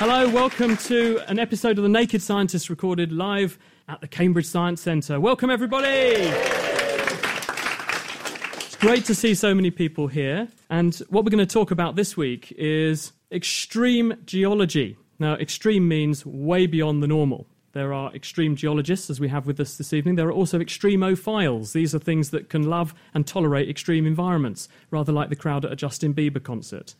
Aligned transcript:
Hello, 0.00 0.28
welcome 0.28 0.76
to 0.76 1.20
an 1.26 1.40
episode 1.40 1.76
of 1.76 1.82
The 1.82 1.88
Naked 1.88 2.22
Scientist 2.22 2.70
recorded 2.70 3.10
live 3.10 3.58
at 3.88 4.00
the 4.00 4.06
Cambridge 4.06 4.46
Science 4.46 4.80
Centre. 4.80 5.18
Welcome, 5.18 5.50
everybody! 5.50 5.88
It's 8.54 8.76
great 8.76 9.04
to 9.06 9.14
see 9.16 9.34
so 9.34 9.56
many 9.56 9.72
people 9.72 10.06
here. 10.06 10.46
And 10.70 10.94
what 11.08 11.24
we're 11.24 11.32
going 11.32 11.44
to 11.44 11.52
talk 11.52 11.72
about 11.72 11.96
this 11.96 12.16
week 12.16 12.52
is 12.56 13.10
extreme 13.32 14.14
geology. 14.24 14.96
Now, 15.18 15.34
extreme 15.34 15.88
means 15.88 16.24
way 16.24 16.68
beyond 16.68 17.02
the 17.02 17.08
normal. 17.08 17.48
There 17.72 17.92
are 17.92 18.14
extreme 18.14 18.56
geologists, 18.56 19.10
as 19.10 19.20
we 19.20 19.28
have 19.28 19.46
with 19.46 19.60
us 19.60 19.76
this 19.76 19.92
evening. 19.92 20.14
There 20.14 20.28
are 20.28 20.32
also 20.32 20.58
extremophiles. 20.58 21.72
These 21.72 21.94
are 21.94 21.98
things 21.98 22.30
that 22.30 22.48
can 22.48 22.62
love 22.62 22.94
and 23.14 23.26
tolerate 23.26 23.68
extreme 23.68 24.06
environments, 24.06 24.68
rather 24.90 25.12
like 25.12 25.28
the 25.28 25.36
crowd 25.36 25.64
at 25.64 25.72
a 25.72 25.76
Justin 25.76 26.14
Bieber 26.14 26.42
concert. 26.42 26.94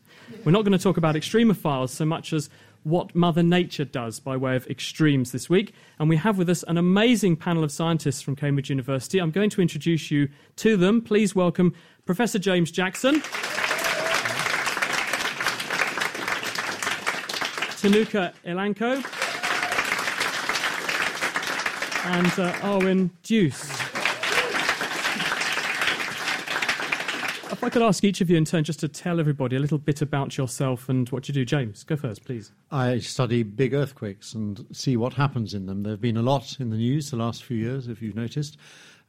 We're 0.45 0.51
not 0.51 0.63
going 0.63 0.77
to 0.77 0.83
talk 0.83 0.97
about 0.97 1.15
extremophiles 1.15 1.89
so 1.89 2.05
much 2.05 2.33
as 2.33 2.49
what 2.83 3.13
Mother 3.15 3.43
Nature 3.43 3.85
does 3.85 4.19
by 4.19 4.37
way 4.37 4.55
of 4.55 4.67
extremes 4.67 5.31
this 5.31 5.49
week. 5.49 5.73
And 5.99 6.09
we 6.09 6.17
have 6.17 6.37
with 6.37 6.49
us 6.49 6.63
an 6.63 6.77
amazing 6.77 7.35
panel 7.35 7.63
of 7.63 7.71
scientists 7.71 8.21
from 8.21 8.35
Cambridge 8.35 8.69
University. 8.69 9.19
I'm 9.19 9.31
going 9.31 9.49
to 9.51 9.61
introduce 9.61 10.11
you 10.11 10.29
to 10.57 10.77
them. 10.77 11.01
Please 11.01 11.35
welcome 11.35 11.73
Professor 12.05 12.39
James 12.39 12.71
Jackson. 12.71 13.21
Tehnuka 17.81 18.33
Ilanko 18.45 18.95
and 22.05 22.27
uh, 22.27 22.51
Arwen 22.61 23.09
Deuss. 23.23 23.88
If 27.59 27.65
I 27.65 27.69
could 27.69 27.81
ask 27.81 28.05
each 28.05 28.21
of 28.21 28.29
you 28.29 28.37
in 28.37 28.45
turn 28.45 28.63
just 28.63 28.79
to 28.79 28.87
tell 28.87 29.19
everybody 29.19 29.57
a 29.57 29.59
little 29.59 29.77
bit 29.77 30.01
about 30.01 30.37
yourself 30.37 30.87
and 30.87 31.09
what 31.09 31.27
you 31.27 31.33
do. 31.33 31.43
James, 31.43 31.83
go 31.83 31.97
first, 31.97 32.23
please. 32.23 32.53
I 32.71 32.99
study 32.99 33.43
big 33.43 33.73
earthquakes 33.73 34.33
and 34.33 34.65
see 34.71 34.95
what 34.95 35.11
happens 35.11 35.53
in 35.53 35.65
them. 35.65 35.83
There 35.83 35.91
have 35.91 35.99
been 35.99 36.15
a 36.15 36.21
lot 36.21 36.55
in 36.61 36.69
the 36.69 36.77
news 36.77 37.11
the 37.11 37.17
last 37.17 37.43
few 37.43 37.57
years, 37.57 37.89
if 37.89 38.01
you've 38.01 38.15
noticed. 38.15 38.55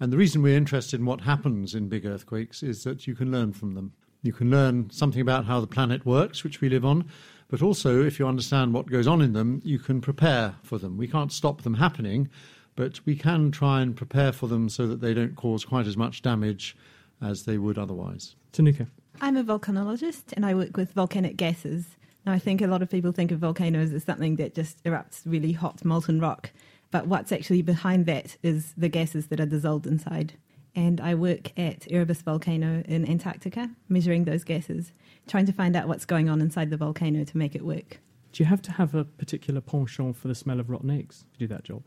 And 0.01 0.13
the 0.13 0.17
reason 0.17 0.43
we're 0.43 0.57
interested 0.57 0.99
in 0.99 1.07
what 1.07 1.21
happens 1.21 1.77
in 1.77 1.89
big 1.89 2.05
earthquakes 2.05 2.65
is 2.65 2.83
that 2.83 3.07
you 3.07 3.15
can 3.15 3.31
learn 3.31 3.53
from 3.53 3.75
them. 3.75 3.93
You 4.25 4.33
can 4.33 4.51
learn 4.51 4.91
something 4.91 5.21
about 5.21 5.45
how 5.45 5.61
the 5.61 5.69
planet 5.69 6.05
works, 6.05 6.43
which 6.43 6.61
we 6.61 6.69
live 6.69 6.85
on, 6.85 7.09
but 7.47 7.63
also, 7.63 8.05
if 8.05 8.19
you 8.19 8.27
understand 8.27 8.75
what 8.75 8.91
goes 8.91 9.07
on 9.07 9.23
in 9.23 9.33
them, 9.33 9.63
you 9.65 9.79
can 9.79 10.01
prepare 10.01 10.57
for 10.65 10.77
them. 10.77 10.97
We 10.97 11.07
can't 11.07 11.31
stop 11.31 11.63
them 11.63 11.75
happening, 11.75 12.29
but 12.75 12.99
we 13.07 13.15
can 13.15 13.53
try 13.53 13.81
and 13.81 13.95
prepare 13.95 14.33
for 14.33 14.49
them 14.49 14.69
so 14.69 14.89
that 14.89 15.01
they 15.01 15.15
don't 15.15 15.37
cause 15.37 15.65
quite 15.65 15.87
as 15.87 15.97
much 15.97 16.21
damage 16.21 16.77
as 17.23 17.45
they 17.45 17.57
would 17.57 17.79
otherwise. 17.79 18.35
Tehnuka. 18.53 18.89
I'm 19.21 19.37
a 19.37 19.45
volcanologist 19.45 20.33
and 20.33 20.47
I 20.47 20.55
work 20.55 20.77
with 20.77 20.93
volcanic 20.93 21.37
gases. 21.37 21.97
Now, 22.27 22.33
I 22.33 22.39
think 22.39 22.61
a 22.61 22.67
lot 22.67 22.83
of 22.83 22.91
people 22.91 23.13
think 23.13 23.33
of 23.33 23.39
volcanoes 23.39 23.93
as 23.93 24.05
something 24.05 24.37
that 24.37 24.55
just 24.55 24.83
erupts 24.85 25.23
really 25.25 25.53
hot 25.53 25.85
molten 25.85 26.21
rock, 26.21 26.51
but 26.91 27.07
what's 27.07 27.33
actually 27.33 27.63
behind 27.63 28.07
that 28.07 28.37
is 28.43 28.75
the 28.77 28.89
gases 28.89 29.29
that 29.29 29.41
are 29.41 29.47
dissolved 29.47 29.87
inside. 29.87 30.35
And 30.75 31.01
I 31.01 31.15
work 31.15 31.59
at 31.59 31.91
Erebus 31.91 32.23
Volcano 32.23 32.83
in 32.87 33.09
Antarctica, 33.09 33.71
measuring 33.89 34.25
those 34.25 34.45
gases, 34.45 34.93
trying 35.27 35.47
to 35.47 35.53
find 35.53 35.75
out 35.75 35.89
what's 35.89 36.05
going 36.05 36.29
on 36.29 36.41
inside 36.41 36.71
the 36.71 36.77
volcano 36.77 37.25
to 37.25 37.39
make 37.39 37.55
it 37.55 37.65
work. 37.65 38.01
Do 38.33 38.43
you 38.43 38.47
have 38.47 38.63
to 38.63 38.73
have 38.73 38.95
a 38.95 39.05
particular 39.05 39.61
penchant 39.61 40.17
for 40.17 40.29
the 40.29 40.35
smell 40.35 40.61
of 40.61 40.71
rotten 40.71 40.91
eggs 40.91 41.25
to 41.33 41.39
do 41.39 41.47
that 41.49 41.65
job? 41.65 41.83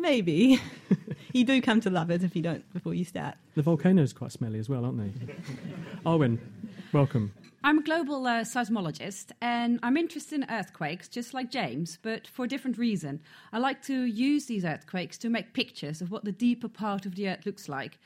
Maybe. 0.00 0.60
you 1.32 1.44
do 1.44 1.60
come 1.60 1.80
to 1.82 1.90
love 1.90 2.10
it 2.10 2.24
if 2.24 2.34
you 2.34 2.42
don't 2.42 2.70
before 2.72 2.94
you 2.94 3.04
start. 3.04 3.36
The 3.54 3.62
volcanoes 3.62 4.12
quite 4.12 4.32
smelly 4.32 4.58
as 4.58 4.68
well, 4.68 4.84
aren't 4.84 4.98
they? 4.98 5.34
Arwen, 6.06 6.38
welcome. 6.92 7.32
I'm 7.62 7.78
a 7.78 7.82
global 7.82 8.26
uh, 8.26 8.40
seismologist 8.40 9.32
and 9.42 9.78
I'm 9.82 9.98
interested 9.98 10.40
in 10.40 10.50
earthquakes, 10.50 11.08
just 11.08 11.34
like 11.34 11.50
James, 11.50 11.98
but 12.00 12.26
for 12.26 12.46
a 12.46 12.48
different 12.48 12.78
reason. 12.78 13.20
I 13.52 13.58
like 13.58 13.82
to 13.82 14.04
use 14.04 14.46
these 14.46 14.64
earthquakes 14.64 15.18
to 15.18 15.28
make 15.28 15.52
pictures 15.52 16.00
of 16.00 16.10
what 16.10 16.24
the 16.24 16.32
deeper 16.32 16.68
part 16.68 17.04
of 17.04 17.16
the 17.16 17.28
earth 17.28 17.44
looks 17.44 17.68
like. 17.68 17.98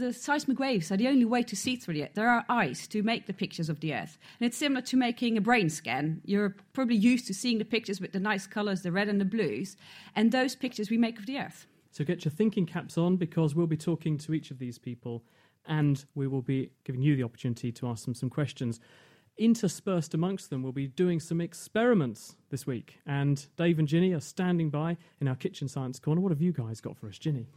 The 0.00 0.14
seismic 0.14 0.58
waves 0.58 0.90
are 0.90 0.96
the 0.96 1.08
only 1.08 1.26
way 1.26 1.42
to 1.42 1.54
see 1.54 1.76
through 1.76 1.92
the 1.92 2.04
earth. 2.04 2.14
There 2.14 2.30
are 2.30 2.46
eyes 2.48 2.88
to 2.88 3.02
make 3.02 3.26
the 3.26 3.34
pictures 3.34 3.68
of 3.68 3.80
the 3.80 3.92
earth. 3.92 4.16
And 4.40 4.46
it's 4.46 4.56
similar 4.56 4.80
to 4.80 4.96
making 4.96 5.36
a 5.36 5.42
brain 5.42 5.68
scan. 5.68 6.22
You're 6.24 6.56
probably 6.72 6.96
used 6.96 7.26
to 7.26 7.34
seeing 7.34 7.58
the 7.58 7.66
pictures 7.66 8.00
with 8.00 8.12
the 8.12 8.18
nice 8.18 8.46
colors, 8.46 8.80
the 8.80 8.92
red 8.92 9.10
and 9.10 9.20
the 9.20 9.26
blues, 9.26 9.76
and 10.16 10.32
those 10.32 10.56
pictures 10.56 10.88
we 10.88 10.96
make 10.96 11.18
of 11.18 11.26
the 11.26 11.36
earth. 11.36 11.66
So 11.90 12.02
get 12.02 12.24
your 12.24 12.32
thinking 12.32 12.64
caps 12.64 12.96
on 12.96 13.16
because 13.16 13.54
we'll 13.54 13.66
be 13.66 13.76
talking 13.76 14.16
to 14.16 14.32
each 14.32 14.50
of 14.50 14.58
these 14.58 14.78
people 14.78 15.22
and 15.66 16.02
we 16.14 16.26
will 16.26 16.40
be 16.40 16.70
giving 16.84 17.02
you 17.02 17.14
the 17.14 17.24
opportunity 17.24 17.70
to 17.70 17.86
ask 17.86 18.06
them 18.06 18.14
some 18.14 18.30
questions. 18.30 18.80
Interspersed 19.36 20.14
amongst 20.14 20.48
them, 20.48 20.62
we'll 20.62 20.72
be 20.72 20.86
doing 20.86 21.20
some 21.20 21.42
experiments 21.42 22.36
this 22.48 22.66
week. 22.66 23.00
And 23.06 23.44
Dave 23.58 23.78
and 23.78 23.86
Ginny 23.86 24.14
are 24.14 24.20
standing 24.20 24.70
by 24.70 24.96
in 25.20 25.28
our 25.28 25.36
kitchen 25.36 25.68
science 25.68 25.98
corner. 25.98 26.22
What 26.22 26.32
have 26.32 26.40
you 26.40 26.52
guys 26.52 26.80
got 26.80 26.96
for 26.96 27.06
us, 27.06 27.18
Ginny? 27.18 27.48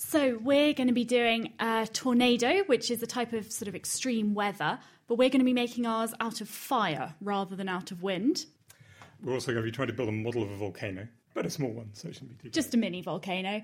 So, 0.00 0.38
we're 0.40 0.74
going 0.74 0.86
to 0.86 0.94
be 0.94 1.04
doing 1.04 1.54
a 1.58 1.88
tornado, 1.92 2.62
which 2.66 2.88
is 2.88 3.02
a 3.02 3.06
type 3.06 3.32
of 3.32 3.50
sort 3.50 3.66
of 3.66 3.74
extreme 3.74 4.32
weather, 4.32 4.78
but 5.08 5.16
we're 5.16 5.28
going 5.28 5.40
to 5.40 5.44
be 5.44 5.52
making 5.52 5.86
ours 5.86 6.14
out 6.20 6.40
of 6.40 6.48
fire 6.48 7.16
rather 7.20 7.56
than 7.56 7.68
out 7.68 7.90
of 7.90 8.00
wind. 8.00 8.46
We're 9.20 9.32
also 9.32 9.50
going 9.50 9.64
to 9.64 9.68
be 9.68 9.74
trying 9.74 9.88
to 9.88 9.94
build 9.94 10.08
a 10.08 10.12
model 10.12 10.44
of 10.44 10.52
a 10.52 10.56
volcano, 10.56 11.08
but 11.34 11.46
a 11.46 11.50
small 11.50 11.72
one, 11.72 11.90
so 11.94 12.06
it 12.06 12.14
shouldn't 12.14 12.40
be 12.40 12.48
too 12.48 12.50
Just 12.50 12.74
a 12.74 12.76
mini 12.76 13.02
volcano. 13.02 13.60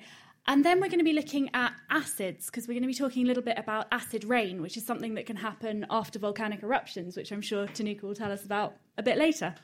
And 0.48 0.64
then 0.64 0.80
we're 0.80 0.88
going 0.88 0.98
to 0.98 1.04
be 1.04 1.12
looking 1.12 1.50
at 1.54 1.72
acids 1.88 2.46
because 2.46 2.66
we're 2.66 2.74
going 2.74 2.82
to 2.82 2.88
be 2.88 2.94
talking 2.94 3.24
a 3.24 3.28
little 3.28 3.44
bit 3.44 3.56
about 3.56 3.86
acid 3.92 4.24
rain, 4.24 4.60
which 4.60 4.76
is 4.76 4.84
something 4.84 5.14
that 5.14 5.26
can 5.26 5.36
happen 5.36 5.86
after 5.88 6.18
volcanic 6.18 6.64
eruptions, 6.64 7.16
which 7.16 7.30
I'm 7.30 7.42
sure 7.42 7.68
Tehnuka 7.68 8.02
will 8.02 8.16
tell 8.16 8.32
us 8.32 8.44
about 8.44 8.74
a 8.98 9.04
bit 9.04 9.18
later. 9.18 9.54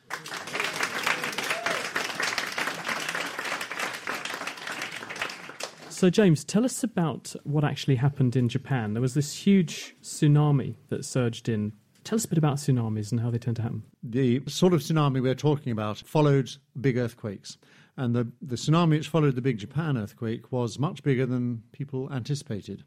So, 6.01 6.09
James, 6.09 6.45
tell 6.45 6.65
us 6.65 6.83
about 6.83 7.35
what 7.45 7.63
actually 7.63 7.97
happened 7.97 8.35
in 8.35 8.49
Japan. 8.49 8.95
There 8.95 9.03
was 9.03 9.13
this 9.13 9.35
huge 9.35 9.95
tsunami 10.03 10.77
that 10.89 11.05
surged 11.05 11.47
in. 11.47 11.75
Tell 12.05 12.17
us 12.17 12.25
a 12.25 12.29
bit 12.29 12.39
about 12.39 12.57
tsunamis 12.57 13.11
and 13.11 13.21
how 13.21 13.29
they 13.29 13.37
tend 13.37 13.57
to 13.57 13.63
happen. 13.63 13.83
The 14.03 14.41
sort 14.49 14.73
of 14.73 14.81
tsunami 14.81 15.21
we're 15.21 15.35
talking 15.35 15.73
about 15.73 15.99
followed 15.99 16.53
big 16.81 16.97
earthquakes. 16.97 17.59
And 17.99 18.17
the, 18.17 18.33
the 18.41 18.57
tsunami 18.57 18.93
which 18.93 19.09
followed 19.09 19.35
the 19.35 19.43
big 19.43 19.59
Japan 19.59 19.99
earthquake 19.99 20.51
was 20.51 20.79
much 20.79 21.03
bigger 21.03 21.27
than 21.27 21.65
people 21.73 22.11
anticipated. 22.11 22.83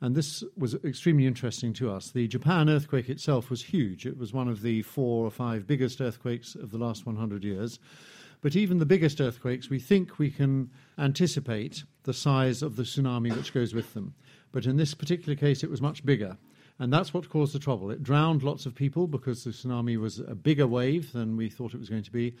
And 0.00 0.16
this 0.16 0.42
was 0.56 0.74
extremely 0.82 1.28
interesting 1.28 1.72
to 1.74 1.92
us. 1.92 2.10
The 2.10 2.26
Japan 2.26 2.68
earthquake 2.68 3.08
itself 3.08 3.48
was 3.48 3.62
huge. 3.62 4.06
It 4.06 4.18
was 4.18 4.32
one 4.32 4.48
of 4.48 4.62
the 4.62 4.82
four 4.82 5.24
or 5.24 5.30
five 5.30 5.68
biggest 5.68 6.00
earthquakes 6.00 6.56
of 6.56 6.72
the 6.72 6.78
last 6.78 7.06
100 7.06 7.44
years. 7.44 7.78
But 8.40 8.56
even 8.56 8.78
the 8.78 8.86
biggest 8.86 9.20
earthquakes, 9.20 9.70
we 9.70 9.78
think 9.78 10.18
we 10.18 10.32
can 10.32 10.70
anticipate 10.98 11.84
the 12.04 12.14
size 12.14 12.62
of 12.62 12.76
the 12.76 12.82
tsunami 12.82 13.34
which 13.36 13.52
goes 13.52 13.74
with 13.74 13.94
them. 13.94 14.14
But 14.52 14.66
in 14.66 14.76
this 14.76 14.94
particular 14.94 15.36
case, 15.36 15.62
it 15.62 15.70
was 15.70 15.80
much 15.80 16.04
bigger. 16.04 16.36
And 16.78 16.92
that's 16.92 17.12
what 17.12 17.28
caused 17.28 17.54
the 17.54 17.58
trouble. 17.58 17.90
It 17.90 18.02
drowned 18.02 18.42
lots 18.42 18.64
of 18.64 18.74
people 18.74 19.06
because 19.06 19.44
the 19.44 19.50
tsunami 19.50 19.98
was 19.98 20.18
a 20.18 20.34
bigger 20.34 20.66
wave 20.66 21.12
than 21.12 21.36
we 21.36 21.50
thought 21.50 21.74
it 21.74 21.80
was 21.80 21.90
going 21.90 22.02
to 22.04 22.10
be. 22.10 22.34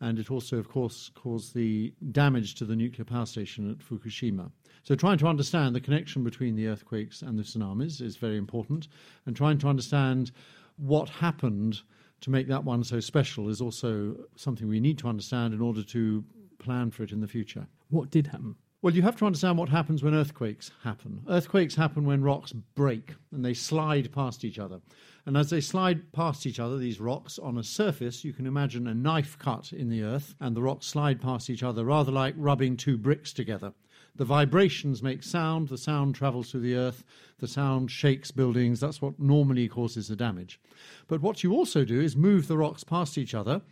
And 0.00 0.18
it 0.18 0.30
also, 0.30 0.58
of 0.58 0.68
course, 0.68 1.10
caused 1.14 1.54
the 1.54 1.94
damage 2.10 2.56
to 2.56 2.64
the 2.64 2.74
nuclear 2.74 3.04
power 3.04 3.26
station 3.26 3.70
at 3.70 3.78
Fukushima. 3.78 4.50
So, 4.82 4.96
trying 4.96 5.18
to 5.18 5.28
understand 5.28 5.74
the 5.74 5.80
connection 5.80 6.24
between 6.24 6.56
the 6.56 6.66
earthquakes 6.66 7.22
and 7.22 7.38
the 7.38 7.44
tsunamis 7.44 8.02
is 8.02 8.16
very 8.16 8.36
important. 8.36 8.88
And 9.26 9.36
trying 9.36 9.58
to 9.58 9.68
understand 9.68 10.32
what 10.76 11.08
happened 11.08 11.80
to 12.20 12.30
make 12.30 12.48
that 12.48 12.64
one 12.64 12.82
so 12.82 12.98
special 12.98 13.48
is 13.48 13.60
also 13.60 14.16
something 14.34 14.66
we 14.66 14.80
need 14.80 14.98
to 14.98 15.08
understand 15.08 15.54
in 15.54 15.60
order 15.60 15.84
to 15.84 16.24
plan 16.58 16.90
for 16.90 17.04
it 17.04 17.12
in 17.12 17.20
the 17.20 17.28
future. 17.28 17.66
What 17.90 18.10
did 18.10 18.26
happen? 18.26 18.56
Well, 18.84 18.94
you 18.94 19.00
have 19.00 19.16
to 19.16 19.24
understand 19.24 19.56
what 19.56 19.70
happens 19.70 20.02
when 20.02 20.12
earthquakes 20.12 20.70
happen. 20.82 21.24
Earthquakes 21.26 21.74
happen 21.74 22.04
when 22.04 22.22
rocks 22.22 22.52
break 22.52 23.14
and 23.32 23.42
they 23.42 23.54
slide 23.54 24.12
past 24.12 24.44
each 24.44 24.58
other. 24.58 24.82
And 25.24 25.38
as 25.38 25.48
they 25.48 25.62
slide 25.62 26.12
past 26.12 26.44
each 26.44 26.60
other, 26.60 26.76
these 26.76 27.00
rocks 27.00 27.38
on 27.38 27.56
a 27.56 27.64
surface, 27.64 28.26
you 28.26 28.34
can 28.34 28.44
imagine 28.44 28.86
a 28.86 28.92
knife 28.92 29.38
cut 29.38 29.72
in 29.72 29.88
the 29.88 30.02
earth, 30.02 30.34
and 30.38 30.54
the 30.54 30.60
rocks 30.60 30.84
slide 30.84 31.18
past 31.18 31.48
each 31.48 31.62
other 31.62 31.82
rather 31.82 32.12
like 32.12 32.34
rubbing 32.36 32.76
two 32.76 32.98
bricks 32.98 33.32
together. 33.32 33.72
The 34.16 34.26
vibrations 34.26 35.02
make 35.02 35.22
sound, 35.22 35.68
the 35.68 35.78
sound 35.78 36.14
travels 36.14 36.50
through 36.50 36.60
the 36.60 36.76
earth, 36.76 37.04
the 37.38 37.48
sound 37.48 37.90
shakes 37.90 38.32
buildings. 38.32 38.80
That's 38.80 39.00
what 39.00 39.18
normally 39.18 39.66
causes 39.66 40.08
the 40.08 40.14
damage. 40.14 40.60
But 41.08 41.22
what 41.22 41.42
you 41.42 41.54
also 41.54 41.86
do 41.86 42.02
is 42.02 42.16
move 42.16 42.48
the 42.48 42.58
rocks 42.58 42.84
past 42.84 43.16
each 43.16 43.34
other. 43.34 43.62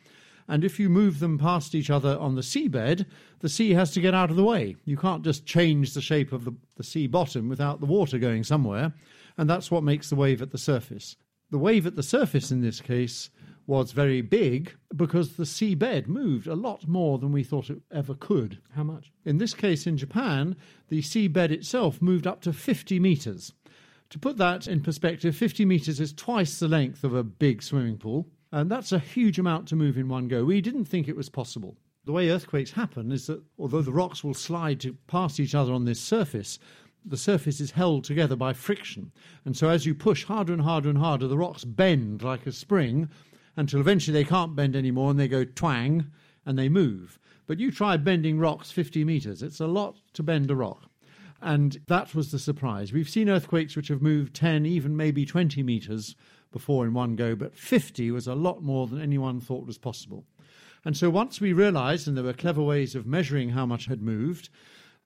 And 0.49 0.65
if 0.65 0.79
you 0.79 0.89
move 0.89 1.19
them 1.19 1.39
past 1.39 1.75
each 1.75 1.91
other 1.91 2.19
on 2.19 2.35
the 2.35 2.43
seabed, 2.43 3.07
the 3.41 3.49
sea 3.49 3.73
has 3.73 3.91
to 3.93 4.01
get 4.01 4.15
out 4.15 4.31
of 4.31 4.37
the 4.37 4.45
way. 4.45 4.77
You 4.85 4.97
can't 4.97 5.25
just 5.25 5.47
change 5.47 5.95
the 5.95 6.01
shape 6.01 6.33
of 6.33 6.45
the, 6.45 6.55
the 6.77 6.85
sea 6.85 7.07
bottom 7.07 7.49
without 7.49 7.81
the 7.81 7.87
water 7.87 8.19
going 8.19 8.45
somewhere. 8.45 8.93
And 9.39 9.49
that's 9.49 9.71
what 9.71 9.85
makes 9.85 10.11
the 10.11 10.17
wave 10.17 10.43
at 10.43 10.51
the 10.51 10.59
surface. 10.59 11.17
The 11.51 11.59
wave 11.59 11.87
at 11.87 11.97
the 11.97 12.03
surface 12.03 12.51
in 12.51 12.61
this 12.61 12.81
case 12.81 13.31
was 13.67 13.93
very 13.93 14.21
big 14.21 14.75
because 14.97 15.37
the 15.37 15.45
seabed 15.45 16.07
moved 16.07 16.47
a 16.47 16.55
lot 16.55 16.89
more 16.89 17.19
than 17.19 17.33
we 17.33 17.45
thought 17.45 17.71
it 17.71 17.81
ever 17.93 18.15
could. 18.15 18.59
How 18.75 18.83
much? 18.83 19.13
In 19.25 19.39
this 19.39 19.55
case, 19.55 19.87
in 19.87 19.97
Japan, 19.97 20.57
the 20.89 21.01
seabed 21.01 21.51
itself 21.51 22.03
moved 22.03 22.27
up 22.27 22.41
to 22.43 22.53
50 22.53 22.99
metres. 22.99 23.53
To 24.11 24.19
put 24.19 24.37
that 24.37 24.67
in 24.67 24.83
perspective, 24.83 25.37
50 25.37 25.65
metres 25.65 26.01
is 26.01 26.13
twice 26.13 26.59
the 26.59 26.69
length 26.69 27.05
of 27.05 27.15
a 27.15 27.23
big 27.23 27.63
swimming 27.63 27.97
pool, 27.97 28.27
and 28.53 28.71
that's 28.71 28.93
a 28.93 28.99
huge 28.99 29.39
amount 29.39 29.67
to 29.69 29.77
move 29.77 29.97
in 29.97 30.09
one 30.09 30.29
go. 30.29 30.45
We 30.45 30.61
didn't 30.61 30.85
think 30.85 31.09
it 31.09 31.17
was 31.17 31.31
possible. 31.31 31.77
The 32.05 32.13
way 32.13 32.29
earthquakes 32.29 32.73
happen 32.73 33.11
is 33.11 33.27
that 33.27 33.43
although 33.59 33.81
the 33.81 33.93
rocks 33.93 34.23
will 34.23 34.35
slide 34.35 34.85
past 35.07 35.41
each 35.41 35.55
other 35.55 35.73
on 35.73 35.87
this 35.87 36.01
surface, 36.01 36.59
the 37.05 37.17
surface 37.17 37.61
is 37.61 37.71
held 37.71 38.05
together 38.05 38.37
by 38.37 38.53
friction. 38.53 39.11
And 39.45 39.57
so 39.57 39.69
as 39.69 39.87
you 39.87 39.95
push 39.95 40.25
harder 40.25 40.53
and 40.53 40.63
harder 40.63 40.91
and 40.91 40.99
harder, 40.99 41.27
the 41.27 41.39
rocks 41.39 41.65
bend 41.65 42.23
like 42.23 42.47
a 42.47 42.53
spring 42.53 43.09
until 43.57 43.81
eventually 43.81 44.13
they 44.13 44.29
can't 44.29 44.55
bend 44.55 44.77
anymore 44.77 45.11
and 45.11 45.19
they 45.19 45.29
go 45.29 45.45
twang 45.45 46.11
and 46.45 46.59
they 46.59 46.69
move. 46.69 47.19
But 47.47 47.59
you 47.59 47.71
try 47.71 47.97
bending 47.97 48.39
rocks 48.39 48.71
50 48.71 49.05
metres, 49.05 49.43
it's 49.43 49.61
a 49.61 49.67
lot 49.67 49.97
to 50.13 50.23
bend 50.23 50.51
a 50.51 50.57
rock. 50.57 50.91
And 51.41 51.81
that 51.89 52.15
was 52.15 52.31
the 52.31 52.39
surprise. 52.39 52.93
We've 52.93 53.09
seen 53.09 53.29
earthquakes 53.29 53.75
which 53.75 53.89
have 53.89 54.01
moved 54.01 54.35
10, 54.35 54.65
even 54.65 54.97
maybe 54.97 55.27
20 55.27 55.63
metres 55.63 56.15
before 56.53 56.87
in 56.87 56.95
one 56.95 57.17
go, 57.17 57.35
but 57.35 57.57
50 57.57 58.11
was 58.11 58.27
a 58.27 58.35
lot 58.35 58.63
more 58.63 58.87
than 58.87 59.01
anyone 59.01 59.41
thought 59.41 59.67
was 59.67 59.79
possible. 59.79 60.25
And 60.85 60.97
so 60.97 61.11
once 61.11 61.41
we 61.41 61.53
realised, 61.53 62.09
and 62.09 62.17
there 62.17 62.25
were 62.25 62.33
clever 62.33 62.63
ways 62.63 62.95
of 62.95 63.07
measuring 63.07 63.51
how 63.51 63.67
much 63.67 63.87
had 63.87 64.03
moved, 64.03 64.49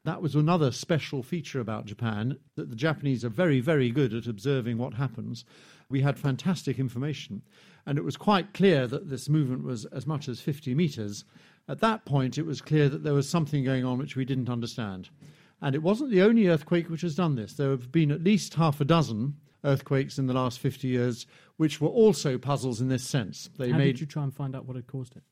that 0.05 0.23
was 0.23 0.35
another 0.35 0.71
special 0.71 1.23
feature 1.23 1.61
about 1.61 1.85
Japan 1.85 2.39
that 2.55 2.71
the 2.71 2.77
Japanese 2.77 3.25
are 3.25 3.29
very, 3.29 3.61
very 3.61 3.91
good 3.91 4.15
at 4.15 4.27
observing 4.27 4.79
what 4.79 4.95
happens. 4.95 5.45
We 5.91 6.01
had 6.01 6.19
fantastic 6.19 6.79
information, 6.79 7.43
and 7.85 7.99
it 7.99 8.05
was 8.05 8.17
quite 8.17 8.55
clear 8.55 8.87
that 8.87 9.11
this 9.11 9.29
movement 9.29 9.65
was 9.65 9.85
as 9.87 10.07
much 10.07 10.29
as 10.29 10.41
50 10.41 10.75
metres. 10.75 11.25
At 11.69 11.81
that 11.81 12.05
point, 12.05 12.39
it 12.39 12.47
was 12.47 12.61
clear 12.61 12.89
that 12.89 13.03
there 13.03 13.15
was 13.15 13.29
something 13.29 13.65
going 13.65 13.85
on 13.85 13.99
which 13.99 14.17
we 14.17 14.25
didn't 14.25 14.49
understand. 14.49 15.11
And 15.61 15.75
it 15.75 15.83
wasn't 15.83 16.11
the 16.11 16.23
only 16.23 16.47
earthquake 16.47 16.89
which 16.89 17.01
has 17.01 17.17
done 17.17 17.35
this. 17.35 17.55
There 17.55 17.71
have 17.71 17.91
been 17.91 18.11
at 18.11 18.23
least 18.23 18.55
half 18.55 18.81
a 18.81 18.85
dozen 18.85 19.37
earthquakes 19.67 20.19
in 20.19 20.27
the 20.27 20.35
last 20.35 20.59
50 20.59 20.89
years 20.89 21.27
which 21.57 21.81
were 21.81 21.89
also 21.89 22.39
puzzles 22.39 22.81
in 22.81 22.89
this 22.89 23.05
sense. 23.05 23.51
They 23.59 23.71
How 23.71 23.79
made 23.79 23.93
did 23.93 24.01
you 24.01 24.07
try 24.07 24.23
and 24.23 24.35
find 24.35 24.55
out 24.55 24.67
what 24.67 24.77
had 24.77 24.87
caused 24.87 25.17
it? 25.17 25.23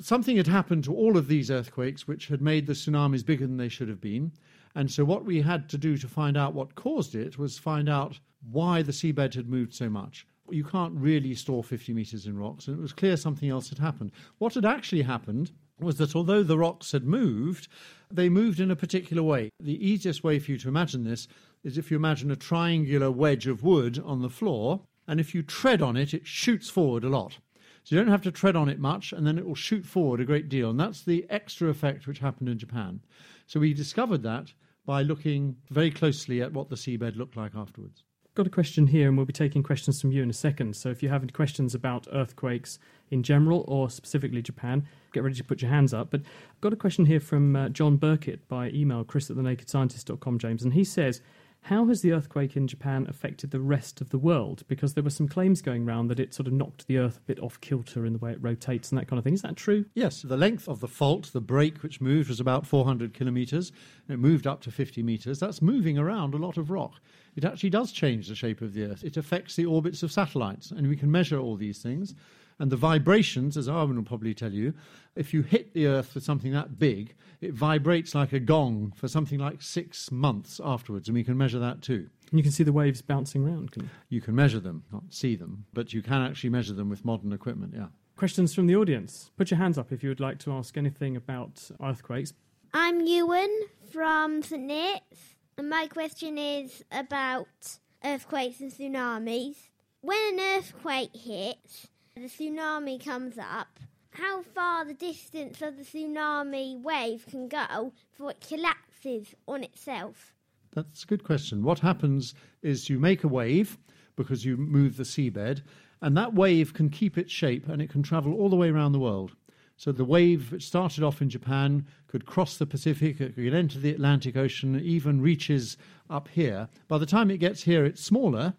Something 0.00 0.36
had 0.36 0.46
happened 0.46 0.84
to 0.84 0.94
all 0.94 1.16
of 1.16 1.28
these 1.28 1.50
earthquakes 1.50 2.06
which 2.06 2.28
had 2.28 2.40
made 2.40 2.66
the 2.66 2.72
tsunamis 2.72 3.24
bigger 3.24 3.46
than 3.46 3.56
they 3.56 3.68
should 3.68 3.88
have 3.88 4.00
been. 4.00 4.32
And 4.74 4.90
so, 4.90 5.04
what 5.04 5.24
we 5.24 5.40
had 5.40 5.68
to 5.70 5.78
do 5.78 5.96
to 5.96 6.06
find 6.06 6.36
out 6.36 6.54
what 6.54 6.76
caused 6.76 7.14
it 7.14 7.38
was 7.38 7.58
find 7.58 7.88
out 7.88 8.20
why 8.50 8.82
the 8.82 8.92
seabed 8.92 9.34
had 9.34 9.48
moved 9.48 9.74
so 9.74 9.88
much. 9.88 10.26
You 10.50 10.64
can't 10.64 10.94
really 10.94 11.34
store 11.34 11.64
50 11.64 11.92
metres 11.94 12.26
in 12.26 12.38
rocks, 12.38 12.68
and 12.68 12.78
it 12.78 12.80
was 12.80 12.92
clear 12.92 13.16
something 13.16 13.50
else 13.50 13.68
had 13.68 13.78
happened. 13.78 14.12
What 14.38 14.54
had 14.54 14.64
actually 14.64 15.02
happened 15.02 15.50
was 15.80 15.96
that 15.96 16.16
although 16.16 16.42
the 16.42 16.58
rocks 16.58 16.92
had 16.92 17.04
moved, 17.04 17.68
they 18.10 18.28
moved 18.28 18.60
in 18.60 18.70
a 18.70 18.76
particular 18.76 19.22
way. 19.22 19.50
The 19.60 19.84
easiest 19.84 20.24
way 20.24 20.38
for 20.38 20.52
you 20.52 20.58
to 20.58 20.68
imagine 20.68 21.04
this 21.04 21.28
is 21.62 21.78
if 21.78 21.90
you 21.90 21.96
imagine 21.96 22.30
a 22.30 22.36
triangular 22.36 23.10
wedge 23.10 23.46
of 23.46 23.62
wood 23.62 24.02
on 24.04 24.22
the 24.22 24.30
floor, 24.30 24.82
and 25.06 25.18
if 25.18 25.34
you 25.34 25.42
tread 25.42 25.82
on 25.82 25.96
it, 25.96 26.12
it 26.12 26.26
shoots 26.26 26.68
forward 26.68 27.04
a 27.04 27.08
lot. 27.08 27.38
So 27.84 27.96
you 27.96 28.02
don't 28.02 28.10
have 28.10 28.22
to 28.22 28.30
tread 28.30 28.56
on 28.56 28.68
it 28.68 28.78
much, 28.78 29.12
and 29.12 29.26
then 29.26 29.38
it 29.38 29.46
will 29.46 29.54
shoot 29.54 29.86
forward 29.86 30.20
a 30.20 30.24
great 30.26 30.48
deal. 30.48 30.70
And 30.70 30.78
that's 30.78 31.02
the 31.02 31.26
extra 31.30 31.68
effect 31.68 32.06
which 32.06 32.18
happened 32.18 32.50
in 32.50 32.58
Japan. 32.58 33.00
So 33.46 33.60
we 33.60 33.72
discovered 33.72 34.22
that 34.24 34.52
by 34.84 35.02
looking 35.02 35.56
very 35.70 35.90
closely 35.90 36.42
at 36.42 36.52
what 36.52 36.68
the 36.68 36.76
seabed 36.76 37.16
looked 37.16 37.36
like 37.36 37.54
afterwards. 37.54 38.02
Got 38.34 38.46
a 38.46 38.50
question 38.50 38.86
here, 38.86 39.08
and 39.08 39.16
we'll 39.16 39.26
be 39.26 39.32
taking 39.32 39.62
questions 39.62 40.00
from 40.00 40.12
you 40.12 40.22
in 40.22 40.30
a 40.30 40.34
second. 40.34 40.76
So 40.76 40.90
if 40.90 41.02
you 41.02 41.08
have 41.08 41.22
any 41.22 41.32
questions 41.32 41.74
about 41.74 42.06
earthquakes 42.12 42.78
in 43.10 43.22
general 43.22 43.64
or 43.66 43.90
specifically 43.90 44.42
Japan, 44.42 44.86
get 45.12 45.22
ready 45.22 45.34
to 45.34 45.44
put 45.44 45.60
your 45.60 45.70
hands 45.70 45.92
up. 45.92 46.10
But 46.10 46.20
I've 46.20 46.60
got 46.60 46.72
a 46.72 46.76
question 46.76 47.06
here 47.06 47.20
from 47.20 47.56
uh, 47.56 47.68
John 47.70 47.96
Burkett 47.96 48.46
by 48.48 48.68
email, 48.68 49.02
chris 49.02 49.30
at 49.30 49.36
thenakedscientist.com, 49.36 50.38
James, 50.38 50.62
and 50.62 50.74
he 50.74 50.84
says, 50.84 51.20
how 51.62 51.86
has 51.86 52.00
the 52.00 52.12
earthquake 52.12 52.56
in 52.56 52.66
Japan 52.66 53.06
affected 53.08 53.50
the 53.50 53.60
rest 53.60 54.00
of 54.00 54.10
the 54.10 54.18
world? 54.18 54.62
Because 54.68 54.94
there 54.94 55.04
were 55.04 55.10
some 55.10 55.28
claims 55.28 55.60
going 55.60 55.86
around 55.86 56.08
that 56.08 56.20
it 56.20 56.32
sort 56.32 56.46
of 56.46 56.52
knocked 56.52 56.86
the 56.86 56.98
Earth 56.98 57.18
a 57.18 57.22
bit 57.22 57.40
off 57.40 57.60
kilter 57.60 58.06
in 58.06 58.14
the 58.14 58.18
way 58.18 58.32
it 58.32 58.42
rotates 58.42 58.90
and 58.90 58.98
that 58.98 59.06
kind 59.06 59.18
of 59.18 59.24
thing. 59.24 59.34
Is 59.34 59.42
that 59.42 59.56
true? 59.56 59.84
Yes. 59.94 60.22
The 60.22 60.36
length 60.36 60.68
of 60.68 60.80
the 60.80 60.88
fault, 60.88 61.30
the 61.32 61.40
break 61.40 61.82
which 61.82 62.00
moved, 62.00 62.30
was 62.30 62.40
about 62.40 62.66
400 62.66 63.12
kilometres. 63.12 63.70
It 64.08 64.18
moved 64.18 64.46
up 64.46 64.62
to 64.62 64.70
50 64.70 65.02
metres. 65.02 65.40
That's 65.40 65.60
moving 65.60 65.98
around 65.98 66.32
a 66.32 66.38
lot 66.38 66.56
of 66.56 66.70
rock. 66.70 67.00
It 67.36 67.44
actually 67.44 67.70
does 67.70 67.92
change 67.92 68.28
the 68.28 68.34
shape 68.34 68.62
of 68.62 68.72
the 68.72 68.84
Earth. 68.84 69.04
It 69.04 69.16
affects 69.16 69.54
the 69.54 69.66
orbits 69.66 70.02
of 70.02 70.10
satellites, 70.10 70.70
and 70.70 70.88
we 70.88 70.96
can 70.96 71.10
measure 71.10 71.38
all 71.38 71.56
these 71.56 71.82
things. 71.82 72.14
And 72.60 72.72
the 72.72 72.76
vibrations, 72.76 73.56
as 73.56 73.68
Arwen 73.68 73.96
will 73.96 74.02
probably 74.02 74.34
tell 74.34 74.52
you, 74.52 74.74
if 75.14 75.32
you 75.32 75.42
hit 75.42 75.74
the 75.74 75.86
Earth 75.86 76.14
with 76.14 76.24
something 76.24 76.52
that 76.52 76.78
big, 76.78 77.14
it 77.40 77.52
vibrates 77.52 78.14
like 78.14 78.32
a 78.32 78.40
gong 78.40 78.92
for 78.96 79.06
something 79.06 79.38
like 79.38 79.62
six 79.62 80.10
months 80.10 80.60
afterwards, 80.64 81.08
and 81.08 81.14
we 81.14 81.22
can 81.22 81.38
measure 81.38 81.60
that 81.60 81.82
too. 81.82 82.08
And 82.30 82.38
you 82.38 82.42
can 82.42 82.52
see 82.52 82.64
the 82.64 82.72
waves 82.72 83.00
bouncing 83.00 83.46
around, 83.46 83.70
can 83.70 83.84
you? 83.84 83.90
You 84.08 84.20
can 84.20 84.34
measure 84.34 84.58
them, 84.58 84.82
not 84.92 85.04
see 85.10 85.36
them, 85.36 85.66
but 85.72 85.92
you 85.92 86.02
can 86.02 86.20
actually 86.20 86.50
measure 86.50 86.74
them 86.74 86.88
with 86.90 87.04
modern 87.04 87.32
equipment, 87.32 87.74
yeah. 87.76 87.86
Questions 88.16 88.52
from 88.52 88.66
the 88.66 88.74
audience? 88.74 89.30
Put 89.36 89.52
your 89.52 89.58
hands 89.58 89.78
up 89.78 89.92
if 89.92 90.02
you 90.02 90.08
would 90.08 90.18
like 90.18 90.40
to 90.40 90.52
ask 90.52 90.76
anything 90.76 91.14
about 91.14 91.70
earthquakes. 91.80 92.32
I'm 92.74 93.00
Ewan 93.00 93.50
from 93.92 94.42
St. 94.42 94.68
Neots, 94.68 95.36
and 95.56 95.70
my 95.70 95.86
question 95.86 96.36
is 96.36 96.84
about 96.90 97.78
earthquakes 98.04 98.60
and 98.60 98.72
tsunamis. 98.72 99.54
When 100.00 100.34
an 100.34 100.40
earthquake 100.40 101.14
hits, 101.14 101.88
the 102.18 102.26
tsunami 102.26 103.02
comes 103.02 103.38
up, 103.38 103.78
how 104.10 104.42
far 104.42 104.84
the 104.84 104.94
distance 104.94 105.62
of 105.62 105.76
the 105.76 105.84
tsunami 105.84 106.80
wave 106.82 107.24
can 107.30 107.48
go 107.48 107.92
before 108.10 108.32
it 108.32 108.44
collapses 108.46 109.34
on 109.46 109.62
itself? 109.62 110.34
That's 110.74 111.04
a 111.04 111.06
good 111.06 111.22
question. 111.22 111.62
What 111.62 111.78
happens 111.78 112.34
is 112.62 112.90
you 112.90 112.98
make 112.98 113.22
a 113.22 113.28
wave 113.28 113.78
because 114.16 114.44
you 114.44 114.56
move 114.56 114.96
the 114.96 115.04
seabed, 115.04 115.62
and 116.02 116.16
that 116.16 116.34
wave 116.34 116.74
can 116.74 116.90
keep 116.90 117.16
its 117.16 117.32
shape 117.32 117.68
and 117.68 117.80
it 117.80 117.90
can 117.90 118.02
travel 118.02 118.34
all 118.34 118.48
the 118.48 118.56
way 118.56 118.68
around 118.68 118.92
the 118.92 118.98
world. 118.98 119.36
So 119.76 119.92
the 119.92 120.04
wave 120.04 120.50
which 120.50 120.66
started 120.66 121.04
off 121.04 121.22
in 121.22 121.30
Japan 121.30 121.86
could 122.08 122.26
cross 122.26 122.56
the 122.56 122.66
Pacific, 122.66 123.20
it 123.20 123.36
could 123.36 123.54
enter 123.54 123.78
the 123.78 123.92
Atlantic 123.92 124.36
Ocean, 124.36 124.80
even 124.80 125.20
reaches 125.20 125.76
up 126.10 126.26
here. 126.26 126.68
By 126.88 126.98
the 126.98 127.06
time 127.06 127.30
it 127.30 127.38
gets 127.38 127.62
here, 127.62 127.84
it's 127.84 128.02
smaller, 128.02 128.54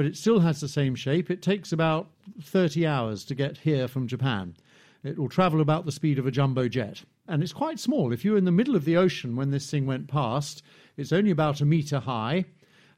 but 0.00 0.06
it 0.06 0.16
still 0.16 0.40
has 0.40 0.62
the 0.62 0.66
same 0.66 0.94
shape. 0.94 1.30
It 1.30 1.42
takes 1.42 1.72
about 1.72 2.08
30 2.42 2.86
hours 2.86 3.22
to 3.24 3.34
get 3.34 3.58
here 3.58 3.86
from 3.86 4.06
Japan. 4.06 4.56
It 5.04 5.18
will 5.18 5.28
travel 5.28 5.60
about 5.60 5.84
the 5.84 5.92
speed 5.92 6.18
of 6.18 6.26
a 6.26 6.30
jumbo 6.30 6.68
jet. 6.68 7.02
And 7.28 7.42
it's 7.42 7.52
quite 7.52 7.78
small. 7.78 8.10
If 8.10 8.24
you're 8.24 8.38
in 8.38 8.46
the 8.46 8.50
middle 8.50 8.74
of 8.74 8.86
the 8.86 8.96
ocean 8.96 9.36
when 9.36 9.50
this 9.50 9.70
thing 9.70 9.84
went 9.84 10.08
past, 10.08 10.62
it's 10.96 11.12
only 11.12 11.30
about 11.30 11.60
a 11.60 11.66
meter 11.66 12.00
high 12.00 12.46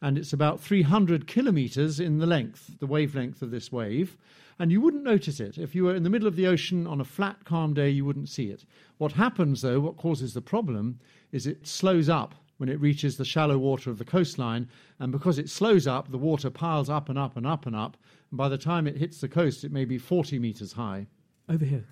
and 0.01 0.17
it's 0.17 0.33
about 0.33 0.61
300 0.61 1.27
kilometers 1.27 1.99
in 1.99 2.19
the 2.19 2.27
length, 2.27 2.79
the 2.79 2.87
wavelength 2.87 3.43
of 3.43 3.51
this 3.51 3.73
wave. 3.73 4.17
And 4.61 4.71
you 4.71 4.81
wouldn't 4.81 5.03
notice 5.03 5.41
it. 5.41 5.59
If 5.59 5.75
you 5.75 5.83
were 5.83 5.97
in 5.97 6.05
the 6.05 6.09
middle 6.09 6.29
of 6.29 6.37
the 6.37 6.47
ocean 6.47 6.87
on 6.87 7.01
a 7.01 7.05
flat, 7.05 7.45
calm 7.45 7.75
day, 7.75 7.91
you 7.91 8.05
wouldn't 8.05 8.29
see 8.29 8.47
it. 8.47 8.65
What 8.99 9.11
happens, 9.11 9.63
though, 9.63 9.81
what 9.81 9.97
causes 9.97 10.35
the 10.35 10.41
problem, 10.41 11.01
is 11.33 11.49
it 11.49 11.67
slows 11.67 12.09
up 12.09 12.37
when 12.63 12.69
it 12.69 12.81
reaches 12.81 13.17
the 13.17 13.25
shallow 13.25 13.59
water 13.59 13.91
of 13.91 13.99
the 13.99 14.05
coastline. 14.05 14.69
And 15.01 15.11
because 15.11 15.37
it 15.37 15.51
slows 15.51 15.89
up, 15.89 16.13
the 16.13 16.17
water 16.17 16.49
piles 16.49 16.89
up 16.89 17.09
and 17.09 17.19
up 17.19 17.37
and 17.37 17.45
up 17.45 17.67
and 17.67 17.75
up. 17.75 17.97
And 18.31 18.39
by 18.39 18.49
the 18.49 18.57
time 18.57 18.87
it 18.87 18.99
hits 18.99 19.21
the 19.21 19.29
coast, 19.29 19.65
it 19.65 19.73
may 19.73 19.85
be 19.85 19.99
40 19.99 20.39
meters 20.39 20.75
high. 20.75 21.09
Over 21.49 21.65
here. 21.65 21.87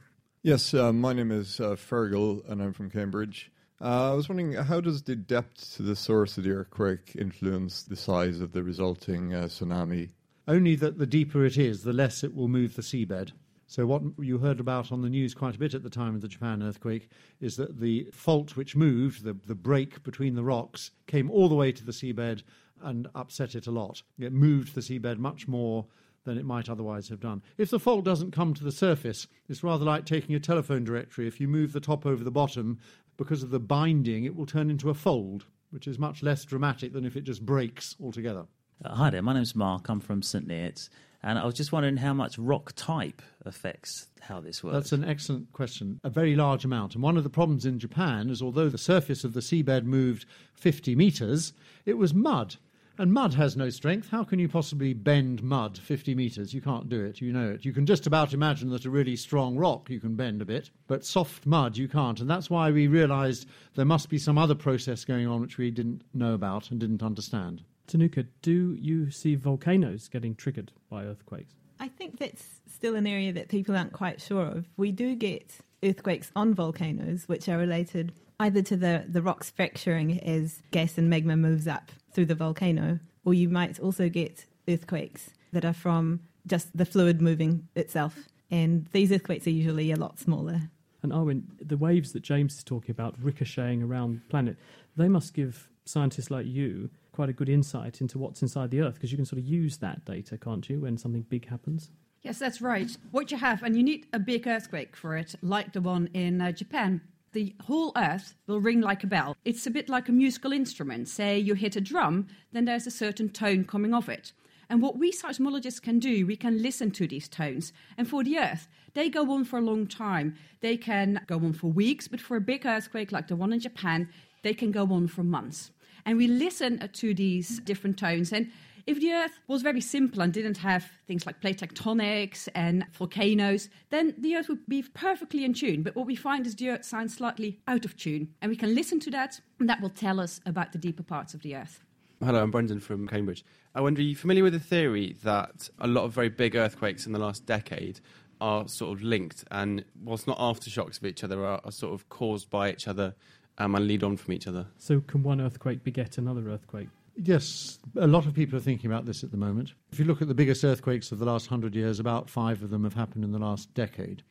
Yes, 0.45 0.73
uh, 0.73 0.93
my 0.93 1.13
name 1.13 1.33
is 1.33 1.59
uh, 1.59 1.71
Fergal, 1.75 2.49
and 2.49 2.63
I'm 2.63 2.73
from 2.73 2.89
Cambridge. 2.89 3.51
Uh, 3.81 4.13
I 4.13 4.15
was 4.15 4.29
wondering, 4.29 4.53
how 4.53 4.81
does 4.81 5.03
the 5.03 5.17
depth 5.17 5.75
to 5.75 5.83
the 5.83 5.97
source 5.97 6.39
of 6.39 6.45
the 6.45 6.53
earthquake 6.53 7.17
influence 7.19 7.83
the 7.83 7.97
size 7.97 8.41
of 8.41 8.53
the 8.53 8.63
resulting 8.63 9.35
uh, 9.35 9.47
tsunami? 9.47 10.11
Only 10.47 10.77
that 10.77 10.99
the 10.99 11.07
deeper 11.07 11.45
it 11.45 11.59
is, 11.59 11.83
the 11.83 11.93
less 11.93 12.23
it 12.23 12.33
will 12.33 12.47
move 12.47 12.77
the 12.77 12.83
seabed. 12.83 13.33
So, 13.71 13.87
what 13.87 14.03
you 14.19 14.39
heard 14.39 14.59
about 14.59 14.91
on 14.91 15.01
the 15.01 15.09
news 15.09 15.33
quite 15.33 15.55
a 15.55 15.59
bit 15.59 15.75
at 15.75 15.85
the 15.85 15.89
time 15.89 16.17
of 16.17 16.23
the 16.23 16.27
Japan 16.27 16.61
earthquake 16.61 17.09
is 17.41 17.55
that 17.55 17.79
the 17.79 18.11
fault 18.13 18.57
which 18.57 18.75
moved, 18.75 19.23
the, 19.23 19.37
the 19.47 19.55
break 19.55 20.03
between 20.03 20.35
the 20.35 20.43
rocks, 20.43 20.91
came 21.07 21.31
all 21.31 21.49
the 21.49 21.55
way 21.55 21.71
to 21.71 21.85
the 21.85 21.93
seabed 21.93 22.43
and 22.83 23.07
upset 23.15 23.55
it 23.55 23.69
a 23.69 23.71
lot. 23.71 24.03
It 24.19 24.33
moved 24.33 24.75
the 24.75 24.81
seabed 24.81 25.19
much 25.19 25.47
more 25.47 25.87
than 26.25 26.37
it 26.37 26.45
might 26.45 26.69
otherwise 26.69 27.09
have 27.11 27.21
done. 27.21 27.45
If 27.59 27.71
the 27.71 27.79
fault 27.79 28.05
doesn't 28.05 28.33
come 28.33 28.55
to 28.55 28.65
the 28.65 28.73
surface, 28.73 29.29
it's 29.49 29.63
rather 29.63 29.85
like 29.85 30.05
taking 30.05 30.35
a 30.35 30.41
telephone 30.41 30.83
directory. 30.83 31.29
If 31.29 31.41
you 31.41 31.47
move 31.47 31.73
the 31.73 31.79
top 31.79 32.05
over 32.05 32.25
the 32.25 32.33
bottom, 32.33 32.81
because 33.17 33.45
of 33.45 33.51
the 33.51 33.61
binding, 33.61 34.25
it 34.25 34.35
will 34.35 34.47
turn 34.47 34.69
into 34.69 34.91
a 34.91 34.95
fold, 34.95 35.45
which 35.71 35.87
is 35.87 35.97
much 35.97 36.25
less 36.25 36.45
dramatic 36.45 36.93
than 36.93 37.05
if 37.05 37.15
it 37.15 37.23
just 37.23 37.47
breaks 37.47 37.95
altogether. 38.03 38.47
Uh, 38.85 38.97
hi 38.97 39.11
there, 39.11 39.23
my 39.23 39.35
name's 39.35 39.55
Mark. 39.55 39.89
I'm 39.89 40.01
from 40.01 40.23
St 40.23 40.49
Neots, 40.49 40.89
and 41.23 41.39
I 41.39 41.45
was 41.45 41.55
just 41.55 41.73
wondering 41.73 41.99
how 41.99 42.15
much 42.15 42.39
rock 42.39 42.73
type 42.77 43.23
affects 43.45 44.09
how 44.21 44.41
this 44.41 44.63
works. 44.65 44.75
That's 44.75 44.93
an 44.93 45.05
excellent 45.05 45.53
question. 45.53 46.01
A 46.05 46.11
very 46.11 46.35
large 46.35 46.65
amount. 46.65 46.95
And 46.95 47.03
one 47.03 47.17
of 47.17 47.25
the 47.25 47.31
problems 47.31 47.67
in 47.67 47.79
Japan 47.79 48.31
is 48.31 48.41
although 48.41 48.69
the 48.69 48.79
surface 48.79 49.25
of 49.25 49.35
the 49.35 49.41
seabed 49.41 49.85
moved 49.85 50.27
50 50.55 50.95
metres, 50.97 51.53
it 51.85 51.99
was 51.99 52.15
mud. 52.15 52.57
And 52.99 53.15
mud 53.15 53.33
has 53.35 53.57
no 53.57 53.71
strength. 53.71 54.11
How 54.11 54.25
can 54.25 54.39
you 54.39 54.49
possibly 54.49 54.93
bend 54.93 55.43
mud 55.43 55.79
50 55.79 56.15
metres? 56.15 56.53
You 56.53 56.61
can't 56.61 56.89
do 56.89 57.03
it. 57.03 57.21
You 57.21 57.33
know 57.33 57.51
it. 57.51 57.65
You 57.65 57.73
can 57.73 57.87
just 57.87 58.07
about 58.07 58.35
imagine 58.35 58.69
that 58.71 58.85
a 58.85 58.91
really 58.91 59.17
strong 59.17 59.57
rock 59.57 59.89
you 59.89 60.01
can 60.01 60.17
bend 60.17 60.43
a 60.43 60.45
bit, 60.45 60.71
but 60.87 61.07
soft 61.07 61.47
mud 61.47 61.79
you 61.79 61.89
can't. 61.89 62.21
And 62.21 62.29
that's 62.29 62.51
why 62.51 62.71
we 62.71 62.89
realised 62.89 63.47
there 63.75 63.87
must 63.87 64.11
be 64.11 64.19
some 64.19 64.37
other 64.37 64.55
process 64.55 65.07
going 65.07 65.27
on 65.27 65.41
which 65.41 65.57
we 65.57 65.71
didn't 65.71 66.03
know 66.13 66.35
about 66.35 66.71
and 66.71 66.79
didn't 66.79 67.03
understand. 67.03 67.63
Tehnuka, 67.91 68.27
do 68.41 68.77
you 68.79 69.11
see 69.11 69.35
volcanoes 69.35 70.09
getting 70.09 70.37
triggered 70.37 70.71
by 70.89 71.05
earthquakes? 71.05 71.55
I 71.81 71.89
think 71.89 72.19
that's 72.19 72.45
still 72.73 72.95
an 72.95 73.07
area 73.07 73.33
that 73.33 73.49
people 73.49 73.77
aren't 73.77 73.93
quite 73.93 74.21
sure 74.21 74.47
of. 74.47 74.67
We 74.77 74.93
do 74.93 75.17
get 75.17 75.59
earthquakes 75.83 76.31
on 76.37 76.55
volcanoes, 76.55 77.25
which 77.27 77.49
are 77.49 77.59
related 77.59 78.13
either 78.39 78.63
to 78.63 78.77
the, 78.77 79.05
the 79.09 79.23
rocks 79.23 79.51
fracturing 79.51 80.21
as 80.21 80.63
gas 80.71 80.99
and 80.99 81.11
magma 81.11 81.37
moves 81.37 81.67
up 81.67 81.91
through 82.13 82.27
the 82.27 82.35
volcano, 82.35 83.01
or 83.25 83.35
you 83.35 83.49
might 83.49 83.81
also 83.81 84.09
get 84.09 84.47
earthquakes 84.69 85.31
that 85.53 85.65
are 85.65 85.73
from 85.73 86.21
just 86.47 86.77
the 86.77 86.85
fluid 86.85 87.21
moving 87.21 87.67
itself. 87.75 88.17
And 88.51 88.87
these 88.93 89.11
earthquakes 89.11 89.47
are 89.47 89.51
usually 89.51 89.91
a 89.91 89.97
lot 89.97 90.19
smaller. 90.19 90.63
And 91.03 91.13
Arwen, 91.13 91.43
the 91.61 91.77
waves 91.77 92.13
that 92.13 92.23
James 92.23 92.59
is 92.59 92.65
talking 92.65 92.93
about 92.93 93.15
ricocheting 93.21 93.83
around 93.83 94.17
the 94.17 94.31
planet, 94.31 94.57
they 94.97 95.09
must 95.09 95.35
give 95.35 95.69
scientists 95.85 96.31
like 96.31 96.47
you 96.47 96.91
quite 97.13 97.29
a 97.29 97.33
good 97.33 97.49
insight 97.49 98.01
into 98.01 98.19
what's 98.19 98.43
inside 98.43 98.71
the 98.71 98.81
Earth 98.81 98.95
because 98.95 99.11
you 99.11 99.19
can 99.19 99.27
sort 99.27 99.41
of 99.41 99.47
use 99.47 99.79
that 99.79 100.05
data, 100.05 100.39
can't 100.39 100.69
you, 100.69 100.81
when 100.81 100.97
something 100.99 101.23
big 101.23 101.49
happens? 101.49 101.91
Yes, 102.23 102.39
that's 102.39 102.61
right. 102.61 102.95
What 103.11 103.31
you 103.31 103.39
have, 103.39 103.63
and 103.63 103.77
you 103.77 103.83
need 103.83 104.07
a 104.13 104.19
big 104.19 104.47
earthquake 104.47 104.95
for 104.95 105.17
it, 105.17 105.35
like 105.41 105.73
the 105.73 105.81
one 105.81 106.11
in 106.13 106.41
uh, 106.41 106.53
Japan, 106.53 107.01
the 107.33 107.55
whole 107.63 107.93
earth 107.97 108.35
will 108.47 108.61
ring 108.61 108.81
like 108.81 109.05
a 109.05 109.07
bell. 109.07 109.37
It's 109.45 109.67
a 109.67 109.71
bit 109.71 109.89
like 109.89 110.09
a 110.09 110.13
musical 110.13 110.53
instrument. 110.53 111.09
Say 111.09 111.39
you 111.39 111.55
hit 111.55 111.77
a 111.77 111.81
drum, 111.81 112.27
then 112.53 112.65
there's 112.65 112.87
a 112.87 112.91
certain 112.91 113.31
tone 113.31 113.65
coming 113.65 113.95
off 113.95 114.09
it. 114.09 114.33
And 114.69 114.83
what 114.83 114.99
we 114.99 115.13
seismologists 115.13 115.83
can 115.83 115.99
do, 115.99 116.27
we 116.27 116.37
can 116.37 116.63
listen 116.63 116.91
to 116.93 117.07
these 117.07 117.29
tones. 117.29 117.73
And 117.97 118.09
for 118.09 118.23
the 118.23 118.39
Earth, 118.39 118.69
they 118.95 119.09
go 119.09 119.33
on 119.33 119.45
for 119.45 119.59
a 119.59 119.63
long 119.63 119.87
time. 119.87 120.37
They 120.61 120.77
can 120.77 121.21
go 121.27 121.37
on 121.37 121.55
for 121.55 121.69
weeks, 121.69 122.07
but 122.07 122.21
for 122.21 122.37
a 122.37 122.41
big 122.41 122.67
earthquake 122.67 123.13
like 123.13 123.29
the 123.29 123.37
one 123.37 123.53
in 123.53 123.61
Japan, 123.61 124.09
they 124.43 124.55
can 124.55 124.71
go 124.71 124.85
on 124.93 125.09
for 125.09 125.23
months. 125.23 125.71
And 126.05 126.17
we 126.17 126.27
listen 126.27 126.89
to 126.93 127.15
these 127.15 127.61
different 127.61 127.99
tones. 127.99 128.33
And 128.33 128.51
if 128.87 129.01
the 129.01 129.13
Earth 129.13 129.39
was 129.47 129.63
very 129.63 129.81
simple 129.81 130.21
and 130.21 130.33
didn't 130.33 130.59
have 130.59 130.91
things 131.07 131.27
like 131.27 131.41
plate 131.41 131.59
tectonics 131.59 132.49
and 132.55 132.87
volcanoes, 132.93 133.69
then 133.91 134.15
the 134.19 134.37
Earth 134.37 134.49
would 134.49 134.67
be 134.67 134.83
perfectly 134.83 135.45
in 135.45 135.55
tune. 135.55 135.83
But 135.83 135.95
what 135.95 136.07
we 136.07 136.17
find 136.17 136.47
is 136.47 136.57
the 136.57 136.71
Earth 136.71 136.85
sounds 136.85 137.15
slightly 137.15 137.61
out 137.69 137.85
of 137.85 137.97
tune. 137.97 138.35
And 138.41 138.51
we 138.51 138.57
can 138.57 138.75
listen 138.75 138.99
to 139.01 139.11
that, 139.11 139.41
and 139.59 139.69
that 139.69 139.81
will 139.81 139.91
tell 139.91 140.19
us 140.19 140.41
about 140.47 140.73
the 140.73 140.79
deeper 140.79 141.03
parts 141.03 141.35
of 141.35 141.43
the 141.43 141.55
Earth. 141.57 141.85
Hello, 142.23 142.43
I'm 142.43 142.51
Brendan 142.51 142.81
from 142.81 143.09
Cambridge. 143.09 143.45
I 143.75 143.81
wonder, 143.81 144.01
are 144.01 144.05
you 144.05 144.17
familiar 144.17 144.43
with 144.43 144.53
the 144.53 144.61
theory 144.61 145.17
that 145.23 145.71
a 145.79 145.87
lot 145.87 146.05
of 146.05 146.13
very 146.13 146.29
big 146.29 146.55
earthquakes 146.55 147.07
in 147.07 147.13
the 147.13 147.19
last 147.19 147.47
decade 147.47 148.01
are 148.41 148.69
sort 148.69 148.97
of 148.97 149.03
linked 149.03 149.45
and, 149.51 149.85
whilst 150.03 150.27
not 150.27 150.39
aftershocks 150.39 150.99
of 150.99 151.07
each 151.07 151.23
other, 151.23 151.47
are, 151.47 151.61
are 151.65 151.73
sort 151.73 151.95
of 151.95 152.09
caused 152.09 152.51
by 152.51 152.71
each 152.71 152.89
other 152.89 153.15
um, 153.59 153.75
and 153.75 153.87
lead 153.87 154.03
on 154.03 154.17
from 154.17 154.33
each 154.33 154.47
other? 154.47 154.67
So, 154.79 155.01
can 155.01 155.23
one 155.23 155.41
earthquake 155.41 155.85
beget 155.85 156.19
another 156.19 156.49
earthquake? 156.49 156.89
Yes, 157.17 157.79
a 157.97 158.07
lot 158.07 158.27
of 158.27 158.35
people 158.35 158.57
are 158.57 158.63
thinking 158.63 158.91
about 158.91 159.05
this 159.05 159.23
at 159.23 159.31
the 159.31 159.37
moment. 159.37 159.75
If 159.93 159.99
you 159.99 160.05
look 160.05 160.23
at 160.23 160.29
the 160.29 160.35
biggest 160.35 160.65
earthquakes 160.65 161.13
of 161.13 161.19
the 161.19 161.27
last 161.27 161.49
hundred 161.49 161.75
years, 161.75 162.01
about 162.01 162.31
five 162.31 162.63
of 162.63 162.71
them 162.71 162.85
have 162.85 162.95
happened 162.95 163.25
in 163.25 163.33
the 163.33 163.39
last 163.39 163.73
decade. 163.75 164.23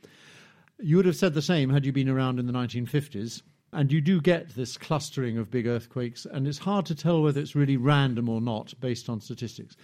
You 0.80 0.96
would 0.96 1.06
have 1.06 1.16
said 1.16 1.34
the 1.34 1.42
same 1.42 1.70
had 1.70 1.86
you 1.86 1.92
been 1.92 2.10
around 2.10 2.40
in 2.40 2.48
the 2.48 2.54
1950s. 2.54 3.42
And 3.72 3.92
you 3.92 4.02
do 4.02 4.20
get 4.20 4.56
this 4.56 4.78
clustering 4.78 5.38
of 5.38 5.52
big 5.52 5.68
earthquakes, 5.68 6.26
and 6.26 6.48
it's 6.48 6.58
hard 6.58 6.88
to 6.88 6.96
tell 6.96 7.22
whether 7.22 7.40
it's 7.40 7.56
really 7.56 7.78
random 7.78 8.28
or 8.28 8.42
not 8.42 8.74
based 8.80 9.10
on 9.10 9.22
statistics. 9.22 9.78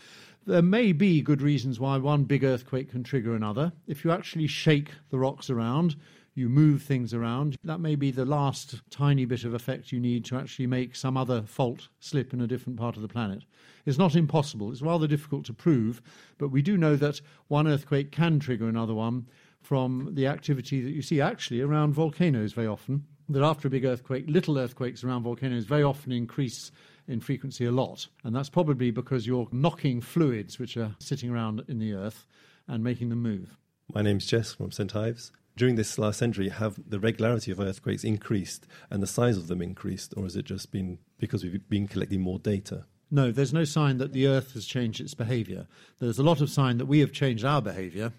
There 0.47 0.63
may 0.63 0.91
be 0.91 1.21
good 1.21 1.41
reasons 1.41 1.79
why 1.79 1.97
one 1.97 2.23
big 2.23 2.43
earthquake 2.43 2.91
can 2.91 3.03
trigger 3.03 3.35
another. 3.35 3.71
If 3.87 4.03
you 4.03 4.11
actually 4.11 4.47
shake 4.47 4.89
the 5.11 5.19
rocks 5.19 5.51
around, 5.51 5.95
you 6.35 6.49
move 6.49 6.83
things 6.83 7.13
around, 7.13 7.57
that 7.63 7.79
may 7.79 7.95
be 7.95 8.11
the 8.11 8.25
last 8.25 8.81
tiny 8.89 9.23
bit 9.25 9.45
of 9.45 9.53
effect 9.53 9.91
you 9.91 9.99
need 9.99 10.25
to 10.25 10.37
actually 10.37 10.67
make 10.67 10.95
some 10.95 11.15
other 11.15 11.41
fault 11.43 11.87
slip 12.01 12.33
in 12.33 12.41
a 12.41 12.47
different 12.47 12.77
part 12.77 12.97
of 12.97 13.01
the 13.01 13.07
planet. 13.07 13.43
It's 13.85 13.97
not 13.97 14.15
impossible, 14.15 14.71
it's 14.71 14.81
rather 14.81 15.07
difficult 15.07 15.45
to 15.45 15.53
prove, 15.53 16.01
but 16.37 16.49
we 16.49 16.61
do 16.61 16.77
know 16.77 16.97
that 16.97 17.21
one 17.47 17.67
earthquake 17.67 18.11
can 18.11 18.39
trigger 18.39 18.67
another 18.67 18.93
one 18.93 19.27
from 19.61 20.09
the 20.13 20.27
activity 20.27 20.81
that 20.81 20.91
you 20.91 21.01
see 21.01 21.21
actually 21.21 21.61
around 21.61 21.93
volcanoes 21.93 22.53
very 22.53 22.67
often 22.67 23.05
that 23.29 23.41
after 23.41 23.67
a 23.67 23.71
big 23.71 23.85
earthquake, 23.85 24.25
little 24.27 24.59
earthquakes 24.59 25.03
around 25.03 25.23
volcanoes 25.23 25.65
very 25.65 25.83
often 25.83 26.11
increase 26.11 26.71
in 27.07 27.19
frequency 27.19 27.65
a 27.65 27.71
lot. 27.71 28.07
And 28.23 28.35
that's 28.35 28.49
probably 28.49 28.91
because 28.91 29.25
you're 29.25 29.47
knocking 29.51 30.01
fluids 30.01 30.59
which 30.59 30.77
are 30.77 30.95
sitting 30.99 31.31
around 31.31 31.63
in 31.67 31.79
the 31.79 31.93
earth 31.93 32.27
and 32.67 32.83
making 32.83 33.09
them 33.09 33.23
move. 33.23 33.57
My 33.93 34.01
name's 34.01 34.25
Jess 34.25 34.53
from 34.53 34.71
St 34.71 34.95
Ives. 34.95 35.31
During 35.57 35.75
this 35.75 35.97
last 35.97 36.19
century, 36.19 36.49
have 36.49 36.77
the 36.85 36.99
regularity 36.99 37.51
of 37.51 37.61
earthquakes 37.61 38.03
increased 38.03 38.67
and 38.89 39.01
the 39.01 39.07
size 39.07 39.37
of 39.37 39.47
them 39.47 39.61
increased, 39.61 40.13
or 40.17 40.23
has 40.23 40.35
it 40.35 40.45
just 40.45 40.71
been 40.71 40.99
because 41.17 41.43
we've 41.43 41.67
been 41.69 41.87
collecting 41.87 42.21
more 42.21 42.39
data? 42.39 42.85
No, 43.09 43.31
there's 43.31 43.53
no 43.53 43.63
sign 43.63 43.97
that 43.99 44.11
the 44.11 44.27
Earth 44.27 44.53
has 44.53 44.65
changed 44.65 44.99
its 44.99 45.13
behaviour. 45.13 45.67
There's 45.99 46.19
a 46.19 46.23
lot 46.23 46.41
of 46.41 46.49
sign 46.49 46.77
that 46.79 46.87
we 46.87 46.99
have 46.99 47.13
changed 47.13 47.45
our 47.45 47.61
behaviour, 47.61 48.11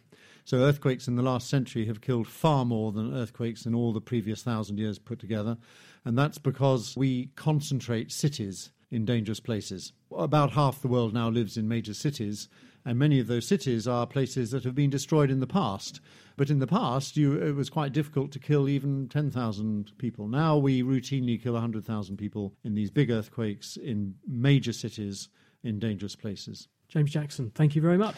so 0.45 0.59
earthquakes 0.59 1.09
in 1.09 1.17
the 1.17 1.23
last 1.23 1.49
century 1.49 1.87
have 1.87 2.01
killed 2.01 2.29
far 2.29 2.65
more 2.65 2.93
than 2.93 3.15
earthquakes 3.15 3.67
in 3.67 3.75
all 3.75 3.93
the 3.93 4.01
previous 4.01 4.43
thousand 4.43 4.79
years 4.79 4.99
put 4.99 5.19
together. 5.19 5.59
And 6.05 6.17
that's 6.17 6.39
because 6.39 6.97
we 6.97 7.27
concentrate 7.35 8.13
cities 8.13 8.71
in 8.91 9.05
dangerous 9.05 9.41
places. 9.41 9.93
About 10.17 10.53
half 10.53 10.81
the 10.81 10.89
world 10.89 11.13
now 11.13 11.29
lives 11.29 11.57
in 11.57 11.67
major 11.67 11.95
cities, 11.95 12.49
and 12.87 12.99
many 13.01 13.19
of 13.19 13.27
those 13.27 13.47
cities 13.47 13.89
are 13.89 14.07
places 14.07 14.53
that 14.53 14.63
have 14.63 14.77
been 14.77 14.89
destroyed 14.89 15.29
in 15.29 15.41
the 15.41 15.47
past. 15.47 16.01
But 16.37 16.51
in 16.51 16.61
the 16.61 16.69
past, 16.69 17.17
you, 17.17 17.35
it 17.35 17.57
was 17.57 17.69
quite 17.69 17.93
difficult 17.93 18.31
to 18.33 18.39
kill 18.39 18.69
even 18.69 19.09
10,000 19.09 19.91
people. 19.99 20.29
Now 20.29 20.57
we 20.57 20.85
routinely 20.85 21.43
kill 21.43 21.55
100,000 21.55 22.17
people 22.17 22.55
in 22.63 22.75
these 22.75 22.93
big 22.93 23.11
earthquakes 23.11 23.77
in 23.77 24.15
major 24.27 24.73
cities 24.73 25.29
in 25.65 25.81
dangerous 25.81 26.15
places. 26.15 26.69
James 26.89 27.11
Jackson, 27.11 27.51
thank 27.57 27.75
you 27.75 27.83
very 27.83 27.99
much. 27.99 28.17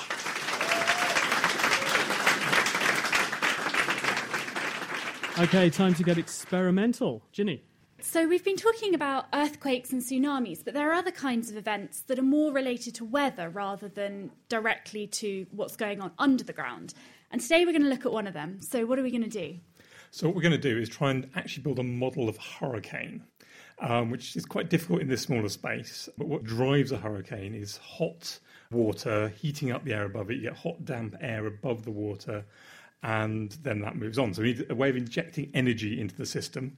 Okay, 5.39 5.71
time 5.71 5.95
to 5.95 6.03
get 6.03 6.19
experimental. 6.19 7.23
Ginny. 7.33 7.63
So, 8.00 8.28
we've 8.28 8.45
been 8.45 8.57
talking 8.57 8.95
about 8.95 9.26
earthquakes 9.35 9.90
and 9.90 10.00
tsunamis, 10.00 10.64
but 10.64 10.73
there 10.73 10.88
are 10.88 10.95
other 10.95 11.11
kinds 11.11 11.50
of 11.50 11.57
events 11.57 12.02
that 12.02 12.17
are 12.17 12.23
more 12.23 12.52
related 12.52 12.95
to 12.97 13.05
weather 13.05 13.49
rather 13.49 13.88
than 13.88 14.31
directly 14.49 15.09
to 15.09 15.47
what's 15.50 15.75
going 15.75 16.00
on 16.00 16.12
under 16.17 16.45
the 16.45 16.52
ground. 16.52 16.95
And 17.33 17.40
today 17.40 17.64
we're 17.64 17.73
going 17.73 17.83
to 17.83 17.88
look 17.88 18.07
at 18.07 18.12
one 18.12 18.28
of 18.28 18.35
them. 18.35 18.62
So, 18.62 18.87
what 18.87 19.00
are 19.00 19.02
we 19.02 19.11
going 19.11 19.25
to 19.25 19.28
do? 19.28 19.59
So, 20.12 20.28
what 20.28 20.37
we're 20.37 20.43
going 20.43 20.52
to 20.52 20.59
do 20.59 20.78
is 20.78 20.88
try 20.88 21.11
and 21.11 21.28
actually 21.35 21.64
build 21.64 21.81
a 21.81 21.83
model 21.83 22.28
of 22.28 22.37
hurricane, 22.37 23.25
um, 23.81 24.11
which 24.11 24.37
is 24.37 24.47
quite 24.47 24.71
difficult 24.71 25.00
in 25.00 25.09
this 25.09 25.23
smaller 25.23 25.49
space. 25.49 26.09
But 26.17 26.28
what 26.28 26.45
drives 26.45 26.93
a 26.93 26.99
hurricane 26.99 27.52
is 27.52 27.78
hot 27.78 28.38
water 28.71 29.31
heating 29.31 29.73
up 29.73 29.85
the 29.85 29.95
air 29.95 30.05
above 30.05 30.31
it. 30.31 30.37
You 30.37 30.43
get 30.43 30.57
hot, 30.57 30.85
damp 30.85 31.17
air 31.21 31.47
above 31.47 31.85
the 31.85 31.90
water 31.90 32.45
and 33.02 33.52
then 33.62 33.81
that 33.81 33.97
moves 33.97 34.19
on. 34.19 34.35
So 34.35 34.43
we 34.43 34.55
need 34.55 34.67
a 34.71 34.75
way 34.75 34.90
of 34.90 34.97
injecting 34.97 35.50
energy 35.55 36.00
into 36.00 36.17
the 36.17 36.26
system. 36.26 36.76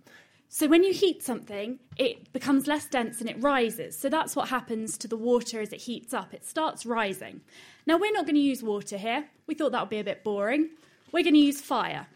So 0.53 0.67
when 0.67 0.83
you 0.83 0.93
heat 0.93 1.23
something, 1.23 1.79
it 1.97 2.33
becomes 2.33 2.67
less 2.67 2.85
dense 2.87 3.21
and 3.21 3.31
it 3.31 3.41
rises. 3.41 3.97
So 3.97 4.09
that's 4.09 4.35
what 4.35 4.49
happens 4.49 4.99
to 4.99 5.07
the 5.07 5.17
water 5.17 5.61
as 5.61 5.73
it 5.73 5.83
heats 5.83 6.13
up. 6.13 6.35
It 6.35 6.45
starts 6.45 6.85
rising. 6.85 7.43
Now 7.87 7.99
we're 7.99 8.13
not 8.13 8.27
going 8.27 8.35
to 8.35 8.41
use 8.41 8.61
water 8.61 8.99
here. 8.99 9.27
We 9.47 9.55
thought 9.55 9.71
that 9.71 9.81
would 9.81 9.91
be 9.91 10.01
a 10.01 10.05
bit 10.05 10.25
boring. 10.25 10.71
We're 11.13 11.23
going 11.23 11.35
to 11.35 11.41
use 11.41 11.61
fire. 11.61 12.09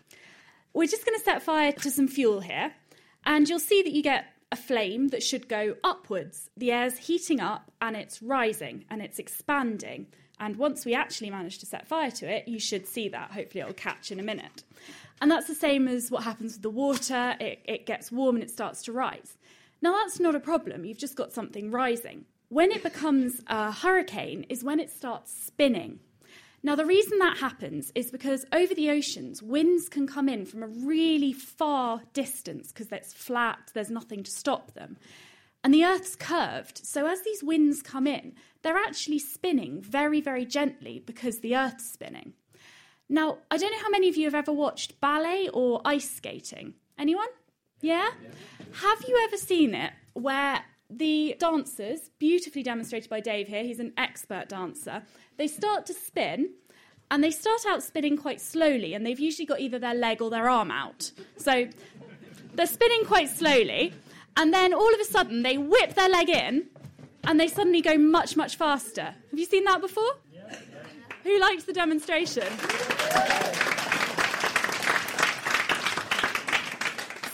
We're 0.72 0.88
just 0.88 1.06
going 1.06 1.16
to 1.16 1.24
set 1.24 1.44
fire 1.44 1.70
to 1.70 1.90
some 1.92 2.08
fuel 2.08 2.40
here, 2.40 2.72
and 3.24 3.48
you'll 3.48 3.60
see 3.60 3.82
that 3.82 3.92
you 3.92 4.02
get 4.02 4.24
a 4.50 4.56
flame 4.56 5.08
that 5.08 5.22
should 5.22 5.48
go 5.48 5.76
upwards. 5.84 6.50
The 6.56 6.72
air's 6.72 6.98
heating 6.98 7.38
up 7.38 7.70
and 7.80 7.96
it's 7.96 8.20
rising 8.20 8.84
and 8.90 9.00
it's 9.00 9.20
expanding. 9.20 10.08
And 10.40 10.56
once 10.56 10.84
we 10.84 10.94
actually 10.94 11.30
manage 11.30 11.58
to 11.60 11.66
set 11.66 11.86
fire 11.86 12.10
to 12.10 12.28
it, 12.28 12.48
you 12.48 12.58
should 12.58 12.88
see 12.88 13.08
that. 13.10 13.30
Hopefully, 13.30 13.60
it'll 13.60 13.74
catch 13.74 14.10
in 14.10 14.18
a 14.18 14.24
minute. 14.24 14.64
And 15.20 15.30
that's 15.30 15.46
the 15.46 15.54
same 15.54 15.88
as 15.88 16.10
what 16.10 16.24
happens 16.24 16.54
with 16.54 16.62
the 16.62 16.70
water. 16.70 17.36
It, 17.40 17.60
it 17.64 17.86
gets 17.86 18.12
warm 18.12 18.36
and 18.36 18.44
it 18.44 18.50
starts 18.50 18.82
to 18.84 18.92
rise. 18.92 19.36
Now, 19.80 19.92
that's 19.92 20.20
not 20.20 20.34
a 20.34 20.40
problem. 20.40 20.84
You've 20.84 20.98
just 20.98 21.16
got 21.16 21.32
something 21.32 21.70
rising. 21.70 22.24
When 22.48 22.70
it 22.70 22.82
becomes 22.82 23.40
a 23.46 23.72
hurricane 23.72 24.46
is 24.48 24.64
when 24.64 24.80
it 24.80 24.90
starts 24.90 25.32
spinning. 25.32 26.00
Now, 26.62 26.74
the 26.74 26.86
reason 26.86 27.18
that 27.18 27.36
happens 27.36 27.92
is 27.94 28.10
because 28.10 28.46
over 28.50 28.74
the 28.74 28.90
oceans, 28.90 29.42
winds 29.42 29.90
can 29.90 30.06
come 30.06 30.30
in 30.30 30.46
from 30.46 30.62
a 30.62 30.68
really 30.68 31.34
far 31.34 32.00
distance 32.14 32.72
because 32.72 32.90
it's 32.90 33.12
flat, 33.12 33.70
there's 33.74 33.90
nothing 33.90 34.22
to 34.22 34.30
stop 34.30 34.72
them. 34.72 34.96
And 35.62 35.74
the 35.74 35.84
Earth's 35.84 36.16
curved, 36.16 36.78
so 36.84 37.06
as 37.06 37.22
these 37.22 37.42
winds 37.42 37.82
come 37.82 38.06
in, 38.06 38.34
they're 38.62 38.78
actually 38.78 39.18
spinning 39.18 39.82
very, 39.82 40.22
very 40.22 40.46
gently 40.46 41.02
because 41.04 41.40
the 41.40 41.54
Earth's 41.54 41.90
spinning. 41.90 42.32
Now, 43.08 43.38
I 43.50 43.58
don't 43.58 43.70
know 43.70 43.82
how 43.82 43.90
many 43.90 44.08
of 44.08 44.16
you 44.16 44.24
have 44.24 44.34
ever 44.34 44.52
watched 44.52 45.00
ballet 45.00 45.48
or 45.52 45.80
ice 45.84 46.10
skating. 46.10 46.74
Anyone? 46.98 47.28
Yeah? 47.80 48.10
Have 48.80 49.04
you 49.06 49.20
ever 49.24 49.36
seen 49.36 49.74
it 49.74 49.92
where 50.14 50.64
the 50.88 51.36
dancers, 51.38 52.10
beautifully 52.18 52.62
demonstrated 52.62 53.10
by 53.10 53.20
Dave 53.20 53.48
here, 53.48 53.62
he's 53.62 53.80
an 53.80 53.92
expert 53.96 54.48
dancer, 54.48 55.02
they 55.36 55.46
start 55.46 55.86
to 55.86 55.94
spin 55.94 56.50
and 57.10 57.22
they 57.22 57.30
start 57.30 57.60
out 57.68 57.82
spinning 57.82 58.16
quite 58.16 58.40
slowly 58.40 58.94
and 58.94 59.04
they've 59.04 59.20
usually 59.20 59.46
got 59.46 59.60
either 59.60 59.78
their 59.78 59.94
leg 59.94 60.22
or 60.22 60.30
their 60.30 60.48
arm 60.48 60.70
out. 60.70 61.10
So 61.36 61.68
they're 62.54 62.66
spinning 62.66 63.04
quite 63.04 63.28
slowly 63.28 63.92
and 64.36 64.52
then 64.52 64.72
all 64.72 64.92
of 64.92 65.00
a 65.00 65.04
sudden 65.04 65.42
they 65.42 65.58
whip 65.58 65.94
their 65.94 66.08
leg 66.08 66.30
in 66.30 66.68
and 67.24 67.38
they 67.38 67.48
suddenly 67.48 67.82
go 67.82 67.98
much, 67.98 68.36
much 68.36 68.56
faster. 68.56 69.14
Have 69.30 69.38
you 69.38 69.44
seen 69.44 69.64
that 69.64 69.80
before? 69.80 70.10
Who 71.24 71.38
liked 71.38 71.66
the 71.66 71.72
demonstration? 71.72 72.46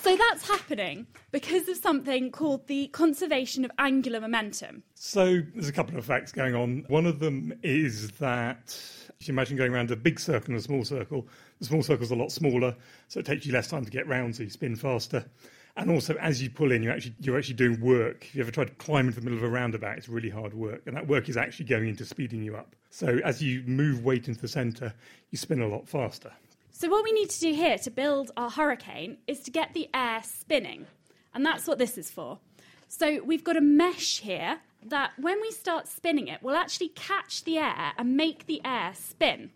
So 0.02 0.16
that's 0.16 0.48
happening 0.48 1.06
because 1.30 1.68
of 1.68 1.76
something 1.76 2.32
called 2.32 2.66
the 2.66 2.88
conservation 2.88 3.64
of 3.64 3.70
angular 3.78 4.20
momentum. 4.20 4.82
So 4.94 5.40
there's 5.54 5.68
a 5.68 5.72
couple 5.72 5.96
of 5.96 6.04
facts 6.04 6.32
going 6.32 6.54
on. 6.54 6.84
One 6.88 7.06
of 7.06 7.20
them 7.20 7.52
is 7.62 8.10
that 8.12 8.76
if 9.20 9.28
you 9.28 9.32
imagine 9.32 9.56
going 9.56 9.72
around 9.72 9.90
a 9.90 9.96
big 9.96 10.18
circle 10.18 10.50
and 10.50 10.58
a 10.58 10.62
small 10.62 10.84
circle, 10.84 11.28
the 11.60 11.66
small 11.66 11.82
circle's 11.82 12.10
a 12.10 12.16
lot 12.16 12.32
smaller, 12.32 12.74
so 13.06 13.20
it 13.20 13.26
takes 13.26 13.46
you 13.46 13.52
less 13.52 13.68
time 13.68 13.84
to 13.84 13.90
get 13.90 14.08
round, 14.08 14.34
so 14.34 14.42
you 14.42 14.50
spin 14.50 14.74
faster. 14.74 15.26
And 15.80 15.90
also, 15.90 16.14
as 16.16 16.42
you 16.42 16.50
pull 16.50 16.72
in, 16.72 16.82
you're 16.82 16.92
actually 16.92 17.14
you're 17.20 17.38
actually 17.38 17.54
doing 17.54 17.80
work. 17.80 18.26
If 18.26 18.34
you 18.34 18.42
ever 18.42 18.50
tried 18.50 18.68
to 18.68 18.74
climb 18.74 19.06
into 19.06 19.18
the 19.18 19.24
middle 19.24 19.38
of 19.38 19.44
a 19.44 19.48
roundabout, 19.48 19.96
it's 19.96 20.10
really 20.10 20.28
hard 20.28 20.52
work, 20.52 20.82
and 20.86 20.94
that 20.94 21.08
work 21.08 21.30
is 21.30 21.38
actually 21.38 21.64
going 21.64 21.88
into 21.88 22.04
speeding 22.04 22.42
you 22.42 22.54
up. 22.54 22.76
So 22.90 23.18
as 23.24 23.42
you 23.42 23.62
move 23.66 24.04
weight 24.04 24.28
into 24.28 24.42
the 24.42 24.48
centre, 24.48 24.92
you 25.30 25.38
spin 25.38 25.62
a 25.62 25.66
lot 25.66 25.88
faster. 25.88 26.30
So, 26.70 26.88
what 26.90 27.02
we 27.02 27.12
need 27.12 27.30
to 27.30 27.40
do 27.40 27.54
here 27.54 27.78
to 27.78 27.90
build 27.90 28.30
our 28.36 28.50
hurricane 28.50 29.18
is 29.26 29.40
to 29.40 29.50
get 29.50 29.72
the 29.72 29.88
air 29.94 30.22
spinning. 30.22 30.86
And 31.34 31.46
that's 31.46 31.66
what 31.66 31.78
this 31.78 31.96
is 31.96 32.10
for. 32.10 32.38
So, 32.88 33.22
we've 33.24 33.44
got 33.44 33.56
a 33.56 33.60
mesh 33.62 34.20
here 34.20 34.60
that 34.86 35.12
when 35.18 35.40
we 35.40 35.50
start 35.50 35.88
spinning 35.88 36.28
it, 36.28 36.42
will 36.42 36.56
actually 36.56 36.88
catch 36.88 37.44
the 37.44 37.58
air 37.58 37.92
and 37.96 38.16
make 38.16 38.46
the 38.46 38.60
air 38.64 38.92
spin. 38.94 39.50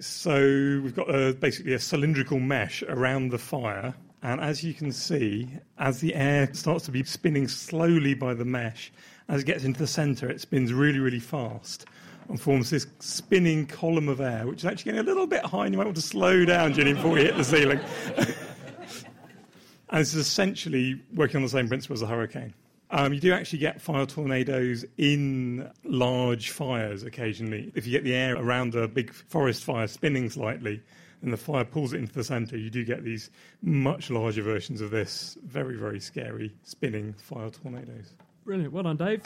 So, 0.00 0.40
we've 0.82 0.94
got 0.94 1.12
a, 1.12 1.34
basically 1.34 1.74
a 1.74 1.78
cylindrical 1.78 2.40
mesh 2.40 2.82
around 2.84 3.30
the 3.30 3.38
fire. 3.38 3.94
And 4.22 4.40
as 4.40 4.64
you 4.64 4.74
can 4.74 4.92
see, 4.92 5.48
as 5.78 6.00
the 6.00 6.14
air 6.14 6.52
starts 6.52 6.84
to 6.86 6.90
be 6.90 7.04
spinning 7.04 7.46
slowly 7.48 8.14
by 8.14 8.34
the 8.34 8.44
mesh, 8.44 8.92
as 9.28 9.42
it 9.42 9.46
gets 9.46 9.64
into 9.64 9.78
the 9.78 9.86
centre, 9.86 10.28
it 10.28 10.40
spins 10.40 10.72
really, 10.72 10.98
really 10.98 11.20
fast 11.20 11.86
and 12.28 12.40
forms 12.40 12.70
this 12.70 12.86
spinning 13.00 13.66
column 13.66 14.08
of 14.08 14.20
air, 14.20 14.46
which 14.46 14.58
is 14.58 14.64
actually 14.66 14.92
getting 14.92 15.00
a 15.00 15.08
little 15.08 15.26
bit 15.26 15.44
high, 15.44 15.64
and 15.64 15.74
you 15.74 15.78
might 15.78 15.84
want 15.84 15.96
to 15.96 16.02
slow 16.02 16.44
down, 16.44 16.74
Ginny, 16.74 16.92
before 16.92 17.12
we 17.12 17.22
hit 17.22 17.36
the 17.36 17.44
ceiling. 17.44 17.80
and 18.18 20.00
this 20.00 20.14
is 20.14 20.26
essentially 20.26 21.00
working 21.14 21.36
on 21.36 21.42
the 21.42 21.48
same 21.48 21.68
principle 21.68 21.94
as 21.94 22.02
a 22.02 22.06
hurricane. 22.06 22.52
Um, 22.90 23.12
you 23.12 23.20
do 23.20 23.32
actually 23.32 23.58
get 23.58 23.80
fire 23.80 24.06
tornadoes 24.06 24.84
in 24.96 25.70
large 25.84 26.50
fires 26.50 27.02
occasionally. 27.02 27.70
If 27.74 27.86
you 27.86 27.92
get 27.92 28.04
the 28.04 28.14
air 28.14 28.36
around 28.36 28.74
a 28.74 28.88
big 28.88 29.12
forest 29.12 29.64
fire 29.64 29.86
spinning 29.86 30.30
slightly, 30.30 30.82
and 31.22 31.32
the 31.32 31.36
fire 31.36 31.64
pulls 31.64 31.92
it 31.92 31.98
into 31.98 32.12
the 32.12 32.24
centre, 32.24 32.56
you 32.56 32.70
do 32.70 32.84
get 32.84 33.04
these 33.04 33.30
much 33.62 34.10
larger 34.10 34.42
versions 34.42 34.80
of 34.80 34.90
this 34.90 35.36
very, 35.44 35.76
very 35.76 36.00
scary 36.00 36.54
spinning 36.62 37.12
fire 37.14 37.50
tornadoes. 37.50 38.14
Brilliant. 38.44 38.72
Well 38.72 38.84
done, 38.84 38.96
Dave. 38.96 39.22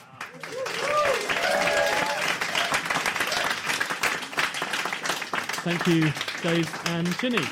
Thank 5.65 5.87
you, 5.87 6.13
Dave 6.43 6.69
and 6.87 7.19
Ginny. 7.19 7.45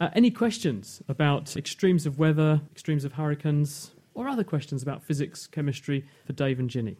Uh, 0.00 0.08
any 0.14 0.30
questions 0.30 1.02
about 1.06 1.54
extremes 1.54 2.06
of 2.06 2.18
weather, 2.18 2.62
extremes 2.72 3.04
of 3.04 3.12
hurricanes, 3.12 3.90
or 4.14 4.26
other 4.26 4.42
questions 4.42 4.82
about 4.82 5.02
physics, 5.02 5.46
chemistry 5.46 6.06
for 6.24 6.32
Dave 6.32 6.58
and 6.58 6.70
Ginny? 6.70 6.96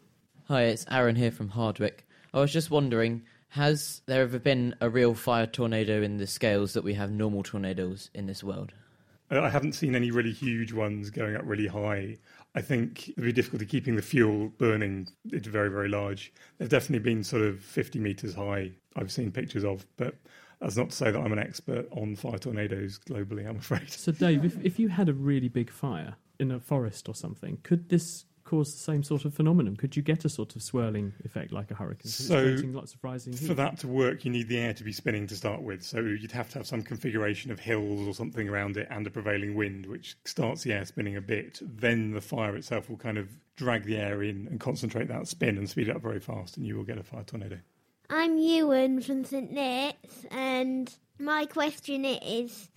Hi, 0.48 0.64
it's 0.64 0.84
Aaron 0.90 1.16
here 1.16 1.30
from 1.30 1.48
Hardwick. 1.48 2.06
I 2.34 2.40
was 2.40 2.52
just 2.52 2.70
wondering, 2.70 3.22
has 3.52 4.00
there 4.06 4.22
ever 4.22 4.38
been 4.38 4.74
a 4.80 4.88
real 4.88 5.12
fire 5.12 5.46
tornado 5.46 6.00
in 6.00 6.16
the 6.16 6.26
scales 6.26 6.72
that 6.72 6.82
we 6.82 6.94
have 6.94 7.10
normal 7.10 7.42
tornadoes 7.42 8.08
in 8.14 8.24
this 8.24 8.42
world? 8.42 8.72
Uh, 9.30 9.42
I 9.42 9.50
haven't 9.50 9.74
seen 9.74 9.94
any 9.94 10.10
really 10.10 10.32
huge 10.32 10.72
ones 10.72 11.10
going 11.10 11.36
up 11.36 11.42
really 11.44 11.66
high. 11.66 12.16
I 12.54 12.62
think 12.62 13.10
it'd 13.10 13.22
be 13.22 13.30
difficult 13.30 13.60
to 13.60 13.66
keeping 13.66 13.96
the 13.96 14.00
fuel 14.00 14.48
burning. 14.56 15.06
It's 15.30 15.48
very, 15.48 15.68
very 15.68 15.90
large. 15.90 16.32
They've 16.56 16.68
definitely 16.70 17.04
been 17.04 17.22
sort 17.22 17.42
of 17.42 17.60
50 17.60 17.98
metres 17.98 18.34
high, 18.34 18.72
I've 18.96 19.12
seen 19.12 19.30
pictures 19.30 19.66
of, 19.66 19.84
but 19.98 20.14
that's 20.58 20.78
not 20.78 20.88
to 20.88 20.96
say 20.96 21.10
that 21.10 21.20
I'm 21.20 21.32
an 21.34 21.38
expert 21.38 21.86
on 21.90 22.16
fire 22.16 22.38
tornadoes 22.38 22.98
globally, 23.06 23.46
I'm 23.46 23.58
afraid. 23.58 23.90
So, 23.90 24.12
Dave, 24.12 24.46
if, 24.46 24.64
if 24.64 24.78
you 24.78 24.88
had 24.88 25.10
a 25.10 25.14
really 25.14 25.50
big 25.50 25.70
fire 25.70 26.16
in 26.38 26.50
a 26.50 26.58
forest 26.58 27.06
or 27.06 27.14
something, 27.14 27.58
could 27.62 27.90
this 27.90 28.24
cause 28.52 28.74
the 28.74 28.80
same 28.80 29.02
sort 29.02 29.24
of 29.24 29.32
phenomenon? 29.32 29.76
Could 29.76 29.96
you 29.96 30.02
get 30.02 30.26
a 30.26 30.28
sort 30.28 30.54
of 30.54 30.62
swirling 30.62 31.14
effect 31.24 31.52
like 31.52 31.70
a 31.70 31.74
hurricane? 31.74 32.10
So, 32.10 32.58
lots 32.66 32.92
of 32.92 33.02
rising 33.02 33.32
heat? 33.32 33.46
for 33.46 33.54
that 33.54 33.78
to 33.78 33.88
work, 33.88 34.26
you 34.26 34.30
need 34.30 34.48
the 34.48 34.58
air 34.58 34.74
to 34.74 34.84
be 34.84 34.92
spinning 34.92 35.26
to 35.28 35.34
start 35.34 35.62
with. 35.62 35.82
So, 35.82 36.00
you'd 36.00 36.32
have 36.32 36.50
to 36.50 36.58
have 36.58 36.66
some 36.66 36.82
configuration 36.82 37.50
of 37.50 37.58
hills 37.58 38.06
or 38.06 38.12
something 38.12 38.50
around 38.50 38.76
it 38.76 38.88
and 38.90 39.06
a 39.06 39.10
prevailing 39.10 39.54
wind, 39.54 39.86
which 39.86 40.16
starts 40.26 40.64
the 40.64 40.74
air 40.74 40.84
spinning 40.84 41.16
a 41.16 41.22
bit. 41.22 41.60
Then 41.62 42.12
the 42.12 42.20
fire 42.20 42.54
itself 42.54 42.90
will 42.90 42.98
kind 42.98 43.16
of 43.16 43.30
drag 43.56 43.84
the 43.84 43.96
air 43.96 44.22
in 44.22 44.46
and 44.48 44.60
concentrate 44.60 45.08
that 45.08 45.28
spin 45.28 45.56
and 45.56 45.68
speed 45.68 45.88
it 45.88 45.96
up 45.96 46.02
very 46.02 46.20
fast, 46.20 46.58
and 46.58 46.66
you 46.66 46.76
will 46.76 46.84
get 46.84 46.98
a 46.98 47.02
fire 47.02 47.24
tornado. 47.24 47.58
I'm 48.10 48.36
Ewan 48.36 49.00
from 49.00 49.24
St 49.24 49.50
Neots, 49.50 50.26
and 50.30 50.94
my 51.18 51.46
question 51.46 52.04
is 52.04 52.68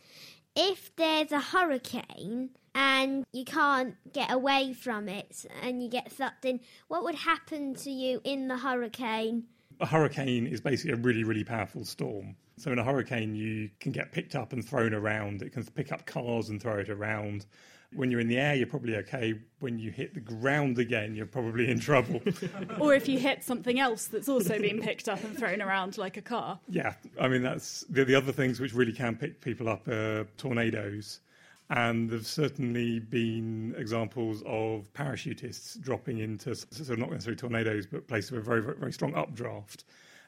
if 0.56 0.96
there's 0.96 1.34
a 1.34 1.42
hurricane 1.42 2.52
and 2.76 3.26
you 3.32 3.46
can't 3.46 3.96
get 4.14 4.32
away 4.32 4.74
from 4.74 5.08
it 5.08 5.46
and 5.64 5.82
you 5.82 5.90
get 5.90 6.12
sucked 6.12 6.46
in, 6.46 6.60
what 6.90 7.04
would 7.04 7.16
happen 7.16 7.74
to 7.76 7.90
you 7.90 8.22
in 8.26 8.50
the 8.50 8.58
hurricane? 8.58 9.46
A 9.80 9.86
hurricane 9.86 10.46
is 10.46 10.62
basically 10.62 10.94
a 10.94 10.98
really, 10.98 11.24
really 11.24 11.44
powerful 11.44 11.86
storm. 11.86 12.36
So, 12.58 12.72
in 12.72 12.80
a 12.80 12.84
hurricane, 12.84 13.36
you 13.36 13.70
can 13.80 13.92
get 13.92 14.12
picked 14.12 14.36
up 14.36 14.54
and 14.54 14.64
thrown 14.64 14.94
around. 14.94 15.42
It 15.42 15.52
can 15.52 15.64
pick 15.64 15.92
up 15.92 16.06
cars 16.06 16.50
and 16.50 16.62
throw 16.62 16.78
it 16.78 16.90
around. 16.90 17.46
When 17.94 18.10
you're 18.12 18.20
in 18.22 18.28
the 18.28 18.38
air, 18.38 18.56
you're 18.56 18.68
probably 18.68 18.96
okay. 18.98 19.34
When 19.60 19.78
you 19.78 19.92
hit 19.92 20.14
the 20.14 20.22
ground 20.22 20.80
again, 20.80 21.16
you're 21.16 21.26
probably 21.26 21.70
in 21.70 21.80
trouble. 21.80 22.22
or 22.80 22.94
if 22.94 23.10
you 23.10 23.20
hit 23.20 23.44
something 23.44 23.80
else 23.80 24.08
that's 24.08 24.30
also 24.30 24.60
being 24.60 24.82
picked 24.82 25.10
up 25.10 25.24
and 25.24 25.38
thrown 25.38 25.62
around 25.62 25.98
like 25.98 26.16
a 26.16 26.22
car. 26.22 26.60
Yeah, 26.70 26.94
I 27.20 27.28
mean, 27.28 27.44
that's 27.44 27.82
the, 27.90 28.06
the 28.06 28.16
other 28.16 28.32
things 28.32 28.60
which 28.60 28.74
really 28.74 28.94
can 28.94 29.16
pick 29.18 29.42
people 29.42 29.68
up 29.68 29.88
are 29.88 30.26
tornadoes. 30.38 31.20
And 31.70 32.10
there've 32.10 32.28
certainly 32.28 33.00
been 33.00 33.74
examples 33.78 34.44
of 34.46 34.92
parachutists 34.94 35.80
dropping 35.82 36.20
into, 36.20 36.56
so 36.56 36.94
not 36.94 37.10
necessarily 37.10 37.38
tornadoes, 37.38 37.88
but 37.88 38.08
places 38.08 38.32
with 38.32 38.42
a 38.42 38.44
very, 38.44 38.62
very, 38.62 38.78
very 38.78 38.94
strong 38.94 39.16
updraft. 39.16 39.86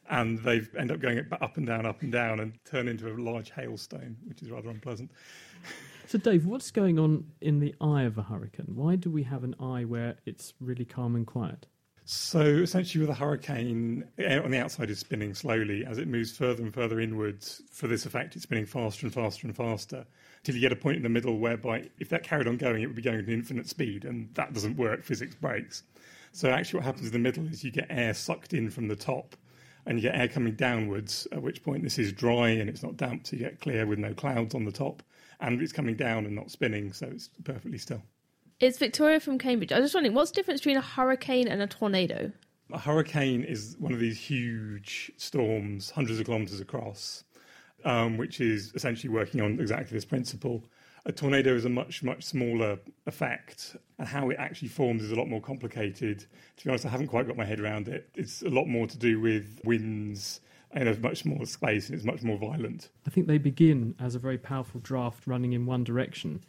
And 0.09 0.39
they 0.39 0.61
end 0.77 0.91
up 0.91 0.99
going 0.99 1.19
up 1.31 1.57
and 1.57 1.67
down, 1.67 1.85
up 1.85 2.01
and 2.01 2.11
down, 2.11 2.39
and 2.39 2.57
turn 2.65 2.87
into 2.87 3.07
a 3.07 3.13
large 3.13 3.51
hailstone, 3.51 4.15
which 4.25 4.41
is 4.41 4.49
rather 4.49 4.69
unpleasant. 4.69 5.11
So, 6.07 6.17
Dave, 6.17 6.45
what's 6.45 6.71
going 6.71 6.97
on 6.97 7.25
in 7.41 7.59
the 7.59 7.75
eye 7.81 8.03
of 8.03 8.17
a 8.17 8.23
hurricane? 8.23 8.71
Why 8.73 8.95
do 8.95 9.11
we 9.11 9.23
have 9.23 9.43
an 9.43 9.53
eye 9.59 9.83
where 9.83 10.15
it's 10.25 10.53
really 10.59 10.85
calm 10.85 11.15
and 11.15 11.27
quiet? 11.27 11.67
So, 12.05 12.39
essentially, 12.39 13.05
with 13.05 13.09
a 13.09 13.19
hurricane, 13.19 14.05
air 14.17 14.41
on 14.43 14.51
the 14.51 14.59
outside 14.59 14.89
is 14.89 14.99
spinning 14.99 15.33
slowly. 15.33 15.85
As 15.85 15.97
it 15.97 16.07
moves 16.07 16.35
further 16.35 16.63
and 16.63 16.73
further 16.73 17.01
inwards, 17.01 17.61
for 17.69 17.87
this 17.87 18.05
effect, 18.05 18.37
it's 18.37 18.43
spinning 18.43 18.65
faster 18.65 19.05
and 19.05 19.13
faster 19.13 19.45
and 19.45 19.55
faster 19.55 20.05
until 20.47 20.55
you 20.55 20.61
get 20.61 20.71
a 20.71 20.81
point 20.81 20.95
in 20.95 21.03
the 21.03 21.09
middle 21.09 21.39
whereby, 21.39 21.89
if 21.99 22.07
that 22.07 22.23
carried 22.23 22.47
on 22.47 22.55
going, 22.55 22.81
it 22.81 22.87
would 22.87 22.95
be 22.95 23.01
going 23.01 23.19
at 23.19 23.25
an 23.25 23.33
infinite 23.33 23.67
speed, 23.67 24.05
and 24.05 24.33
that 24.35 24.53
doesn't 24.53 24.77
work. 24.77 25.03
Physics 25.03 25.35
breaks. 25.35 25.83
So, 26.31 26.49
actually, 26.49 26.77
what 26.77 26.85
happens 26.85 27.07
in 27.07 27.11
the 27.11 27.19
middle 27.19 27.45
is 27.47 27.65
you 27.65 27.71
get 27.71 27.87
air 27.89 28.13
sucked 28.13 28.53
in 28.53 28.69
from 28.69 28.87
the 28.87 28.95
top 28.95 29.35
and 29.85 29.97
you 29.97 30.03
get 30.03 30.15
air 30.15 30.29
coming 30.29 30.53
downwards, 30.53 31.27
at 31.33 31.41
which 31.41 31.63
point 31.63 31.83
this 31.83 31.99
is 31.99 32.13
dry 32.13 32.49
and 32.49 32.69
it's 32.69 32.81
not 32.81 32.95
damp, 32.95 33.27
so 33.27 33.35
you 33.35 33.43
get 33.43 33.59
clear 33.59 33.85
with 33.85 33.99
no 33.99 34.13
clouds 34.13 34.55
on 34.55 34.63
the 34.63 34.71
top 34.71 35.03
and 35.41 35.61
it's 35.61 35.73
coming 35.73 35.95
down 35.95 36.25
and 36.25 36.33
not 36.33 36.49
spinning, 36.49 36.93
so 36.93 37.07
it's 37.07 37.29
perfectly 37.43 37.77
still. 37.77 38.01
It's 38.61 38.77
Victoria 38.77 39.19
from 39.19 39.37
Cambridge. 39.37 39.73
I 39.73 39.79
was 39.79 39.85
just 39.85 39.95
wondering, 39.95 40.15
what's 40.15 40.31
the 40.31 40.35
difference 40.35 40.61
between 40.61 40.77
a 40.77 40.81
hurricane 40.81 41.47
and 41.47 41.61
a 41.61 41.67
tornado? 41.67 42.31
A 42.71 42.79
hurricane 42.79 43.43
is 43.43 43.75
one 43.79 43.93
of 43.93 43.99
these 43.99 44.19
huge 44.19 45.11
storms, 45.17 45.91
hundreds 45.91 46.19
of 46.19 46.25
kilometres 46.25 46.59
across, 46.59 47.23
um, 47.85 48.17
which 48.17 48.41
is 48.41 48.71
essentially 48.75 49.13
working 49.13 49.41
on 49.41 49.59
exactly 49.59 49.95
this 49.95 50.05
principle. 50.05 50.63
A 51.05 51.11
tornado 51.11 51.55
is 51.55 51.65
a 51.65 51.69
much, 51.69 52.03
much 52.03 52.23
smaller 52.23 52.79
effect, 53.05 53.77
and 53.97 54.07
how 54.07 54.29
it 54.29 54.37
actually 54.37 54.67
forms 54.67 55.03
is 55.03 55.11
a 55.11 55.15
lot 55.15 55.29
more 55.29 55.41
complicated. 55.41 56.25
To 56.57 56.65
be 56.65 56.69
honest, 56.69 56.85
I 56.85 56.89
haven't 56.89 57.07
quite 57.07 57.27
got 57.27 57.37
my 57.37 57.45
head 57.45 57.59
around 57.59 57.87
it. 57.87 58.09
It's 58.15 58.41
a 58.41 58.49
lot 58.49 58.67
more 58.67 58.87
to 58.87 58.97
do 58.97 59.21
with 59.21 59.61
winds, 59.63 60.41
in 60.73 60.87
a 60.87 60.97
much 60.99 61.19
smaller 61.19 61.45
space 61.45 61.87
and 61.87 61.95
it's 61.95 62.05
much 62.05 62.23
more 62.23 62.37
violent. 62.37 62.89
I 63.05 63.09
think 63.09 63.27
they 63.27 63.37
begin 63.37 63.95
as 63.99 64.15
a 64.15 64.19
very 64.19 64.37
powerful 64.37 64.79
draft 64.81 65.25
running 65.25 65.53
in 65.53 65.65
one 65.65 65.83
direction, 65.83 66.43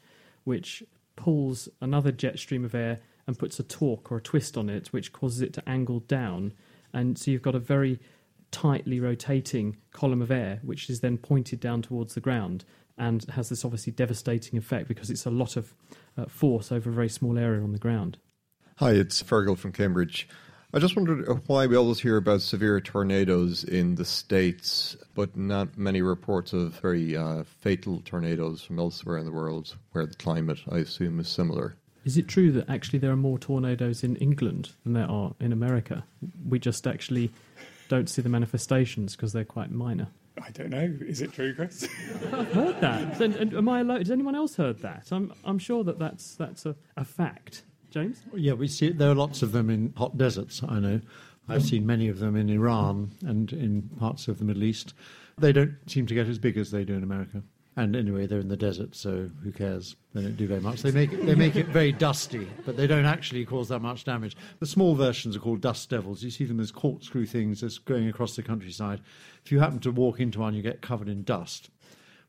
which 0.44 0.82
pulls 1.16 1.68
another 1.80 2.12
jet 2.12 2.38
stream 2.38 2.64
of 2.64 2.74
air 2.74 3.00
and 3.26 3.38
puts 3.38 3.58
a 3.58 3.62
torque 3.62 4.10
or 4.10 4.18
a 4.18 4.20
twist 4.20 4.56
on 4.56 4.68
it, 4.68 4.88
which 4.88 5.12
causes 5.12 5.40
it 5.40 5.52
to 5.54 5.68
angle 5.68 6.00
down. 6.00 6.52
And 6.92 7.18
so 7.18 7.30
you've 7.30 7.42
got 7.42 7.54
a 7.54 7.60
very 7.60 8.00
tightly 8.50 9.00
rotating 9.00 9.76
column 9.92 10.22
of 10.22 10.30
air, 10.30 10.60
which 10.62 10.88
is 10.88 11.00
then 11.00 11.18
pointed 11.18 11.60
down 11.60 11.82
towards 11.82 12.14
the 12.14 12.20
ground 12.20 12.64
and 12.96 13.24
has 13.30 13.48
this 13.48 13.64
obviously 13.64 13.92
devastating 13.92 14.58
effect 14.58 14.88
because 14.88 15.10
it's 15.10 15.26
a 15.26 15.30
lot 15.30 15.56
of 15.56 15.72
uh, 16.16 16.26
force 16.26 16.72
over 16.72 16.90
a 16.90 16.92
very 16.92 17.08
small 17.08 17.38
area 17.38 17.62
on 17.62 17.72
the 17.72 17.78
ground. 17.78 18.18
Hi, 18.76 18.92
it's 18.92 19.22
Fergal 19.22 19.56
from 19.56 19.72
Cambridge. 19.72 20.28
I 20.74 20.80
just 20.80 20.96
wondered 20.96 21.26
why 21.46 21.66
we 21.66 21.76
always 21.76 22.00
hear 22.00 22.18
about 22.18 22.42
severe 22.42 22.78
tornadoes 22.80 23.64
in 23.64 23.94
the 23.94 24.04
States, 24.04 24.96
but 25.14 25.34
not 25.34 25.78
many 25.78 26.02
reports 26.02 26.52
of 26.52 26.74
very 26.80 27.16
uh, 27.16 27.44
fatal 27.44 28.02
tornadoes 28.04 28.60
from 28.60 28.78
elsewhere 28.78 29.16
in 29.16 29.24
the 29.24 29.32
world 29.32 29.74
where 29.92 30.04
the 30.04 30.14
climate, 30.14 30.58
I 30.70 30.78
assume, 30.78 31.20
is 31.20 31.28
similar. 31.28 31.76
Is 32.04 32.18
it 32.18 32.28
true 32.28 32.52
that 32.52 32.68
actually 32.68 32.98
there 32.98 33.10
are 33.10 33.16
more 33.16 33.38
tornadoes 33.38 34.04
in 34.04 34.16
England 34.16 34.72
than 34.84 34.92
there 34.92 35.10
are 35.10 35.34
in 35.40 35.52
America? 35.52 36.04
We 36.46 36.58
just 36.58 36.86
actually 36.86 37.32
don't 37.88 38.08
see 38.08 38.22
the 38.22 38.28
manifestations 38.28 39.16
because 39.16 39.32
they're 39.32 39.44
quite 39.44 39.70
minor. 39.70 40.08
I 40.42 40.50
don't 40.50 40.70
know. 40.70 40.96
Is 41.00 41.20
it 41.20 41.32
true, 41.32 41.54
Chris? 41.54 41.88
I've 42.32 42.52
heard 42.52 42.80
that. 42.80 43.20
And, 43.20 43.34
and 43.34 43.54
am 43.54 43.68
I 43.68 43.80
alone? 43.80 43.98
Has 43.98 44.10
anyone 44.10 44.36
else 44.36 44.54
heard 44.56 44.80
that? 44.82 45.08
I'm, 45.10 45.32
I'm 45.44 45.58
sure 45.58 45.82
that 45.84 45.98
that's, 45.98 46.36
that's 46.36 46.64
a, 46.64 46.76
a 46.96 47.04
fact. 47.04 47.64
James? 47.90 48.22
Yeah, 48.34 48.52
we 48.52 48.68
see 48.68 48.90
there 48.90 49.10
are 49.10 49.14
lots 49.14 49.42
of 49.42 49.52
them 49.52 49.70
in 49.70 49.92
hot 49.96 50.16
deserts. 50.16 50.62
I 50.68 50.78
know. 50.78 51.00
I've 51.48 51.64
seen 51.64 51.86
many 51.86 52.08
of 52.08 52.18
them 52.18 52.36
in 52.36 52.50
Iran 52.50 53.12
and 53.24 53.50
in 53.52 53.88
parts 53.98 54.28
of 54.28 54.38
the 54.38 54.44
Middle 54.44 54.64
East. 54.64 54.92
They 55.38 55.50
don't 55.50 55.76
seem 55.86 56.06
to 56.06 56.14
get 56.14 56.26
as 56.26 56.38
big 56.38 56.58
as 56.58 56.70
they 56.70 56.84
do 56.84 56.92
in 56.92 57.02
America. 57.02 57.42
And 57.78 57.94
anyway, 57.94 58.26
they're 58.26 58.40
in 58.40 58.48
the 58.48 58.56
desert, 58.56 58.96
so 58.96 59.30
who 59.44 59.52
cares? 59.52 59.94
They 60.12 60.22
don't 60.22 60.36
do 60.36 60.48
very 60.48 60.60
much. 60.60 60.82
They 60.82 60.90
make 60.90 61.12
they 61.12 61.36
make 61.36 61.54
it 61.54 61.66
very 61.68 61.92
dusty, 61.92 62.48
but 62.66 62.76
they 62.76 62.88
don't 62.88 63.04
actually 63.04 63.44
cause 63.44 63.68
that 63.68 63.78
much 63.78 64.02
damage. 64.02 64.36
The 64.58 64.66
small 64.66 64.96
versions 64.96 65.36
are 65.36 65.38
called 65.38 65.60
dust 65.60 65.88
devils. 65.88 66.24
You 66.24 66.30
see 66.32 66.44
them 66.44 66.58
as 66.58 66.72
corkscrew 66.72 67.24
things 67.24 67.60
that's 67.60 67.78
going 67.78 68.08
across 68.08 68.34
the 68.34 68.42
countryside. 68.42 69.00
If 69.44 69.52
you 69.52 69.60
happen 69.60 69.78
to 69.78 69.92
walk 69.92 70.18
into 70.18 70.40
one, 70.40 70.54
you 70.54 70.60
get 70.60 70.82
covered 70.82 71.08
in 71.08 71.22
dust. 71.22 71.70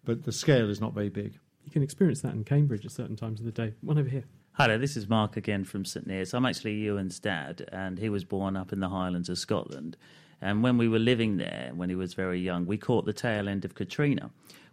But 0.05 0.23
the 0.23 0.31
scale 0.31 0.69
is 0.69 0.79
not 0.79 0.93
very 0.93 1.09
big. 1.09 1.39
You 1.65 1.71
can 1.71 1.81
experience 1.81 2.21
that 2.21 2.35
in 2.35 2.43
Cambridge 2.43 2.85
at 2.85 2.91
certain 2.91 3.15
times 3.15 3.39
of 3.39 3.47
the 3.47 3.51
day. 3.51 3.73
One 3.81 3.97
over 3.97 4.07
here. 4.07 4.25
Hello, 4.53 4.77
this 4.77 4.95
is 4.95 5.09
Mark 5.09 5.35
again 5.35 5.63
from 5.63 5.83
St 5.83 6.07
Neots. 6.07 6.35
I'm 6.35 6.45
actually 6.45 6.75
Ewan's 6.75 7.19
dad, 7.19 7.67
and 7.71 7.97
he 7.97 8.09
was 8.09 8.23
born 8.23 8.55
up 8.55 8.71
in 8.71 8.81
the 8.81 8.89
Highlands 8.89 9.29
of 9.29 9.39
Scotland. 9.39 9.97
And 10.41 10.61
when 10.61 10.77
we 10.77 10.87
were 10.87 10.99
living 10.99 11.37
there, 11.37 11.71
when 11.73 11.89
he 11.89 11.95
was 11.95 12.13
very 12.13 12.39
young, 12.39 12.67
we 12.67 12.77
caught 12.77 13.05
the 13.05 13.13
tail 13.13 13.49
end 13.49 13.65
of 13.65 13.73
Katrina, 13.73 14.29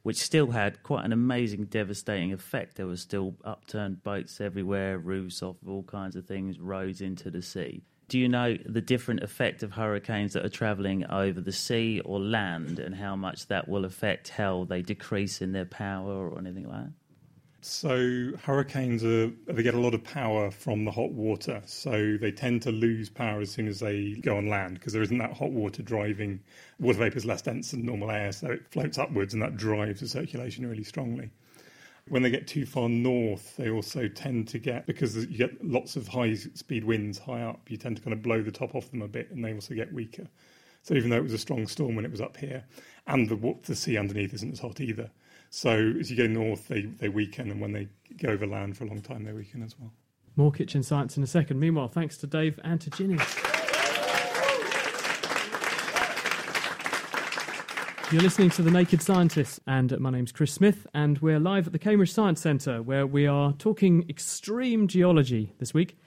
which 0.07 0.19
still 0.19 0.53
had 0.53 0.81
quite 0.85 1.05
an 1.05 1.13
amazing, 1.13 1.65
devastating 1.65 2.33
effect. 2.33 2.77
There 2.77 2.87
were 2.87 2.97
still 2.97 3.35
upturned 3.45 4.05
boats 4.05 4.41
everywhere, 4.41 4.99
roofs 5.01 5.43
off 5.43 5.57
all 5.67 5.83
kinds 5.83 6.15
of 6.15 6.27
things, 6.27 6.61
roads 6.61 7.01
into 7.01 7.29
the 7.29 7.43
sea. 7.43 7.83
Do 8.07 8.17
you 8.21 8.29
know 8.29 8.57
the 8.65 8.81
different 8.81 9.25
effect 9.25 9.65
of 9.65 9.73
hurricanes 9.73 10.35
that 10.35 10.47
are 10.47 10.49
travelling 10.49 11.05
over 11.07 11.41
the 11.41 11.51
sea 11.51 11.99
or 12.05 12.21
land, 12.21 12.79
and 12.79 12.95
how 12.95 13.17
much 13.17 13.49
that 13.49 13.67
will 13.69 13.85
affect 13.85 14.29
how 14.29 14.63
they 14.63 14.81
decrease 14.81 15.43
in 15.43 15.51
their 15.51 15.65
power 15.65 16.31
or 16.31 16.39
anything 16.39 16.69
like 16.69 16.85
that? 16.85 16.93
So 17.69 18.31
hurricanes 18.45 19.03
are 19.03 19.27
they 19.49 19.65
get 19.65 19.75
a 19.75 19.81
lot 19.81 19.93
of 19.93 20.05
power 20.05 20.53
from 20.53 20.85
the 20.85 20.93
hot 20.93 21.11
water. 21.11 21.61
So 21.67 22.17
they 22.17 22.31
tend 22.31 22.63
to 22.63 22.71
lose 22.71 23.11
power 23.11 23.41
as 23.41 23.51
soon 23.51 23.67
as 23.67 23.81
they 23.81 24.13
go 24.23 24.37
on 24.37 24.47
land 24.47 24.75
because 24.75 24.93
there 24.93 25.03
isn't 25.03 25.19
that 25.19 25.33
hot 25.33 25.51
water 25.51 25.83
driving. 25.83 26.45
Water 26.79 27.01
vapor 27.01 27.17
is 27.17 27.25
less 27.25 27.43
dense 27.43 27.73
than 27.73 27.85
normal 27.85 28.13
air, 28.13 28.31
so 28.31 28.53
it 28.53 28.69
floats 28.71 28.99
upwards 28.99 29.35
and 29.35 29.43
that 29.43 29.57
drives 29.57 29.99
the 29.99 30.07
circulation 30.07 30.65
really 30.65 30.85
strongly. 30.85 31.31
When 32.07 32.23
they 32.23 32.31
get 32.31 32.47
too 32.47 32.67
far 32.67 32.89
north, 32.89 33.57
they 33.57 33.69
also 33.69 34.07
tend 34.07 34.47
to 34.49 34.61
get 34.61 34.87
because 34.87 35.17
you 35.17 35.37
get 35.37 35.65
lots 35.65 35.97
of 35.97 36.07
high 36.07 36.35
speed 36.35 36.85
winds 36.85 37.19
high 37.19 37.43
up. 37.43 37.69
You 37.69 37.79
tend 37.79 37.97
to 37.97 38.03
kind 38.03 38.15
of 38.15 38.23
blow 38.23 38.43
the 38.43 38.53
top 38.53 38.77
off 38.77 38.93
them 38.93 39.03
a 39.03 39.09
bit, 39.09 39.33
and 39.33 39.45
they 39.45 39.53
also 39.53 39.75
get 39.75 39.93
weaker. 39.93 40.29
So 40.85 40.95
even 40.95 41.11
though 41.11 41.17
it 41.17 41.25
was 41.25 41.33
a 41.33 41.39
strong 41.39 41.67
storm 41.67 41.97
when 41.97 42.05
it 42.05 42.13
was 42.13 42.21
up 42.21 42.37
here, 42.37 42.65
and 43.09 43.29
the 43.29 43.57
the 43.65 43.75
sea 43.75 43.99
underneath 43.99 44.33
isn't 44.35 44.53
as 44.53 44.61
hot 44.61 44.81
either, 44.81 45.11
so 45.51 45.95
as 45.99 46.11
you 46.11 46.17
go 46.17 46.27
north, 46.27 46.69
they, 46.69 46.83
they 46.83 47.09
weaken, 47.09 47.51
and 47.51 47.61
when 47.61 47.73
they 47.73 47.89
go 48.19 48.31
over 48.31 48.47
land 48.47 48.77
for 48.77 48.85
a 48.85 48.87
long 48.89 49.01
time, 49.03 49.25
they 49.25 49.33
weaken 49.33 49.63
as 49.63 49.79
well. 49.79 49.93
More 50.37 50.53
kitchen 50.53 50.83
science 50.83 51.17
in 51.17 51.23
a 51.23 51.27
second. 51.27 51.59
Meanwhile, 51.59 51.89
thanks 51.89 52.17
to 52.19 52.27
Dave 52.27 52.61
and 52.63 52.81
to 52.81 52.91
Ginny. 52.91 53.19
You're 58.13 58.23
listening 58.23 58.51
to 58.51 58.63
The 58.63 58.71
Naked 58.71 59.03
Scientists, 59.03 59.59
and 59.67 59.99
my 59.99 60.11
name's 60.11 60.31
Chris 60.31 60.53
Smith, 60.53 60.87
and 60.95 61.19
we're 61.19 61.41
live 61.41 61.67
at 61.67 61.73
the 61.73 61.79
Cambridge 61.79 62.13
Science 62.13 62.41
Centre, 62.41 62.81
where 62.81 63.05
we 63.05 63.27
are 63.27 63.53
talking 63.55 64.05
extreme 64.09 64.87
geology 64.87 65.53
this 65.59 65.75
week. 65.75 65.99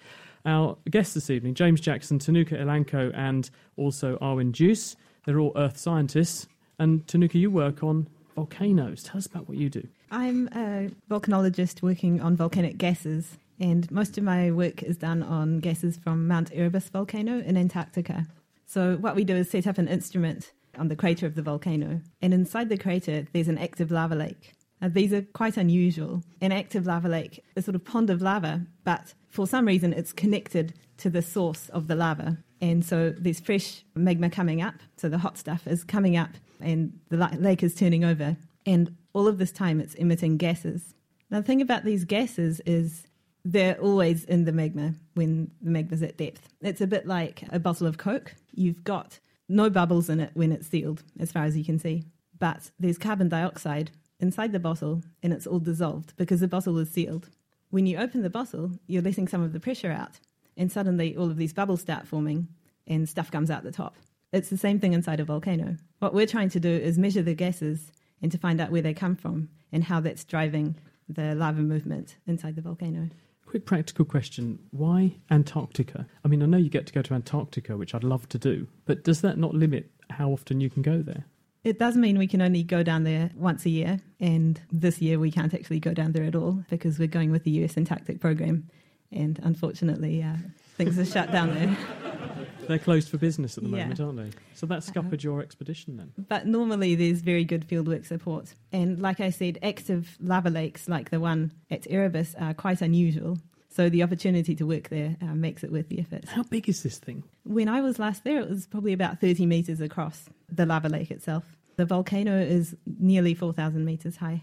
Our 0.46 0.78
guests 0.90 1.14
this 1.14 1.30
evening, 1.30 1.56
James 1.56 1.82
Jackson, 1.82 2.18
Tehnuka 2.18 2.54
Ilanko, 2.54 3.12
and 3.14 3.50
also 3.76 4.18
Arwen 4.20 4.54
Deuss. 4.54 4.96
They're 5.26 5.40
all 5.40 5.52
earth 5.58 5.78
scientists. 5.78 6.48
And 6.80 7.06
Tanuka, 7.06 7.38
you 7.38 7.52
work 7.52 7.84
on 7.84 8.08
volcanoes. 8.40 9.04
Tell 9.04 9.18
us 9.18 9.26
about 9.26 9.50
what 9.50 9.58
you 9.58 9.70
do. 9.70 9.86
I'm 10.12 10.48
a 10.56 10.90
volcanologist 11.10 11.82
working 11.82 12.22
on 12.22 12.38
volcanic 12.38 12.78
gases, 12.78 13.38
and 13.60 13.90
most 13.92 14.18
of 14.18 14.24
my 14.24 14.50
work 14.50 14.82
is 14.82 14.96
done 14.96 15.22
on 15.24 15.60
gases 15.60 15.98
from 15.98 16.26
Mount 16.26 16.50
Erebus 16.54 16.88
volcano 16.88 17.40
in 17.40 17.58
Antarctica. 17.58 18.28
So, 18.66 18.96
what 18.96 19.16
we 19.18 19.26
do 19.26 19.36
is 19.36 19.50
set 19.50 19.68
up 19.68 19.78
an 19.78 19.90
instrument 19.90 20.54
on 20.78 20.88
the 20.88 20.96
crater 20.96 21.26
of 21.26 21.36
the 21.36 21.42
volcano, 21.42 22.00
and 22.22 22.34
inside 22.34 22.70
the 22.70 22.78
crater, 22.78 23.28
there's 23.34 23.50
an 23.50 23.58
active 23.58 23.92
lava 23.92 24.16
lake. 24.16 24.54
Now, 24.82 24.88
these 24.88 25.12
are 25.12 25.24
quite 25.34 25.58
unusual. 25.58 26.24
An 26.40 26.54
active 26.54 26.86
lava 26.86 27.10
lake, 27.10 27.44
a 27.58 27.62
sort 27.62 27.76
of 27.76 27.84
pond 27.84 28.10
of 28.10 28.22
lava, 28.22 28.62
but 28.86 29.14
for 29.30 29.48
some 29.48 29.66
reason, 29.66 29.94
it's 29.94 30.12
connected 30.12 30.74
to 30.98 31.10
the 31.10 31.22
source 31.22 31.70
of 31.70 31.88
the 31.88 31.96
lava. 31.96 32.38
And 32.62 32.84
so 32.84 33.14
there's 33.18 33.40
fresh 33.40 33.84
magma 33.96 34.30
coming 34.30 34.62
up. 34.62 34.76
So 34.98 35.08
the 35.10 35.20
hot 35.20 35.38
stuff 35.38 35.66
is 35.68 35.84
coming 35.84 36.18
up 36.18 36.32
and 36.60 37.00
the 37.10 37.18
lake 37.40 37.64
is 37.64 37.76
turning 37.76 38.04
over. 38.04 38.36
And 38.66 38.96
all 39.14 39.28
of 39.28 39.38
this 39.38 39.52
time, 39.52 39.80
it's 39.80 39.96
emitting 39.96 40.38
gases. 40.38 40.94
Now, 41.30 41.40
the 41.40 41.46
thing 41.46 41.62
about 41.62 41.86
these 41.86 42.06
gases 42.06 42.60
is 42.66 43.08
they're 43.46 43.80
always 43.80 44.26
in 44.26 44.46
the 44.46 44.52
magma 44.52 44.94
when 45.14 45.52
the 45.62 45.72
magma's 45.72 46.04
at 46.04 46.18
depth. 46.18 46.50
It's 46.62 46.82
a 46.82 46.88
bit 46.88 47.08
like 47.08 47.44
a 47.52 47.60
bottle 47.60 47.88
of 47.88 47.98
Coke. 47.98 48.36
You've 48.54 48.84
got 48.84 49.20
no 49.48 49.70
bubbles 49.70 50.10
in 50.10 50.20
it 50.20 50.32
when 50.34 50.52
it's 50.52 50.68
sealed, 50.68 51.04
as 51.20 51.32
far 51.32 51.44
as 51.44 51.58
you 51.58 51.64
can 51.64 51.80
see. 51.80 52.04
But 52.38 52.72
there's 52.80 52.98
carbon 52.98 53.30
dioxide 53.30 53.92
inside 54.20 54.52
the 54.52 54.60
bottle 54.60 55.02
and 55.24 55.32
it's 55.32 55.48
all 55.48 55.60
dissolved 55.60 56.16
because 56.18 56.42
the 56.42 56.48
bottle 56.48 56.78
is 56.78 56.90
sealed. 56.90 57.30
When 57.72 57.86
you 57.86 58.00
open 58.00 58.24
the 58.24 58.32
bottle, 58.32 58.72
you're 58.88 59.04
letting 59.04 59.28
some 59.28 59.44
of 59.44 59.54
the 59.54 59.60
pressure 59.60 59.92
out, 59.92 60.20
and 60.58 60.72
suddenly 60.72 61.16
all 61.16 61.30
of 61.30 61.38
these 61.38 61.54
bubbles 61.54 61.82
start 61.82 62.08
forming 62.08 62.48
and 62.88 63.08
stuff 63.08 63.30
comes 63.30 63.52
out 63.52 63.62
the 63.64 63.72
top. 63.72 63.96
It's 64.34 64.50
the 64.50 64.58
same 64.58 64.80
thing 64.80 64.94
inside 64.94 65.20
a 65.20 65.24
volcano. 65.24 65.78
What 66.00 66.16
we're 66.16 66.26
trying 66.26 66.50
to 66.50 66.60
do 66.60 66.70
is 66.70 66.98
measure 66.98 67.22
the 67.22 67.36
gases 67.36 67.92
and 68.24 68.32
to 68.32 68.40
find 68.40 68.60
out 68.60 68.72
where 68.72 68.82
they 68.82 68.96
come 68.96 69.16
from 69.16 69.50
and 69.72 69.84
how 69.84 70.00
that's 70.00 70.24
driving 70.24 70.78
the 71.08 71.36
lava 71.36 71.62
movement 71.62 72.16
inside 72.26 72.56
the 72.56 72.64
volcano. 72.64 73.10
Quick 73.46 73.68
practical 73.68 74.06
question 74.06 74.58
why 74.72 75.16
Antarctica? 75.30 76.08
I 76.26 76.28
mean, 76.28 76.42
I 76.42 76.48
know 76.48 76.58
you 76.58 76.70
get 76.70 76.88
to 76.88 76.94
go 76.94 77.04
to 77.04 77.14
Antarctica, 77.14 77.78
which 77.78 77.94
I'd 77.94 78.04
love 78.04 78.28
to 78.30 78.40
do, 78.40 78.68
but 78.86 79.04
does 79.04 79.22
that 79.22 79.38
not 79.38 79.54
limit 79.54 79.92
how 80.10 80.32
often 80.32 80.60
you 80.60 80.72
can 80.72 80.82
go 80.82 81.04
there? 81.04 81.26
It 81.70 81.78
does 81.78 81.96
mean 81.96 82.18
we 82.18 82.26
can 82.26 82.42
only 82.42 82.64
go 82.64 82.82
down 82.82 83.04
there 83.04 83.30
once 83.36 83.64
a 83.64 83.70
year, 83.70 84.00
and 84.20 84.60
this 84.72 85.00
year 85.02 85.20
we 85.20 85.30
can't 85.30 85.54
actually 85.54 85.80
go 85.80 85.94
down 85.94 86.14
there 86.14 86.24
at 86.24 86.34
all 86.36 86.64
because 86.68 86.98
we're 86.98 87.08
going 87.08 87.30
with 87.32 87.44
the 87.44 87.52
US 87.64 87.78
Antarctic 87.78 88.20
program, 88.20 88.68
and 89.12 89.40
unfortunately, 89.44 90.24
uh, 90.24 90.34
things 90.80 90.98
are 90.98 91.06
shut 91.06 91.32
down 91.32 91.54
there. 91.54 91.78
They're 92.68 92.80
closed 92.80 93.10
for 93.10 93.20
business 93.20 93.56
at 93.58 93.64
the 93.64 93.70
Yeah. 93.70 93.84
moment, 93.84 94.00
aren't 94.00 94.18
they? 94.18 94.30
So 94.56 94.66
that 94.66 94.84
scuppered 94.84 95.24
your 95.24 95.42
expedition 95.42 95.98
then. 95.98 96.12
But 96.28 96.48
normally 96.48 96.96
there's 96.96 97.22
very 97.22 97.44
good 97.44 97.68
fieldwork 97.68 98.06
support. 98.08 98.56
And 98.72 99.00
like 99.00 99.20
I 99.20 99.30
said, 99.30 99.60
active 99.62 100.18
lava 100.20 100.50
lakes 100.50 100.90
like 100.90 101.12
the 101.12 101.20
one 101.20 101.52
at 101.70 101.86
Erebus 101.88 102.34
are 102.40 102.54
quite 102.56 102.82
unusual. 102.82 103.38
So 103.72 103.90
the 103.90 104.02
opportunity 104.04 104.56
to 104.56 104.66
work 104.66 104.90
there 104.90 105.18
uh, 105.22 105.34
makes 105.36 105.64
it 105.64 105.72
worth 105.72 105.90
the 105.90 106.00
effort. 106.00 106.26
How 106.30 106.42
big 106.44 106.68
is 106.68 106.82
this 106.82 106.98
thing? 106.98 107.24
When 107.44 107.70
I 107.70 107.82
was 107.82 108.00
last 108.00 108.24
there, 108.24 108.40
it 108.40 108.50
was 108.50 108.66
probably 108.66 108.94
about 108.94 109.20
30 109.22 109.46
metres 109.46 109.80
across 109.82 110.26
the 110.52 110.66
lava 110.66 110.90
lake 110.90 111.12
itself. 111.12 111.44
The 111.80 111.86
volcano 111.86 112.38
is 112.38 112.76
nearly 112.86 113.34
4,000 113.34 113.86
metres 113.86 114.18
high. 114.18 114.42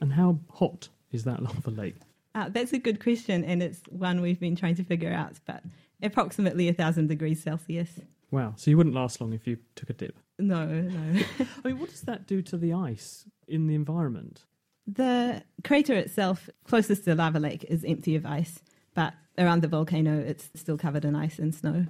And 0.00 0.12
how 0.12 0.38
hot 0.48 0.88
is 1.10 1.24
that 1.24 1.42
lava 1.42 1.72
lake? 1.72 1.96
Uh, 2.36 2.50
that's 2.50 2.72
a 2.72 2.78
good 2.78 3.02
question, 3.02 3.42
and 3.42 3.64
it's 3.64 3.80
one 3.88 4.20
we've 4.20 4.38
been 4.38 4.54
trying 4.54 4.76
to 4.76 4.84
figure 4.84 5.12
out, 5.12 5.40
but 5.44 5.64
approximately 6.04 6.66
1,000 6.66 7.08
degrees 7.08 7.42
Celsius. 7.42 7.98
Wow. 8.30 8.52
So 8.54 8.70
you 8.70 8.76
wouldn't 8.76 8.94
last 8.94 9.20
long 9.20 9.32
if 9.32 9.44
you 9.44 9.58
took 9.74 9.90
a 9.90 9.92
dip. 9.92 10.16
No, 10.38 10.66
no. 10.66 11.20
I 11.64 11.66
mean, 11.66 11.80
what 11.80 11.90
does 11.90 12.02
that 12.02 12.28
do 12.28 12.42
to 12.42 12.56
the 12.56 12.74
ice 12.74 13.24
in 13.48 13.66
the 13.66 13.74
environment? 13.74 14.44
The 14.86 15.42
crater 15.64 15.94
itself, 15.94 16.48
closest 16.62 17.02
to 17.06 17.10
the 17.10 17.16
lava 17.16 17.40
lake, 17.40 17.64
is 17.64 17.84
empty 17.84 18.14
of 18.14 18.24
ice, 18.24 18.62
but 18.94 19.14
around 19.36 19.62
the 19.62 19.68
volcano, 19.68 20.20
it's 20.20 20.48
still 20.54 20.78
covered 20.78 21.04
in 21.04 21.16
ice 21.16 21.40
and 21.40 21.52
snow. 21.52 21.86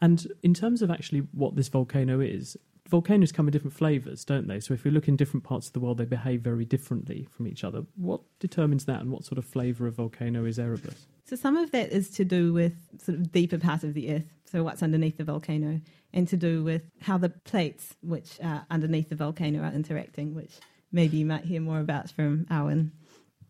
And 0.00 0.26
in 0.42 0.54
terms 0.54 0.82
of 0.82 0.90
actually 0.90 1.20
what 1.30 1.54
this 1.54 1.68
volcano 1.68 2.18
is, 2.18 2.56
volcanoes 2.88 3.32
come 3.32 3.48
in 3.48 3.52
different 3.52 3.74
flavours, 3.74 4.24
don't 4.24 4.46
they? 4.46 4.60
So 4.60 4.74
if 4.74 4.84
we 4.84 4.90
look 4.90 5.08
in 5.08 5.16
different 5.16 5.44
parts 5.44 5.68
of 5.68 5.72
the 5.72 5.80
world, 5.80 5.98
they 5.98 6.04
behave 6.04 6.42
very 6.42 6.64
differently 6.64 7.26
from 7.30 7.46
each 7.46 7.64
other. 7.64 7.84
What 7.96 8.20
determines 8.40 8.84
that, 8.86 9.00
and 9.00 9.10
what 9.10 9.24
sort 9.24 9.38
of 9.38 9.44
flavour 9.44 9.86
of 9.86 9.94
volcano 9.96 10.44
is 10.44 10.58
Erebus? 10.58 11.06
So 11.24 11.36
some 11.36 11.56
of 11.56 11.70
that 11.70 11.90
is 11.90 12.10
to 12.10 12.24
do 12.24 12.52
with 12.52 12.74
sort 13.00 13.18
of 13.18 13.32
deeper 13.32 13.58
part 13.58 13.82
of 13.84 13.94
the 13.94 14.14
earth, 14.14 14.24
so 14.44 14.62
what's 14.62 14.82
underneath 14.82 15.16
the 15.16 15.24
volcano, 15.24 15.80
and 16.12 16.28
to 16.28 16.36
do 16.36 16.62
with 16.62 16.82
how 17.00 17.16
the 17.16 17.30
plates 17.30 17.94
which 18.02 18.38
are 18.42 18.66
underneath 18.70 19.08
the 19.08 19.16
volcano 19.16 19.62
are 19.62 19.72
interacting, 19.72 20.34
which 20.34 20.52
maybe 20.92 21.16
you 21.16 21.26
might 21.26 21.44
hear 21.44 21.60
more 21.60 21.80
about 21.80 22.10
from 22.10 22.46
Arwen. 22.50 22.90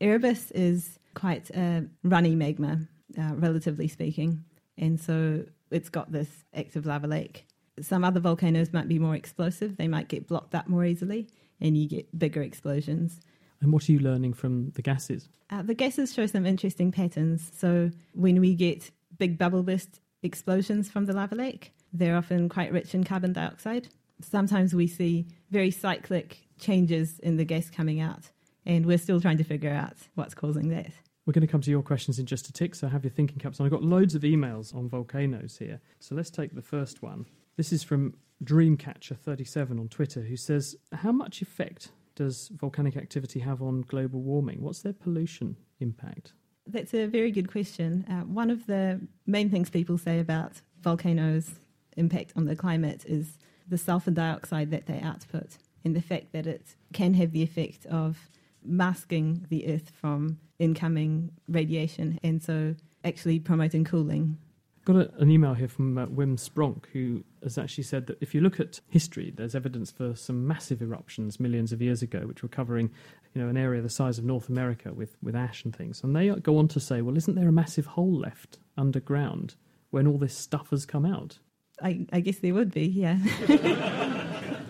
Erebus 0.00 0.50
is 0.52 0.98
quite 1.14 1.50
a 1.50 1.86
runny 2.04 2.36
magma, 2.36 2.80
uh, 3.18 3.34
relatively 3.34 3.88
speaking, 3.88 4.44
and 4.78 5.00
so 5.00 5.44
it's 5.70 5.88
got 5.88 6.12
this 6.12 6.28
active 6.54 6.86
lava 6.86 7.08
lake. 7.08 7.46
Some 7.80 8.04
other 8.04 8.20
volcanoes 8.20 8.72
might 8.72 8.88
be 8.88 8.98
more 8.98 9.14
explosive; 9.14 9.76
they 9.76 9.88
might 9.88 10.08
get 10.08 10.26
blocked 10.26 10.54
up 10.54 10.68
more 10.68 10.84
easily, 10.84 11.28
and 11.60 11.76
you 11.76 11.88
get 11.88 12.18
bigger 12.18 12.42
explosions. 12.42 13.20
And 13.60 13.72
what 13.72 13.88
are 13.88 13.92
you 13.92 13.98
learning 13.98 14.34
from 14.34 14.70
the 14.72 14.82
gases? 14.82 15.28
Uh, 15.50 15.62
the 15.62 15.74
gases 15.74 16.12
show 16.12 16.26
some 16.26 16.46
interesting 16.46 16.92
patterns. 16.92 17.50
So 17.56 17.90
when 18.12 18.40
we 18.40 18.54
get 18.54 18.90
big 19.18 19.38
bubble 19.38 19.62
burst 19.62 20.00
explosions 20.22 20.90
from 20.90 21.06
the 21.06 21.12
lava 21.12 21.34
lake, 21.34 21.72
they're 21.92 22.16
often 22.16 22.48
quite 22.48 22.72
rich 22.72 22.94
in 22.94 23.04
carbon 23.04 23.32
dioxide. 23.32 23.88
Sometimes 24.20 24.74
we 24.74 24.87
see 24.87 25.26
very 25.50 25.70
cyclic 25.70 26.38
changes 26.58 27.18
in 27.20 27.37
the 27.37 27.44
gas 27.44 27.70
coming 27.70 28.00
out, 28.00 28.30
and 28.64 28.87
we're 28.87 28.98
still 28.98 29.20
trying 29.20 29.38
to 29.38 29.44
figure 29.44 29.72
out 29.72 29.96
what's 30.14 30.34
causing 30.34 30.68
that. 30.68 30.92
We're 31.26 31.32
going 31.32 31.46
to 31.46 31.50
come 31.50 31.62
to 31.62 31.70
your 31.70 31.82
questions 31.82 32.18
in 32.18 32.26
just 32.26 32.48
a 32.48 32.52
tick, 32.52 32.74
so 32.74 32.87
have 32.87 33.02
your 33.02 33.10
thinking 33.10 33.38
caps 33.38 33.58
on. 33.58 33.66
I've 33.66 33.72
got 33.72 33.82
loads 33.82 34.14
of 34.14 34.22
emails 34.22 34.74
on 34.74 34.88
volcanoes 34.88 35.56
here. 35.56 35.80
So 35.98 36.14
let's 36.14 36.30
take 36.30 36.54
the 36.54 36.62
first 36.62 37.02
one. 37.02 37.24
This 37.56 37.72
is 37.72 37.82
from 37.84 38.14
Dreamcatcher37 38.42 39.78
on 39.78 39.88
Twitter, 39.88 40.22
who 40.22 40.36
says, 40.36 40.76
How 40.92 41.12
much 41.12 41.40
effect 41.40 41.90
does 42.16 42.48
volcanic 42.48 42.96
activity 42.96 43.40
have 43.40 43.62
on 43.62 43.82
global 43.82 44.22
warming? 44.22 44.60
What's 44.60 44.82
their 44.82 44.92
pollution 44.92 45.56
impact? 45.80 46.32
That's 46.66 46.94
a 46.94 47.06
very 47.06 47.30
good 47.30 47.50
question. 47.50 48.04
Uh, 48.08 48.22
one 48.22 48.50
of 48.50 48.66
the 48.66 49.00
main 49.26 49.50
things 49.50 49.70
people 49.70 49.98
say 49.98 50.18
about 50.18 50.62
volcanoes' 50.80 51.50
impact 51.96 52.32
on 52.36 52.46
the 52.46 52.56
climate 52.56 53.04
is 53.06 53.38
the 53.68 53.78
sulfur 53.78 54.10
dioxide 54.10 54.70
that 54.70 54.86
they 54.86 55.00
output 55.00 55.58
and 55.84 55.94
the 55.94 56.02
fact 56.02 56.32
that 56.32 56.46
it 56.46 56.74
can 56.92 57.14
have 57.14 57.32
the 57.32 57.42
effect 57.42 57.86
of 57.86 58.18
masking 58.64 59.46
the 59.50 59.72
earth 59.72 59.90
from 59.90 60.38
incoming 60.58 61.30
radiation 61.48 62.18
and 62.22 62.42
so 62.42 62.74
actually 63.04 63.38
promoting 63.38 63.84
cooling. 63.84 64.38
Got 64.84 64.96
a, 64.96 65.10
an 65.16 65.30
email 65.30 65.54
here 65.54 65.68
from 65.68 65.96
uh, 65.96 66.06
Wim 66.06 66.36
Spronk, 66.38 66.84
who 66.92 67.24
has 67.42 67.56
actually 67.56 67.84
said 67.84 68.06
that 68.06 68.18
if 68.20 68.34
you 68.34 68.42
look 68.42 68.60
at 68.60 68.80
history, 68.90 69.32
there's 69.34 69.54
evidence 69.54 69.90
for 69.90 70.14
some 70.14 70.46
massive 70.46 70.82
eruptions 70.82 71.40
millions 71.40 71.72
of 71.72 71.80
years 71.80 72.02
ago, 72.02 72.26
which 72.26 72.42
were 72.42 72.50
covering, 72.50 72.90
you 73.32 73.40
know, 73.40 73.48
an 73.48 73.56
area 73.56 73.80
the 73.80 73.88
size 73.88 74.18
of 74.18 74.24
North 74.26 74.50
America 74.50 74.92
with, 74.92 75.16
with 75.22 75.34
ash 75.34 75.64
and 75.64 75.74
things. 75.74 76.02
And 76.04 76.14
they 76.14 76.28
go 76.28 76.58
on 76.58 76.68
to 76.68 76.80
say, 76.80 77.00
well, 77.00 77.16
isn't 77.16 77.34
there 77.34 77.48
a 77.48 77.52
massive 77.52 77.86
hole 77.86 78.12
left 78.12 78.58
underground 78.76 79.54
when 79.90 80.06
all 80.06 80.18
this 80.18 80.36
stuff 80.36 80.68
has 80.68 80.84
come 80.84 81.06
out? 81.06 81.38
I, 81.82 82.06
I 82.12 82.20
guess 82.20 82.40
there 82.40 82.52
would 82.52 82.72
be, 82.72 82.84
yeah. 82.84 83.18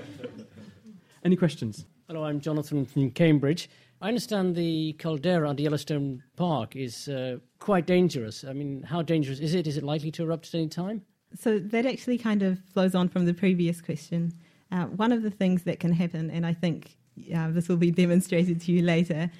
Any 1.24 1.35
questions? 1.35 1.87
Hello, 2.07 2.22
I'm 2.24 2.38
Jonathan 2.38 2.85
from 2.85 3.11
Cambridge. 3.11 3.68
I 4.05 4.09
understand 4.09 4.55
the 4.55 4.93
caldera 4.99 5.49
under 5.49 5.62
Yellowstone 5.62 6.23
Park 6.37 6.77
is 6.77 7.09
uh, 7.09 7.38
quite 7.59 7.87
dangerous. 7.87 8.45
I 8.45 8.53
mean, 8.53 8.83
how 8.83 9.01
dangerous 9.01 9.40
is 9.40 9.55
it? 9.55 9.67
Is 9.67 9.79
it 9.79 9.83
likely 9.83 10.11
to 10.11 10.25
erupt 10.25 10.49
at 10.49 10.55
any 10.57 10.69
time? 10.69 11.01
So 11.35 11.59
that 11.59 11.87
actually 11.87 12.19
kind 12.19 12.43
of 12.43 12.59
flows 12.75 12.95
on 12.95 13.09
from 13.09 13.25
the 13.25 13.33
previous 13.33 13.81
question. 13.81 14.35
Uh, 14.71 14.85
one 14.85 15.11
of 15.11 15.23
the 15.23 15.31
things 15.31 15.62
that 15.62 15.81
can 15.81 15.90
happen, 15.90 16.31
and 16.31 16.45
I 16.45 16.53
think 16.53 16.99
uh, 17.35 17.49
this 17.51 17.67
will 17.67 17.79
be 17.79 17.90
demonstrated 17.90 18.61
to 18.61 18.73
you 18.73 18.83
later, 18.83 19.31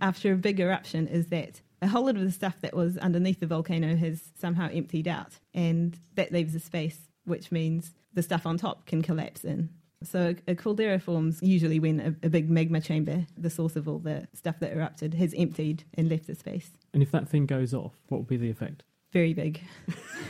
after 0.00 0.32
a 0.32 0.36
big 0.36 0.60
eruption, 0.60 1.08
is 1.08 1.26
that 1.30 1.60
a 1.82 1.88
whole 1.88 2.04
lot 2.04 2.14
of 2.14 2.22
the 2.22 2.30
stuff 2.30 2.60
that 2.60 2.76
was 2.76 2.96
underneath 2.98 3.40
the 3.40 3.48
volcano 3.48 3.96
has 3.96 4.22
somehow 4.38 4.68
emptied 4.70 5.08
out, 5.08 5.40
and 5.52 5.98
that 6.14 6.30
leaves 6.30 6.54
a 6.54 6.60
space, 6.60 7.08
which 7.24 7.50
means 7.50 7.92
the 8.14 8.22
stuff 8.22 8.46
on 8.46 8.56
top 8.56 8.86
can 8.86 9.02
collapse 9.02 9.42
in. 9.42 9.70
So 10.04 10.34
a 10.46 10.54
caldera 10.54 10.98
forms 10.98 11.38
usually 11.42 11.78
when 11.78 12.00
a, 12.00 12.26
a, 12.26 12.30
big 12.30 12.50
magma 12.50 12.80
chamber, 12.80 13.26
the 13.36 13.50
source 13.50 13.76
of 13.76 13.88
all 13.88 13.98
the 13.98 14.28
stuff 14.34 14.58
that 14.60 14.72
erupted, 14.72 15.14
has 15.14 15.34
emptied 15.36 15.84
and 15.94 16.08
left 16.08 16.26
the 16.26 16.34
space. 16.34 16.70
And 16.92 17.02
if 17.02 17.10
that 17.12 17.28
thing 17.28 17.46
goes 17.46 17.72
off, 17.74 17.92
what 18.08 18.18
will 18.18 18.24
be 18.24 18.36
the 18.36 18.50
effect? 18.50 18.82
Very 19.12 19.34
big. 19.34 19.60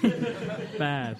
Bad. 0.78 1.18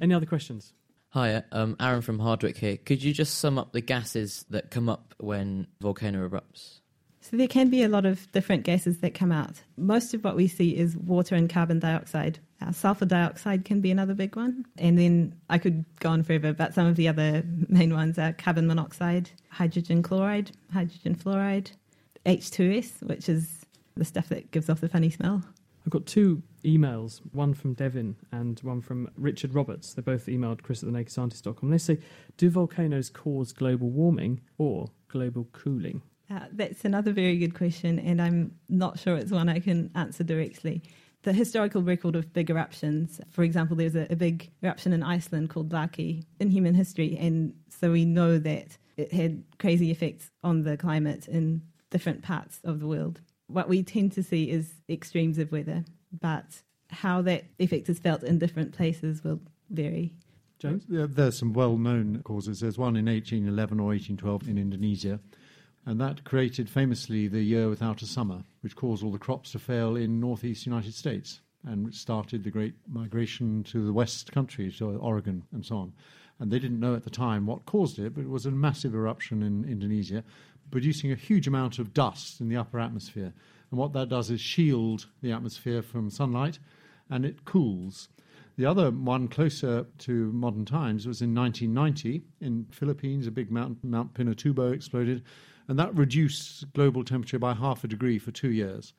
Any 0.00 0.14
other 0.14 0.26
questions? 0.26 0.72
Hi, 1.10 1.42
um, 1.52 1.76
Aaron 1.78 2.02
from 2.02 2.18
Hardwick 2.18 2.56
here. 2.56 2.76
Could 2.76 3.02
you 3.02 3.12
just 3.12 3.38
sum 3.38 3.58
up 3.58 3.72
the 3.72 3.80
gases 3.80 4.44
that 4.50 4.70
come 4.70 4.88
up 4.88 5.14
when 5.18 5.68
volcano 5.80 6.28
erupts? 6.28 6.80
So 7.20 7.36
there 7.36 7.48
can 7.48 7.70
be 7.70 7.82
a 7.82 7.88
lot 7.88 8.04
of 8.04 8.30
different 8.32 8.64
gases 8.64 8.98
that 8.98 9.14
come 9.14 9.32
out. 9.32 9.62
Most 9.76 10.12
of 10.12 10.24
what 10.24 10.36
we 10.36 10.46
see 10.46 10.76
is 10.76 10.96
water 10.96 11.34
and 11.34 11.48
carbon 11.48 11.78
dioxide. 11.78 12.38
Uh, 12.60 12.72
sulfur 12.72 13.04
dioxide 13.04 13.64
can 13.64 13.80
be 13.80 13.90
another 13.90 14.14
big 14.14 14.36
one. 14.36 14.64
And 14.78 14.98
then 14.98 15.34
I 15.50 15.58
could 15.58 15.84
go 16.00 16.10
on 16.10 16.22
forever, 16.22 16.52
but 16.52 16.74
some 16.74 16.86
of 16.86 16.96
the 16.96 17.08
other 17.08 17.42
main 17.68 17.92
ones 17.92 18.18
are 18.18 18.32
carbon 18.32 18.66
monoxide, 18.66 19.30
hydrogen 19.50 20.02
chloride, 20.02 20.52
hydrogen 20.72 21.14
fluoride, 21.14 21.72
H2S, 22.26 23.02
which 23.02 23.28
is 23.28 23.66
the 23.96 24.04
stuff 24.04 24.28
that 24.28 24.50
gives 24.50 24.70
off 24.70 24.80
the 24.80 24.88
funny 24.88 25.10
smell. 25.10 25.42
I've 25.84 25.90
got 25.90 26.06
two 26.06 26.42
emails, 26.64 27.20
one 27.32 27.52
from 27.52 27.74
Devin 27.74 28.16
and 28.32 28.58
one 28.60 28.80
from 28.80 29.10
Richard 29.16 29.54
Roberts. 29.54 29.92
They 29.92 30.02
both 30.02 30.26
emailed 30.26 30.62
Chris 30.62 30.82
at 30.82 30.90
the 30.90 30.98
thenakedscientist.com. 30.98 31.70
They 31.70 31.78
say, 31.78 31.98
Do 32.38 32.48
volcanoes 32.48 33.10
cause 33.10 33.52
global 33.52 33.90
warming 33.90 34.40
or 34.56 34.88
global 35.08 35.46
cooling? 35.52 36.02
Uh, 36.30 36.40
that's 36.52 36.86
another 36.86 37.12
very 37.12 37.36
good 37.36 37.54
question, 37.54 37.98
and 37.98 38.20
I'm 38.20 38.52
not 38.70 38.98
sure 38.98 39.16
it's 39.16 39.30
one 39.30 39.50
I 39.50 39.60
can 39.60 39.90
answer 39.94 40.24
directly. 40.24 40.82
The 41.24 41.32
historical 41.32 41.82
record 41.82 42.16
of 42.16 42.34
big 42.34 42.50
eruptions, 42.50 43.18
for 43.30 43.44
example, 43.44 43.76
there's 43.76 43.96
a, 43.96 44.06
a 44.10 44.16
big 44.16 44.50
eruption 44.62 44.92
in 44.92 45.02
Iceland 45.02 45.48
called 45.48 45.70
Laki 45.70 46.24
in 46.38 46.50
human 46.50 46.74
history, 46.74 47.16
and 47.18 47.54
so 47.70 47.92
we 47.92 48.04
know 48.04 48.38
that 48.38 48.76
it 48.98 49.10
had 49.10 49.42
crazy 49.58 49.90
effects 49.90 50.30
on 50.42 50.64
the 50.64 50.76
climate 50.76 51.26
in 51.26 51.62
different 51.88 52.22
parts 52.22 52.60
of 52.62 52.78
the 52.78 52.86
world. 52.86 53.22
What 53.46 53.70
we 53.70 53.82
tend 53.82 54.12
to 54.12 54.22
see 54.22 54.50
is 54.50 54.74
extremes 54.86 55.38
of 55.38 55.50
weather, 55.50 55.84
but 56.12 56.62
how 56.90 57.22
that 57.22 57.44
effect 57.58 57.88
is 57.88 57.98
felt 57.98 58.22
in 58.22 58.38
different 58.38 58.72
places 58.72 59.24
will 59.24 59.40
vary. 59.70 60.12
James? 60.58 60.84
There's 60.88 61.38
some 61.38 61.54
well 61.54 61.78
known 61.78 62.22
causes. 62.22 62.60
There's 62.60 62.76
one 62.76 62.96
in 62.96 63.06
1811 63.06 63.80
or 63.80 63.86
1812 63.86 64.48
in 64.48 64.58
Indonesia 64.58 65.20
and 65.86 66.00
that 66.00 66.24
created 66.24 66.68
famously 66.68 67.28
the 67.28 67.42
year 67.42 67.68
without 67.68 68.02
a 68.02 68.06
summer, 68.06 68.42
which 68.62 68.76
caused 68.76 69.04
all 69.04 69.12
the 69.12 69.18
crops 69.18 69.52
to 69.52 69.58
fail 69.58 69.96
in 69.96 70.20
northeast 70.20 70.66
United 70.66 70.94
States 70.94 71.40
and 71.66 71.84
which 71.84 71.96
started 71.96 72.44
the 72.44 72.50
great 72.50 72.74
migration 72.88 73.62
to 73.64 73.84
the 73.84 73.92
west 73.92 74.32
country, 74.32 74.70
to 74.70 74.96
Oregon 74.96 75.42
and 75.52 75.64
so 75.64 75.76
on. 75.76 75.92
And 76.38 76.50
they 76.50 76.58
didn't 76.58 76.80
know 76.80 76.94
at 76.94 77.04
the 77.04 77.10
time 77.10 77.46
what 77.46 77.64
caused 77.64 77.98
it, 77.98 78.14
but 78.14 78.22
it 78.22 78.28
was 78.28 78.46
a 78.46 78.50
massive 78.50 78.94
eruption 78.94 79.42
in 79.42 79.64
Indonesia, 79.64 80.24
producing 80.70 81.12
a 81.12 81.16
huge 81.16 81.46
amount 81.46 81.78
of 81.78 81.94
dust 81.94 82.40
in 82.40 82.48
the 82.48 82.56
upper 82.56 82.80
atmosphere. 82.80 83.32
And 83.70 83.78
what 83.78 83.92
that 83.92 84.08
does 84.08 84.30
is 84.30 84.40
shield 84.40 85.06
the 85.22 85.32
atmosphere 85.32 85.82
from 85.82 86.10
sunlight 86.10 86.58
and 87.08 87.24
it 87.24 87.44
cools. 87.44 88.08
The 88.56 88.66
other 88.66 88.90
one 88.90 89.28
closer 89.28 89.86
to 89.98 90.32
modern 90.32 90.64
times 90.64 91.06
was 91.06 91.22
in 91.22 91.34
1990 91.34 92.22
in 92.40 92.66
Philippines. 92.70 93.26
A 93.26 93.30
big 93.30 93.50
mountain, 93.50 93.90
Mount 93.90 94.14
Pinatubo, 94.14 94.72
exploded, 94.72 95.22
and 95.68 95.78
that 95.78 95.94
reduced 95.94 96.72
global 96.72 97.04
temperature 97.04 97.38
by 97.38 97.54
half 97.54 97.84
a 97.84 97.88
degree 97.88 98.18
for 98.18 98.30
two 98.30 98.50
years. 98.50 98.92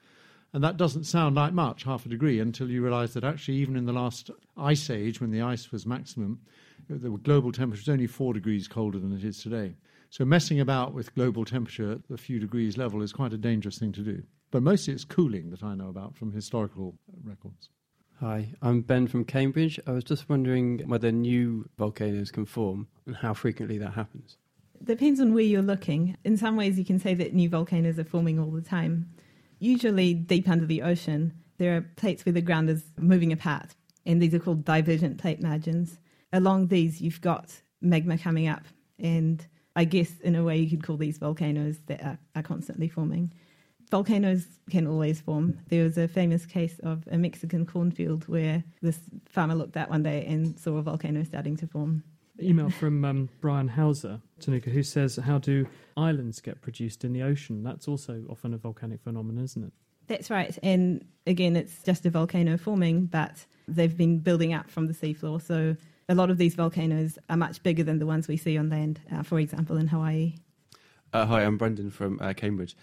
And 0.54 0.64
that 0.64 0.78
doesn't 0.78 1.04
sound 1.04 1.36
like 1.36 1.54
much, 1.54 1.84
half 1.84 2.06
a 2.06 2.10
degree, 2.10 2.40
until 2.40 2.70
you 2.70 2.82
realize 2.82 3.14
that 3.14 3.26
actually, 3.26 3.58
even 3.58 3.76
in 3.76 3.86
the 3.86 3.94
last 3.94 4.32
ice 4.56 4.90
age, 4.90 5.20
when 5.20 5.32
the 5.32 5.42
ice 5.42 5.72
was 5.72 5.86
maximum, 5.86 6.40
the 6.88 7.10
global 7.10 7.52
temperature 7.52 7.82
was 7.82 7.90
only 7.90 8.08
four 8.08 8.34
degrees 8.34 8.68
colder 8.68 9.00
than 9.00 9.12
it 9.12 9.26
is 9.26 9.42
today. 9.42 9.76
So, 10.12 10.24
messing 10.24 10.62
about 10.62 10.94
with 10.94 11.14
global 11.14 11.44
temperature 11.44 11.92
at 11.92 12.00
a 12.10 12.18
few 12.18 12.40
degrees 12.40 12.78
level 12.78 13.02
is 13.02 13.12
quite 13.12 13.34
a 13.34 13.38
dangerous 13.38 13.78
thing 13.78 13.92
to 13.94 14.02
do. 14.02 14.24
But 14.52 14.64
mostly 14.64 14.94
it's 14.94 15.04
cooling 15.04 15.50
that 15.50 15.64
I 15.64 15.76
know 15.76 15.90
about 15.90 16.16
from 16.16 16.32
historical 16.32 16.96
records. 17.24 17.70
Hi, 18.22 18.54
I'm 18.62 18.80
Ben 18.80 19.08
from 19.08 19.26
Cambridge. 19.26 19.78
I 19.86 19.92
was 19.92 20.06
just 20.06 20.30
wondering 20.30 20.88
whether 20.88 21.12
new 21.12 21.68
volcanoes 21.78 22.32
can 22.32 22.46
form 22.46 22.88
and 23.06 23.18
how 23.18 23.34
frequently 23.34 23.78
that 23.80 23.92
happens. 23.92 24.38
Depends 24.84 25.20
on 25.20 25.34
where 25.34 25.44
you're 25.44 25.62
looking. 25.62 26.16
In 26.24 26.38
some 26.38 26.56
ways, 26.56 26.78
you 26.78 26.86
can 26.86 27.00
say 27.00 27.14
that 27.16 27.34
new 27.34 27.50
volcanoes 27.50 27.98
are 28.00 28.04
forming 28.04 28.40
all 28.40 28.52
the 28.52 28.62
time. 28.62 29.10
Usually, 29.60 30.14
deep 30.14 30.48
under 30.48 30.66
the 30.66 30.82
ocean, 30.82 31.34
there 31.58 31.78
are 31.78 31.82
plates 31.82 32.26
where 32.26 32.34
the 32.34 32.42
ground 32.42 32.70
is 32.70 32.84
moving 32.98 33.32
apart, 33.32 33.76
and 34.06 34.22
these 34.22 34.34
are 34.34 34.40
called 34.40 34.66
divergent 34.66 35.18
plate 35.18 35.42
margins. 35.42 36.00
Along 36.34 36.68
these, 36.68 37.02
you've 37.02 37.22
got 37.22 37.62
magma 37.82 38.18
coming 38.18 38.48
up, 38.48 38.64
and 39.00 39.46
I 39.76 39.86
guess 39.86 40.20
in 40.22 40.36
a 40.36 40.44
way, 40.44 40.58
you 40.58 40.70
could 40.70 40.84
call 40.84 40.98
these 40.98 41.18
volcanoes 41.18 41.80
that 41.88 42.04
are, 42.04 42.20
are 42.36 42.44
constantly 42.44 42.88
forming. 42.88 43.34
Volcanoes 43.92 44.46
can 44.70 44.88
always 44.88 45.22
form. 45.22 45.60
There 45.70 45.84
was 45.84 45.98
a 45.98 46.08
famous 46.08 46.46
case 46.46 46.80
of 46.80 47.04
a 47.12 47.18
Mexican 47.18 47.66
cornfield 47.66 48.28
where 48.28 48.64
this 48.82 49.00
farmer 49.28 49.56
looked 49.56 49.78
out 49.78 49.90
one 49.90 50.04
day 50.04 50.26
and 50.26 50.60
saw 50.60 50.78
a 50.78 50.82
volcano 50.82 51.24
starting 51.24 51.56
to 51.58 51.68
form. 51.68 52.04
Email 52.42 52.70
from 52.70 53.06
um, 53.06 53.30
Brian 53.40 53.68
Hauser, 53.68 54.22
Tehnuka, 54.42 54.66
who 54.66 54.84
says, 54.84 55.16
How 55.16 55.38
do 55.38 55.68
islands 55.96 56.42
get 56.42 56.62
produced 56.62 57.06
in 57.06 57.14
the 57.14 57.24
ocean? 57.24 57.64
That's 57.64 57.88
also 57.88 58.24
often 58.30 58.54
a 58.54 58.58
volcanic 58.58 59.02
phenomenon, 59.02 59.44
isn't 59.44 59.64
it? 59.64 59.74
That's 60.08 60.30
right. 60.30 60.58
And 60.62 61.06
again, 61.26 61.56
it's 61.56 61.82
just 61.84 62.06
a 62.06 62.10
volcano 62.10 62.58
forming, 62.58 63.06
but 63.06 63.46
they've 63.68 63.96
been 63.96 64.20
building 64.20 64.54
up 64.54 64.70
from 64.70 64.88
the 64.88 64.94
seafloor. 64.94 65.42
So 65.42 65.76
a 66.10 66.16
lot 66.16 66.30
of 66.30 66.38
these 66.38 66.56
volcanoes 66.56 67.18
are 67.30 67.38
much 67.38 67.64
bigger 67.64 67.84
than 67.84 68.00
the 68.00 68.06
ones 68.06 68.28
we 68.28 68.38
see 68.38 68.58
on 68.58 68.70
land, 68.70 69.00
uh, 69.12 69.24
for 69.24 69.40
example, 69.40 69.78
in 69.78 69.88
Hawaii. 69.88 70.36
Uh, 71.14 71.26
hi, 71.26 71.44
I'm 71.44 71.58
Brendan 71.58 71.92
from 71.92 72.20
uh, 72.22 72.34
Cambridge. 72.34 72.76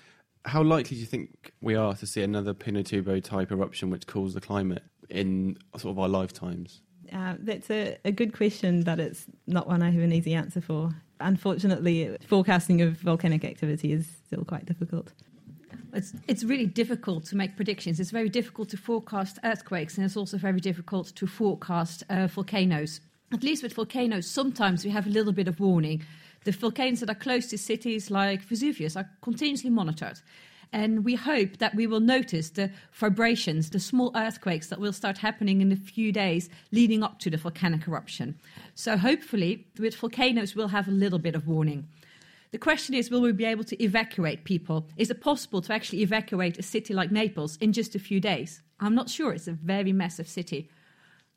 How 0.45 0.63
likely 0.63 0.97
do 0.97 1.01
you 1.01 1.07
think 1.07 1.53
we 1.61 1.77
are 1.77 1.95
to 1.95 2.07
see 2.07 2.23
another 2.23 2.55
Pinatubo 2.55 3.23
type 3.23 3.53
eruption 3.53 3.91
which 3.91 4.07
cools 4.07 4.35
the 4.35 4.41
climate 4.41 4.83
in 5.09 5.57
sort 5.77 5.93
of 5.93 5.99
our 5.99 6.09
lifetimes? 6.09 6.81
Uh, 7.13 7.35
that's 7.39 7.71
a, 7.71 7.99
a 8.05 8.13
good 8.13 8.33
question, 8.33 8.83
but 8.83 9.01
it's 9.01 9.27
not 9.47 9.67
one 9.67 9.83
I 9.83 9.91
have 9.91 10.03
an 10.03 10.13
easy 10.13 10.35
answer 10.35 10.61
for. 10.61 10.95
Unfortunately, 11.21 12.17
forecasting 12.27 12.81
of 12.83 12.97
volcanic 12.99 13.45
activity 13.45 13.93
is 13.93 14.07
still 14.27 14.45
quite 14.45 14.67
difficult. 14.67 15.13
It's, 15.93 16.15
it's 16.27 16.43
really 16.43 16.67
difficult 16.67 17.27
to 17.27 17.37
make 17.37 17.55
predictions. 17.55 18.01
It's 18.01 18.11
very 18.11 18.29
difficult 18.29 18.71
to 18.71 18.77
forecast 18.77 19.39
earthquakes, 19.45 19.97
and 19.97 20.05
it's 20.07 20.17
also 20.17 20.39
very 20.39 20.61
difficult 20.61 21.15
to 21.17 21.27
forecast 21.27 22.03
uh, 22.09 22.27
volcanoes. 22.29 23.01
At 23.33 23.43
least 23.43 23.63
with 23.63 23.75
volcanoes, 23.75 24.27
sometimes 24.27 24.85
we 24.85 24.91
have 24.91 25.07
a 25.07 25.11
little 25.11 25.33
bit 25.33 25.49
of 25.49 25.61
warning. 25.61 26.03
The 26.45 26.53
volcanoes 26.53 27.01
that 27.01 27.11
are 27.11 27.15
close 27.15 27.47
to 27.49 27.59
cities 27.59 28.11
like 28.11 28.43
Vesuvius 28.43 28.97
are 28.97 29.09
continuously 29.23 29.71
monitored. 29.71 30.19
And 30.73 31.05
we 31.05 31.15
hope 31.15 31.59
that 31.59 31.75
we 31.75 31.87
will 31.87 32.01
notice 32.01 32.49
the 32.51 32.71
vibrations, 32.93 33.71
the 33.71 33.79
small 33.79 34.11
earthquakes 34.17 34.69
that 34.69 34.81
will 34.81 34.93
start 34.93 35.19
happening 35.19 35.61
in 35.61 35.71
a 35.71 35.77
few 35.77 36.13
days 36.13 36.49
leading 36.71 37.03
up 37.03 37.19
to 37.21 37.31
the 37.31 37.37
volcanic 37.37 37.87
eruption. 37.87 38.39
So, 38.75 38.97
hopefully, 38.97 39.67
with 39.79 39.95
volcanoes, 39.95 40.57
we'll 40.57 40.69
have 40.69 40.89
a 40.89 40.93
little 40.93 41.19
bit 41.19 41.35
of 41.35 41.47
warning. 41.47 41.89
The 42.53 42.59
question 42.59 42.95
is 42.95 43.11
will 43.11 43.21
we 43.21 43.33
be 43.33 43.45
able 43.45 43.65
to 43.65 43.83
evacuate 43.83 44.45
people? 44.45 44.87
Is 44.97 45.11
it 45.11 45.21
possible 45.21 45.63
to 45.63 45.73
actually 45.73 46.03
evacuate 46.03 46.59
a 46.59 46.63
city 46.63 46.95
like 46.95 47.11
Naples 47.11 47.57
in 47.57 47.73
just 47.73 47.95
a 47.95 47.99
few 47.99 48.21
days? 48.21 48.63
I'm 48.81 48.95
not 48.95 49.09
sure. 49.09 49.33
It's 49.33 49.49
a 49.49 49.53
very 49.53 49.93
massive 49.93 50.29
city. 50.29 50.71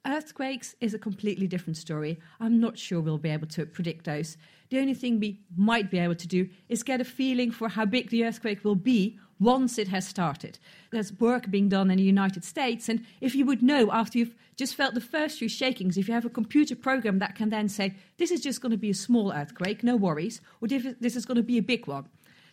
Earthquakes 0.06 0.76
is 0.82 0.94
a 0.94 1.00
completely 1.00 1.48
different 1.48 1.78
story. 1.78 2.20
I'm 2.40 2.60
not 2.60 2.78
sure 2.78 3.02
we'll 3.02 3.18
be 3.18 3.30
able 3.30 3.48
to 3.48 3.66
predict 3.66 4.06
those. 4.06 4.38
The 4.70 4.80
only 4.80 4.94
thing 4.94 5.20
we 5.20 5.40
might 5.56 5.92
be 5.92 6.00
able 6.00 6.16
to 6.16 6.28
do 6.28 6.50
is 6.70 6.84
get 6.84 7.02
a 7.02 7.06
feeling 7.06 7.52
for 7.52 7.70
how 7.70 7.86
big 7.86 8.10
the 8.10 8.26
earthquake 8.26 8.64
will 8.64 8.76
be 8.76 9.20
once 9.40 9.78
it 9.78 9.90
has 9.90 10.08
started. 10.08 10.58
There's 10.92 11.14
work 11.20 11.52
being 11.52 11.70
done 11.70 11.92
in 11.92 11.98
the 11.98 12.04
United 12.04 12.44
States, 12.44 12.90
and 12.90 13.06
if 13.22 13.36
you 13.36 13.46
would 13.46 13.62
know 13.62 13.92
after 13.92 14.18
you've 14.18 14.36
just 14.56 14.76
felt 14.76 14.94
the 14.94 15.02
first 15.02 15.40
few 15.40 15.50
shakings, 15.50 15.98
if 15.98 16.08
you 16.08 16.14
have 16.14 16.26
a 16.26 16.30
computer 16.30 16.76
program 16.76 17.20
that 17.20 17.36
can 17.36 17.50
then 17.50 17.68
say, 17.68 17.96
this 18.18 18.32
is 18.32 18.42
just 18.42 18.62
going 18.62 18.72
to 18.72 18.78
be 18.78 18.90
a 18.90 18.96
small 18.96 19.34
earthquake, 19.34 19.84
no 19.84 19.96
worries, 19.96 20.40
or 20.62 20.68
this 20.68 21.16
is 21.16 21.26
going 21.26 21.36
to 21.36 21.44
be 21.44 21.58
a 21.58 21.62
big 21.62 21.86
one, 21.88 22.08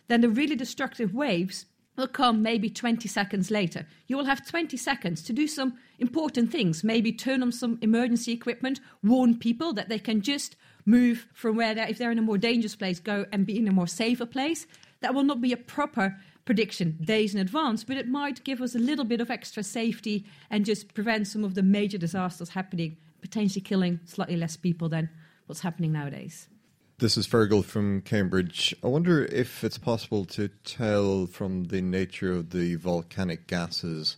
then 0.09 0.21
the 0.21 0.29
really 0.29 0.55
destructive 0.55 1.13
waves 1.13 1.65
will 1.95 2.07
come 2.07 2.41
maybe 2.41 2.69
20 2.69 3.07
seconds 3.07 3.51
later. 3.51 3.85
You 4.07 4.17
will 4.17 4.25
have 4.25 4.45
20 4.45 4.75
seconds 4.77 5.21
to 5.23 5.33
do 5.33 5.47
some 5.47 5.77
important 5.99 6.51
things, 6.51 6.83
maybe 6.83 7.13
turn 7.13 7.43
on 7.43 7.51
some 7.51 7.77
emergency 7.81 8.31
equipment, 8.31 8.79
warn 9.03 9.37
people 9.37 9.73
that 9.73 9.89
they 9.89 9.99
can 9.99 10.21
just 10.21 10.55
move 10.85 11.27
from 11.33 11.55
where 11.55 11.73
they're, 11.73 11.87
if 11.87 11.97
they're 11.97 12.11
in 12.11 12.19
a 12.19 12.23
more 12.23 12.37
dangerous 12.37 12.75
place, 12.75 12.99
go 12.99 13.25
and 13.31 13.45
be 13.45 13.57
in 13.57 13.67
a 13.67 13.71
more 13.71 13.87
safer 13.87 14.25
place. 14.25 14.67
That 15.01 15.13
will 15.13 15.23
not 15.23 15.41
be 15.41 15.51
a 15.51 15.57
proper 15.57 16.17
prediction 16.45 16.97
days 17.03 17.33
in 17.33 17.39
advance, 17.39 17.83
but 17.83 17.97
it 17.97 18.07
might 18.07 18.43
give 18.43 18.61
us 18.61 18.75
a 18.75 18.79
little 18.79 19.05
bit 19.05 19.21
of 19.21 19.31
extra 19.31 19.63
safety 19.63 20.25
and 20.49 20.65
just 20.65 20.93
prevent 20.93 21.27
some 21.27 21.43
of 21.43 21.55
the 21.55 21.63
major 21.63 21.97
disasters 21.97 22.49
happening, 22.49 22.97
potentially 23.21 23.61
killing 23.61 23.99
slightly 24.05 24.35
less 24.35 24.57
people 24.57 24.89
than 24.89 25.09
what's 25.45 25.61
happening 25.61 25.91
nowadays. 25.91 26.47
This 26.99 27.17
is 27.17 27.27
Fergal 27.27 27.65
from 27.65 28.01
Cambridge. 28.01 28.75
I 28.83 28.87
wonder 28.87 29.25
if 29.25 29.63
it's 29.63 29.77
possible 29.77 30.25
to 30.25 30.47
tell 30.63 31.25
from 31.25 31.65
the 31.65 31.81
nature 31.81 32.31
of 32.31 32.51
the 32.51 32.75
volcanic 32.75 33.47
gases 33.47 34.17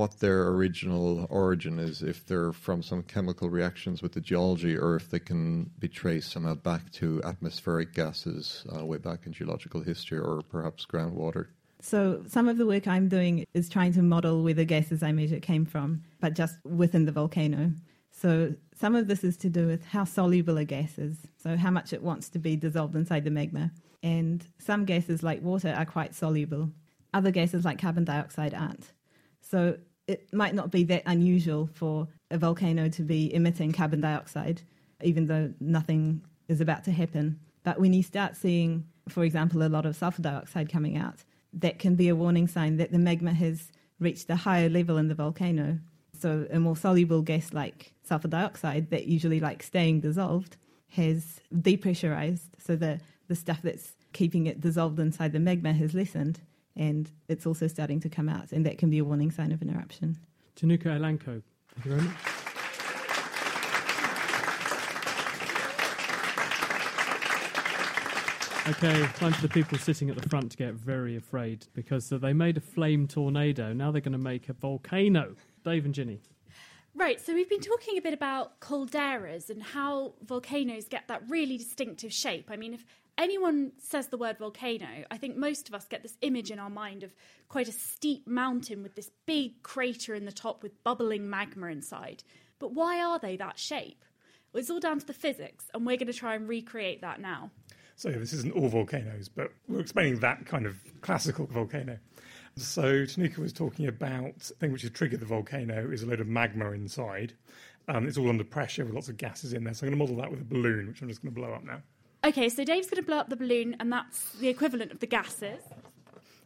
what 0.00 0.18
their 0.18 0.48
original 0.48 1.26
origin 1.28 1.78
is, 1.78 2.00
if 2.00 2.24
they're 2.24 2.54
from 2.54 2.82
some 2.82 3.02
chemical 3.02 3.50
reactions 3.50 4.00
with 4.00 4.12
the 4.12 4.20
geology, 4.20 4.74
or 4.74 4.96
if 4.96 5.10
they 5.10 5.18
can 5.18 5.70
be 5.78 5.88
traced 5.88 6.32
somehow 6.32 6.54
back 6.54 6.90
to 6.90 7.20
atmospheric 7.22 7.92
gases 7.92 8.64
uh, 8.74 8.82
way 8.82 8.96
back 8.96 9.26
in 9.26 9.32
geological 9.34 9.82
history, 9.82 10.18
or 10.18 10.40
perhaps 10.48 10.86
groundwater. 10.86 11.48
So, 11.82 12.22
some 12.26 12.48
of 12.48 12.56
the 12.56 12.64
work 12.64 12.88
I'm 12.88 13.08
doing 13.10 13.44
is 13.52 13.68
trying 13.68 13.92
to 13.92 14.02
model 14.02 14.42
where 14.42 14.54
the 14.54 14.64
gases 14.64 15.02
I 15.02 15.12
measure 15.12 15.38
came 15.38 15.66
from, 15.66 16.02
but 16.18 16.32
just 16.32 16.56
within 16.64 17.04
the 17.04 17.12
volcano. 17.12 17.72
So 18.10 18.54
some 18.74 18.94
of 18.94 19.06
this 19.06 19.22
is 19.22 19.36
to 19.38 19.50
do 19.50 19.66
with 19.66 19.84
how 19.84 20.04
soluble 20.04 20.56
a 20.56 20.64
gas 20.64 20.98
is, 20.98 21.16
so 21.42 21.56
how 21.56 21.70
much 21.70 21.92
it 21.92 22.02
wants 22.02 22.30
to 22.30 22.38
be 22.38 22.56
dissolved 22.56 22.96
inside 22.96 23.24
the 23.24 23.30
magma. 23.30 23.70
And 24.02 24.46
some 24.58 24.84
gases, 24.86 25.22
like 25.22 25.42
water, 25.42 25.74
are 25.76 25.86
quite 25.86 26.14
soluble. 26.14 26.70
Other 27.14 27.30
gases, 27.30 27.64
like 27.64 27.78
carbon 27.78 28.04
dioxide, 28.04 28.52
aren't. 28.54 28.92
So 29.40 29.78
it 30.10 30.32
might 30.32 30.56
not 30.56 30.72
be 30.72 30.82
that 30.82 31.04
unusual 31.06 31.70
for 31.72 32.08
a 32.32 32.36
volcano 32.36 32.88
to 32.88 33.02
be 33.02 33.32
emitting 33.32 33.72
carbon 33.72 34.00
dioxide, 34.00 34.60
even 35.02 35.26
though 35.26 35.54
nothing 35.60 36.20
is 36.48 36.60
about 36.60 36.82
to 36.84 36.90
happen. 36.90 37.38
But 37.62 37.78
when 37.78 37.92
you 37.92 38.02
start 38.02 38.34
seeing, 38.34 38.86
for 39.08 39.22
example, 39.22 39.62
a 39.62 39.68
lot 39.68 39.86
of 39.86 39.94
sulfur 39.94 40.22
dioxide 40.22 40.68
coming 40.68 40.96
out, 40.96 41.22
that 41.52 41.78
can 41.78 41.94
be 41.94 42.08
a 42.08 42.16
warning 42.16 42.48
sign 42.48 42.76
that 42.78 42.90
the 42.90 42.98
magma 42.98 43.32
has 43.32 43.70
reached 44.00 44.28
a 44.30 44.34
higher 44.36 44.68
level 44.68 44.96
in 44.96 45.06
the 45.06 45.14
volcano. 45.14 45.78
So 46.18 46.46
a 46.50 46.58
more 46.58 46.76
soluble 46.76 47.22
gas 47.22 47.52
like 47.52 47.92
sulfur 48.02 48.28
dioxide 48.28 48.90
that 48.90 49.06
usually 49.06 49.38
like 49.38 49.62
staying 49.62 50.00
dissolved 50.00 50.56
has 50.88 51.40
depressurized. 51.54 52.48
So 52.58 52.74
the, 52.74 52.98
the 53.28 53.36
stuff 53.36 53.60
that's 53.62 53.92
keeping 54.12 54.48
it 54.48 54.60
dissolved 54.60 54.98
inside 54.98 55.32
the 55.32 55.38
magma 55.38 55.72
has 55.72 55.94
lessened 55.94 56.40
and 56.80 57.10
it's 57.28 57.46
also 57.46 57.66
starting 57.66 58.00
to 58.00 58.08
come 58.08 58.28
out. 58.28 58.50
And 58.52 58.64
that 58.64 58.78
can 58.78 58.88
be 58.88 58.98
a 58.98 59.04
warning 59.04 59.30
sign 59.30 59.52
of 59.52 59.60
an 59.60 59.68
eruption. 59.68 60.16
Tehnuka 60.56 60.86
Ilanko, 60.86 61.42
thank 61.74 61.84
you 61.84 61.90
very 61.92 62.00
much. 62.00 62.16
Okay, 68.68 69.06
time 69.16 69.32
for 69.32 69.42
the 69.42 69.48
people 69.48 69.78
sitting 69.78 70.10
at 70.10 70.16
the 70.16 70.28
front 70.28 70.52
to 70.52 70.56
get 70.56 70.74
very 70.74 71.16
afraid 71.16 71.66
because 71.74 72.08
they 72.08 72.32
made 72.32 72.56
a 72.56 72.60
flame 72.60 73.06
tornado. 73.06 73.72
Now 73.72 73.90
they're 73.90 74.00
going 74.00 74.12
to 74.12 74.18
make 74.18 74.48
a 74.48 74.52
volcano. 74.54 75.34
Dave 75.64 75.84
and 75.84 75.94
Ginny. 75.94 76.20
Right, 76.94 77.20
so 77.20 77.34
we've 77.34 77.48
been 77.48 77.60
talking 77.60 77.98
a 77.98 78.00
bit 78.00 78.14
about 78.14 78.58
calderas 78.60 79.50
and 79.50 79.62
how 79.62 80.14
volcanoes 80.24 80.88
get 80.88 81.08
that 81.08 81.22
really 81.28 81.58
distinctive 81.58 82.12
shape. 82.12 82.50
I 82.50 82.56
mean, 82.56 82.74
if 82.74 82.84
anyone 83.20 83.72
says 83.78 84.08
the 84.08 84.16
word 84.16 84.38
volcano, 84.38 85.04
I 85.10 85.16
think 85.16 85.36
most 85.36 85.68
of 85.68 85.74
us 85.74 85.86
get 85.86 86.02
this 86.02 86.16
image 86.22 86.50
in 86.50 86.58
our 86.58 86.70
mind 86.70 87.02
of 87.02 87.14
quite 87.48 87.68
a 87.68 87.72
steep 87.72 88.26
mountain 88.26 88.82
with 88.82 88.94
this 88.94 89.10
big 89.26 89.62
crater 89.62 90.14
in 90.14 90.24
the 90.24 90.32
top 90.32 90.62
with 90.62 90.82
bubbling 90.82 91.28
magma 91.28 91.66
inside. 91.66 92.24
But 92.58 92.72
why 92.72 93.00
are 93.00 93.18
they 93.18 93.36
that 93.36 93.58
shape? 93.58 94.04
Well, 94.52 94.60
it's 94.60 94.70
all 94.70 94.80
down 94.80 94.98
to 94.98 95.06
the 95.06 95.12
physics, 95.12 95.66
and 95.72 95.86
we're 95.86 95.96
going 95.96 96.08
to 96.08 96.12
try 96.12 96.34
and 96.34 96.48
recreate 96.48 97.02
that 97.02 97.20
now. 97.20 97.50
So, 97.94 98.10
this 98.10 98.32
isn't 98.32 98.54
all 98.54 98.68
volcanoes, 98.68 99.28
but 99.28 99.52
we're 99.68 99.80
explaining 99.80 100.20
that 100.20 100.46
kind 100.46 100.66
of 100.66 100.76
classical 101.02 101.46
volcano. 101.46 101.98
So 102.56 103.04
Tehnuka 103.04 103.38
was 103.38 103.52
talking 103.52 103.86
about 103.86 104.38
the 104.40 104.54
thing 104.54 104.72
which 104.72 104.82
has 104.82 104.90
triggered 104.90 105.20
the 105.20 105.26
volcano 105.26 105.90
is 105.90 106.02
a 106.02 106.06
load 106.06 106.20
of 106.20 106.26
magma 106.26 106.72
inside. 106.72 107.32
Um, 107.88 108.06
it's 108.06 108.18
all 108.18 108.28
under 108.28 108.44
pressure 108.44 108.84
with 108.84 108.94
lots 108.94 109.08
of 109.08 109.16
gases 109.16 109.52
in 109.52 109.64
there. 109.64 109.74
So 109.74 109.86
I'm 109.86 109.92
going 109.92 109.98
to 109.98 110.12
model 110.12 110.22
that 110.22 110.30
with 110.30 110.40
a 110.40 110.44
balloon, 110.44 110.88
which 110.88 111.00
I'm 111.00 111.08
just 111.08 111.22
going 111.22 111.34
to 111.34 111.40
blow 111.40 111.52
up 111.52 111.64
now. 111.64 111.80
Okay, 112.22 112.48
so 112.50 112.64
Dave's 112.64 112.88
going 112.88 113.02
to 113.02 113.06
blow 113.06 113.18
up 113.18 113.28
the 113.30 113.36
balloon, 113.36 113.76
and 113.80 113.90
that's 113.90 114.32
the 114.34 114.48
equivalent 114.48 114.92
of 114.92 115.00
the 115.00 115.06
gases. 115.06 115.62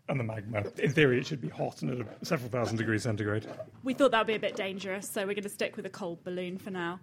And 0.08 0.20
the 0.20 0.24
magma. 0.24 0.64
In 0.78 0.92
theory, 0.92 1.18
it 1.18 1.26
should 1.26 1.40
be 1.40 1.48
hot 1.48 1.82
and 1.82 2.00
at 2.00 2.26
several 2.26 2.50
thousand 2.50 2.76
degrees 2.76 3.02
centigrade. 3.02 3.46
We 3.82 3.94
thought 3.94 4.10
that 4.12 4.18
would 4.18 4.26
be 4.26 4.34
a 4.34 4.38
bit 4.38 4.54
dangerous, 4.54 5.08
so 5.08 5.22
we're 5.22 5.34
going 5.34 5.42
to 5.44 5.48
stick 5.48 5.76
with 5.76 5.86
a 5.86 5.90
cold 5.90 6.22
balloon 6.22 6.58
for 6.58 6.70
now. 6.70 7.00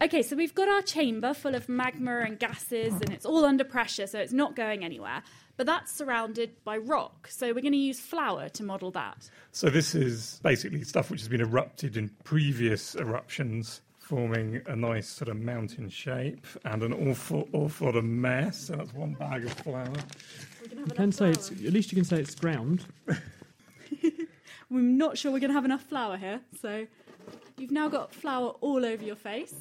Okay, 0.00 0.22
so 0.22 0.36
we've 0.36 0.54
got 0.54 0.68
our 0.68 0.82
chamber 0.82 1.34
full 1.34 1.56
of 1.56 1.68
magma 1.68 2.20
and 2.20 2.38
gases, 2.38 2.92
and 2.92 3.10
it's 3.10 3.26
all 3.26 3.44
under 3.44 3.64
pressure, 3.64 4.06
so 4.06 4.20
it's 4.20 4.32
not 4.32 4.54
going 4.54 4.84
anywhere. 4.84 5.24
But 5.56 5.66
that's 5.66 5.92
surrounded 5.92 6.52
by 6.62 6.76
rock, 6.76 7.26
so 7.28 7.48
we're 7.48 7.62
going 7.62 7.72
to 7.72 7.78
use 7.78 7.98
flour 7.98 8.48
to 8.50 8.62
model 8.62 8.92
that. 8.92 9.28
So 9.50 9.70
this 9.70 9.96
is 9.96 10.38
basically 10.44 10.84
stuff 10.84 11.10
which 11.10 11.20
has 11.20 11.28
been 11.28 11.40
erupted 11.40 11.96
in 11.96 12.10
previous 12.22 12.94
eruptions, 12.94 13.80
forming 14.08 14.62
a 14.66 14.74
nice 14.74 15.06
sort 15.06 15.28
of 15.28 15.36
mountain 15.36 15.90
shape 15.90 16.46
and 16.64 16.82
an 16.82 16.94
awful, 16.94 17.46
awful 17.52 17.88
lot 17.88 17.96
of 17.96 18.04
mess. 18.04 18.66
So 18.66 18.76
that's 18.76 18.94
one 18.94 19.12
bag 19.12 19.44
of 19.44 19.52
flour. 19.52 19.92
You 20.70 20.86
can 20.94 21.12
say 21.12 21.28
it's 21.28 21.50
at 21.50 21.72
least 21.74 21.92
you 21.92 21.96
can 21.96 22.06
say 22.06 22.18
it's 22.18 22.34
ground. 22.34 22.86
we're 24.70 24.80
not 24.80 25.18
sure 25.18 25.30
we're 25.30 25.40
going 25.40 25.50
to 25.50 25.54
have 25.54 25.66
enough 25.66 25.82
flour 25.82 26.16
here, 26.16 26.40
so 26.60 26.86
You've 27.58 27.72
now 27.72 27.88
got 27.88 28.14
flour 28.14 28.50
all 28.60 28.86
over 28.86 29.04
your 29.04 29.16
face. 29.16 29.52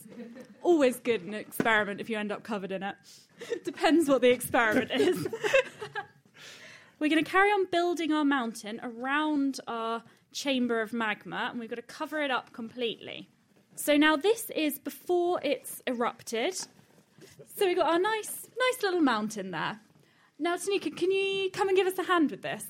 Always 0.62 1.00
good 1.00 1.24
in 1.24 1.30
an 1.30 1.40
experiment 1.40 2.00
if 2.00 2.12
you 2.12 2.18
end 2.18 2.32
up 2.32 2.44
covered 2.44 2.72
in 2.72 2.84
it. 2.84 2.96
Depends 3.66 4.08
what 4.08 4.22
the 4.22 4.30
experiment 4.30 4.92
is. 4.92 5.28
We're 7.00 7.10
going 7.10 7.24
to 7.24 7.30
carry 7.30 7.50
on 7.50 7.66
building 7.72 8.12
our 8.12 8.24
mountain 8.24 8.80
around 8.84 9.60
our 9.68 10.04
chamber 10.32 10.80
of 10.80 10.94
magma, 10.94 11.48
and 11.50 11.60
we've 11.60 11.70
got 11.70 11.78
to 11.78 11.82
cover 11.82 12.22
it 12.22 12.30
up 12.30 12.54
completely. 12.54 13.30
So 13.78 13.96
now 13.96 14.16
this 14.16 14.50
is 14.56 14.80
before 14.80 15.40
it's 15.44 15.84
erupted. 15.86 16.56
So 16.56 17.66
we've 17.66 17.78
got 17.78 17.88
our 17.88 18.00
nice, 18.00 18.48
nice 18.58 18.84
little 18.84 19.02
mountain 19.02 19.52
there. 19.52 19.80
Now, 20.40 20.56
Tehnuka, 20.56 20.98
can 20.98 21.12
you 21.12 21.52
come 21.52 21.68
and 21.68 21.78
give 21.78 21.88
us 21.88 21.98
a 22.00 22.04
hand 22.04 22.32
with 22.32 22.42
this? 22.42 22.66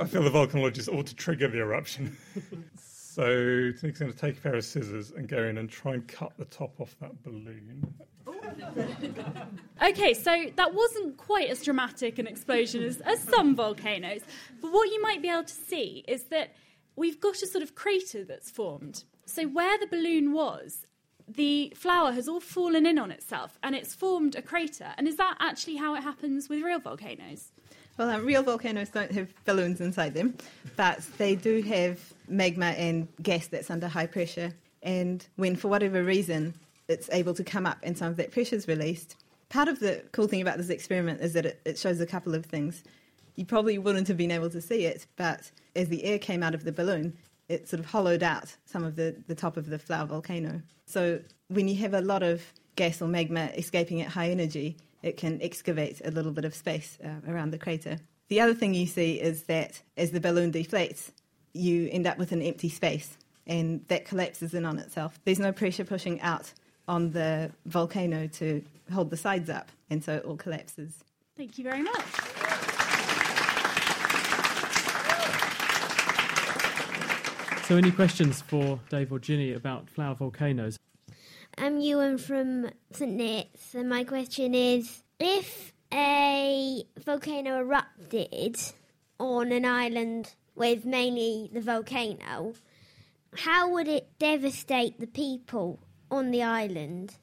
I 0.00 0.04
feel 0.04 0.22
the 0.22 0.30
volcanologist 0.30 0.88
ought 0.88 1.06
to 1.08 1.16
trigger 1.16 1.48
the 1.48 1.58
eruption. 1.58 2.16
so 2.80 3.22
Tehnuka's 3.22 3.98
going 3.98 4.12
to 4.12 4.18
take 4.18 4.38
a 4.38 4.40
pair 4.40 4.54
of 4.54 4.64
scissors 4.64 5.10
and 5.10 5.28
go 5.28 5.42
in 5.42 5.58
and 5.58 5.68
try 5.68 5.94
and 5.94 6.06
cut 6.06 6.32
the 6.38 6.44
top 6.46 6.80
off 6.80 6.96
that 7.00 7.22
balloon. 7.22 7.92
Okay, 9.82 10.14
so 10.14 10.46
that 10.54 10.74
wasn't 10.74 11.16
quite 11.16 11.50
as 11.50 11.62
dramatic 11.64 12.20
an 12.20 12.28
explosion 12.28 12.84
as, 12.84 13.00
as 13.00 13.20
some 13.20 13.56
volcanoes. 13.56 14.20
But 14.60 14.72
what 14.72 14.88
you 14.90 15.02
might 15.02 15.20
be 15.20 15.28
able 15.28 15.42
to 15.42 15.52
see 15.52 16.04
is 16.06 16.24
that 16.24 16.54
we've 16.94 17.20
got 17.20 17.42
a 17.42 17.46
sort 17.46 17.64
of 17.64 17.74
crater 17.74 18.24
that's 18.24 18.48
formed. 18.48 19.02
So 19.26 19.46
where 19.46 19.78
the 19.78 19.86
balloon 19.86 20.32
was, 20.32 20.86
the 21.28 21.72
flour 21.76 22.12
has 22.12 22.28
all 22.28 22.40
fallen 22.40 22.86
in 22.86 22.98
on 22.98 23.10
itself 23.10 23.58
and 23.62 23.74
it's 23.74 23.94
formed 23.94 24.34
a 24.34 24.42
crater. 24.42 24.92
And 24.96 25.06
is 25.06 25.16
that 25.16 25.36
actually 25.40 25.76
how 25.76 25.94
it 25.94 26.02
happens 26.02 26.48
with 26.48 26.62
real 26.62 26.78
volcanoes? 26.78 27.52
Well, 27.98 28.10
uh, 28.10 28.18
real 28.20 28.42
volcanoes 28.42 28.88
don't 28.88 29.12
have 29.12 29.32
balloons 29.44 29.80
inside 29.80 30.14
them, 30.14 30.36
but 30.76 31.06
they 31.18 31.34
do 31.34 31.62
have 31.62 32.00
magma 32.26 32.66
and 32.66 33.08
gas 33.22 33.46
that's 33.48 33.70
under 33.70 33.86
high 33.86 34.06
pressure. 34.06 34.52
And 34.82 35.24
when, 35.36 35.56
for 35.56 35.68
whatever 35.68 36.02
reason, 36.02 36.54
it's 36.88 37.08
able 37.12 37.34
to 37.34 37.44
come 37.44 37.66
up 37.66 37.78
and 37.82 37.96
some 37.96 38.08
of 38.08 38.16
that 38.16 38.32
pressure 38.32 38.56
is 38.56 38.66
released, 38.66 39.16
part 39.50 39.68
of 39.68 39.80
the 39.80 40.02
cool 40.12 40.26
thing 40.26 40.42
about 40.42 40.56
this 40.56 40.70
experiment 40.70 41.20
is 41.20 41.34
that 41.34 41.46
it, 41.46 41.60
it 41.64 41.78
shows 41.78 42.00
a 42.00 42.06
couple 42.06 42.34
of 42.34 42.46
things. 42.46 42.82
You 43.36 43.44
probably 43.44 43.78
wouldn't 43.78 44.08
have 44.08 44.16
been 44.16 44.30
able 44.30 44.50
to 44.50 44.60
see 44.60 44.86
it, 44.86 45.06
but 45.16 45.50
as 45.76 45.88
the 45.88 46.04
air 46.04 46.18
came 46.18 46.42
out 46.42 46.54
of 46.54 46.64
the 46.64 46.72
balloon, 46.72 47.16
it 47.52 47.68
sort 47.68 47.80
of 47.80 47.86
hollowed 47.86 48.22
out 48.22 48.56
some 48.64 48.82
of 48.82 48.96
the, 48.96 49.14
the 49.26 49.34
top 49.34 49.56
of 49.56 49.66
the 49.66 49.78
flour 49.78 50.06
volcano. 50.06 50.62
So 50.86 51.20
when 51.48 51.68
you 51.68 51.76
have 51.76 51.94
a 51.94 52.00
lot 52.00 52.22
of 52.22 52.42
gas 52.76 53.02
or 53.02 53.08
magma 53.08 53.50
escaping 53.56 54.00
at 54.00 54.08
high 54.08 54.30
energy, 54.30 54.78
it 55.02 55.16
can 55.16 55.40
excavate 55.42 56.00
a 56.04 56.10
little 56.10 56.32
bit 56.32 56.44
of 56.44 56.54
space 56.54 56.98
uh, 57.04 57.30
around 57.30 57.50
the 57.50 57.58
crater. 57.58 57.98
The 58.28 58.40
other 58.40 58.54
thing 58.54 58.72
you 58.72 58.86
see 58.86 59.20
is 59.20 59.42
that 59.44 59.82
as 59.96 60.12
the 60.12 60.20
balloon 60.20 60.52
deflates, 60.52 61.10
you 61.52 61.88
end 61.92 62.06
up 62.06 62.16
with 62.16 62.32
an 62.32 62.40
empty 62.40 62.70
space 62.70 63.18
and 63.46 63.84
that 63.88 64.06
collapses 64.06 64.54
in 64.54 64.64
on 64.64 64.78
itself. 64.78 65.18
There's 65.24 65.40
no 65.40 65.52
pressure 65.52 65.84
pushing 65.84 66.20
out 66.20 66.52
on 66.88 67.10
the 67.10 67.50
volcano 67.66 68.26
to 68.26 68.64
hold 68.92 69.10
the 69.10 69.16
sides 69.16 69.50
up, 69.50 69.70
and 69.90 70.02
so 70.02 70.14
it 70.14 70.24
all 70.24 70.36
collapses. 70.36 71.04
Thank 71.36 71.58
you 71.58 71.64
very 71.64 71.82
much. 71.82 72.51
So, 77.64 77.76
any 77.76 77.92
questions 77.92 78.42
for 78.42 78.80
Dave 78.90 79.12
or 79.12 79.20
Ginny 79.20 79.52
about 79.52 79.88
flour 79.88 80.16
volcanoes? 80.16 80.78
Um, 81.08 81.14
I'm 81.58 81.80
Ewan 81.80 82.18
from 82.18 82.70
St. 82.90 83.16
Neots, 83.16 83.74
and 83.74 83.88
my 83.88 84.02
question 84.02 84.52
is 84.52 85.04
if 85.20 85.72
a 85.92 86.82
volcano 87.04 87.58
erupted 87.58 88.56
on 89.20 89.52
an 89.52 89.64
island 89.64 90.34
with 90.56 90.84
mainly 90.84 91.50
the 91.52 91.60
volcano, 91.60 92.54
how 93.36 93.70
would 93.70 93.86
it 93.86 94.10
devastate 94.18 94.98
the 94.98 95.06
people 95.06 95.78
on 96.10 96.32
the 96.32 96.42
island? 96.42 97.14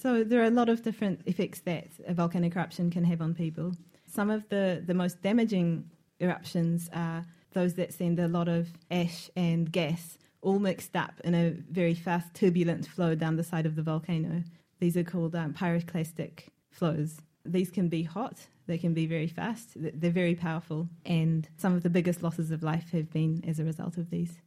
So 0.00 0.22
there 0.22 0.40
are 0.40 0.44
a 0.44 0.50
lot 0.50 0.68
of 0.68 0.84
different 0.84 1.22
effects 1.26 1.60
that 1.62 1.88
a 2.06 2.14
volcanic 2.14 2.54
eruption 2.54 2.90
can 2.90 3.02
have 3.02 3.20
on 3.20 3.34
people. 3.34 3.72
Some 4.06 4.30
of 4.30 4.48
the, 4.48 4.80
the 4.86 4.94
most 4.94 5.22
damaging 5.22 5.90
eruptions 6.20 6.88
are 6.92 7.26
those 7.52 7.74
that 7.74 7.92
send 7.92 8.18
a 8.18 8.28
lot 8.28 8.48
of 8.48 8.68
ash 8.90 9.30
and 9.36 9.70
gas 9.70 10.18
all 10.40 10.58
mixed 10.58 10.94
up 10.94 11.20
in 11.24 11.34
a 11.34 11.50
very 11.50 11.94
fast, 11.94 12.34
turbulent 12.34 12.86
flow 12.86 13.14
down 13.14 13.36
the 13.36 13.44
side 13.44 13.66
of 13.66 13.76
the 13.76 13.82
volcano. 13.82 14.42
These 14.78 14.96
are 14.96 15.04
called 15.04 15.34
um, 15.34 15.52
pyroclastic 15.52 16.48
flows. 16.70 17.20
These 17.44 17.70
can 17.70 17.88
be 17.88 18.02
hot, 18.02 18.46
they 18.66 18.78
can 18.78 18.94
be 18.94 19.06
very 19.06 19.26
fast, 19.26 19.70
they're 19.74 20.10
very 20.10 20.34
powerful, 20.34 20.88
and 21.04 21.48
some 21.56 21.74
of 21.74 21.82
the 21.82 21.90
biggest 21.90 22.22
losses 22.22 22.50
of 22.50 22.62
life 22.62 22.90
have 22.92 23.10
been 23.10 23.42
as 23.46 23.58
a 23.58 23.64
result 23.64 23.96
of 23.96 24.10
these. 24.10 24.38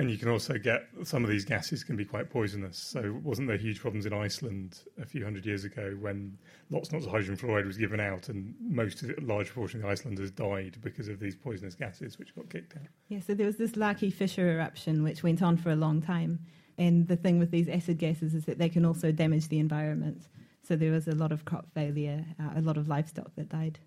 And 0.00 0.10
you 0.10 0.16
can 0.16 0.30
also 0.30 0.56
get 0.56 0.88
some 1.02 1.24
of 1.24 1.28
these 1.28 1.44
gases 1.44 1.84
can 1.84 1.94
be 1.94 2.06
quite 2.06 2.30
poisonous. 2.30 2.78
So, 2.78 3.20
wasn't 3.22 3.48
there 3.48 3.58
huge 3.58 3.80
problems 3.80 4.06
in 4.06 4.14
Iceland 4.14 4.78
a 4.98 5.04
few 5.04 5.22
hundred 5.22 5.44
years 5.44 5.64
ago 5.64 5.94
when 6.00 6.38
lots 6.70 6.88
and 6.88 6.94
lots 6.94 7.04
of 7.04 7.12
hydrogen 7.12 7.36
fluoride 7.36 7.66
was 7.66 7.76
given 7.76 8.00
out, 8.00 8.30
and 8.30 8.54
most 8.62 9.02
of 9.02 9.08
the 9.08 9.20
large 9.20 9.48
proportion 9.48 9.80
of 9.80 9.84
the 9.84 9.90
Icelanders 9.90 10.30
died 10.30 10.78
because 10.80 11.08
of 11.08 11.20
these 11.20 11.36
poisonous 11.36 11.74
gases 11.74 12.18
which 12.18 12.34
got 12.34 12.48
kicked 12.48 12.76
out? 12.78 12.86
Yeah, 13.08 13.20
so 13.20 13.34
there 13.34 13.44
was 13.44 13.56
this 13.56 13.72
Laki 13.72 14.10
fissure 14.10 14.50
eruption 14.50 15.02
which 15.02 15.22
went 15.22 15.42
on 15.42 15.58
for 15.58 15.70
a 15.70 15.76
long 15.76 16.00
time. 16.00 16.38
And 16.78 17.06
the 17.06 17.16
thing 17.16 17.38
with 17.38 17.50
these 17.50 17.68
acid 17.68 17.98
gases 17.98 18.34
is 18.34 18.46
that 18.46 18.56
they 18.56 18.70
can 18.70 18.86
also 18.86 19.12
damage 19.12 19.48
the 19.48 19.58
environment. 19.58 20.28
So 20.66 20.76
there 20.76 20.92
was 20.92 21.08
a 21.08 21.14
lot 21.14 21.30
of 21.30 21.44
crop 21.44 21.66
failure, 21.74 22.24
uh, 22.40 22.58
a 22.58 22.62
lot 22.62 22.78
of 22.78 22.88
livestock 22.88 23.34
that 23.36 23.50
died. 23.50 23.78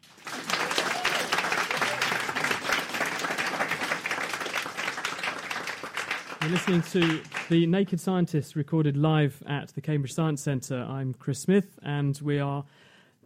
You're 6.43 6.51
listening 6.51 6.81
to 6.81 7.21
The 7.49 7.65
Naked 7.67 8.01
Scientists 8.01 8.57
recorded 8.57 8.97
live 8.97 9.41
at 9.47 9.69
the 9.69 9.79
Cambridge 9.79 10.13
Science 10.13 10.41
Centre. 10.41 10.85
I'm 10.89 11.13
Chris 11.13 11.39
Smith, 11.39 11.79
and 11.81 12.19
we 12.21 12.37
are 12.37 12.65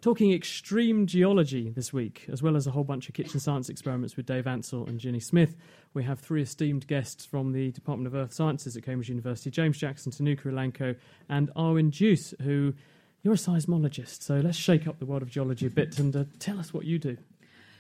talking 0.02 0.32
extreme 0.32 1.08
geology 1.08 1.72
this 1.72 1.92
week, 1.92 2.28
as 2.32 2.44
well 2.44 2.56
as 2.56 2.68
a 2.68 2.72
whole 2.72 2.84
bunch 2.84 3.10
of 3.10 3.16
kitchen 3.16 3.40
science 3.40 3.70
experiments 3.70 4.16
with 4.18 4.28
Dave 4.28 4.46
Ansell 4.46 4.86
and 4.86 5.00
Ginny 5.00 5.20
Smith. 5.20 5.56
We 5.96 6.04
have 6.04 6.20
three 6.20 6.44
esteemed 6.44 6.86
guests 6.86 7.26
from 7.26 7.54
the 7.54 7.72
Department 7.72 8.06
of 8.06 8.14
Earth 8.14 8.34
Sciences 8.34 8.78
at 8.78 8.84
Cambridge 8.84 9.10
University 9.10 9.50
James 9.50 9.80
Jackson, 9.80 10.12
Tehnuka 10.12 10.46
Ilanko, 10.46 10.96
and 11.28 11.50
Arwen 11.56 11.90
Deuss, 11.90 12.40
who 12.44 12.76
you're 13.24 13.34
a 13.34 13.38
seismologist. 13.38 14.22
So 14.22 14.42
let's 14.42 14.60
shake 14.60 14.86
up 14.86 15.00
the 15.00 15.08
world 15.08 15.24
of 15.24 15.32
geology 15.32 15.66
a 15.66 15.72
bit 15.72 15.98
and 15.98 16.16
uh, 16.16 16.26
tell 16.38 16.60
us 16.60 16.72
what 16.72 16.86
you 16.86 17.00
do. 17.00 17.18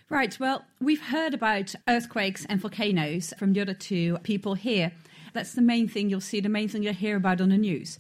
Right, 0.10 0.40
well, 0.40 0.64
we've 0.80 1.02
heard 1.02 1.34
about 1.34 1.76
earthquakes 1.88 2.46
and 2.46 2.60
volcanoes 2.60 3.34
from 3.38 3.54
the 3.54 3.62
other 3.62 3.74
two 3.76 4.18
people 4.24 4.56
here. 4.56 4.94
That's 5.38 5.54
the 5.54 5.62
main 5.62 5.88
thing 5.88 6.10
you'll 6.10 6.20
see, 6.20 6.40
the 6.40 6.50
main 6.50 6.68
thing 6.68 6.82
you'll 6.82 6.96
hear 6.96 7.16
about 7.16 7.42
on 7.42 7.50
the 7.50 7.60
news. 7.60 8.00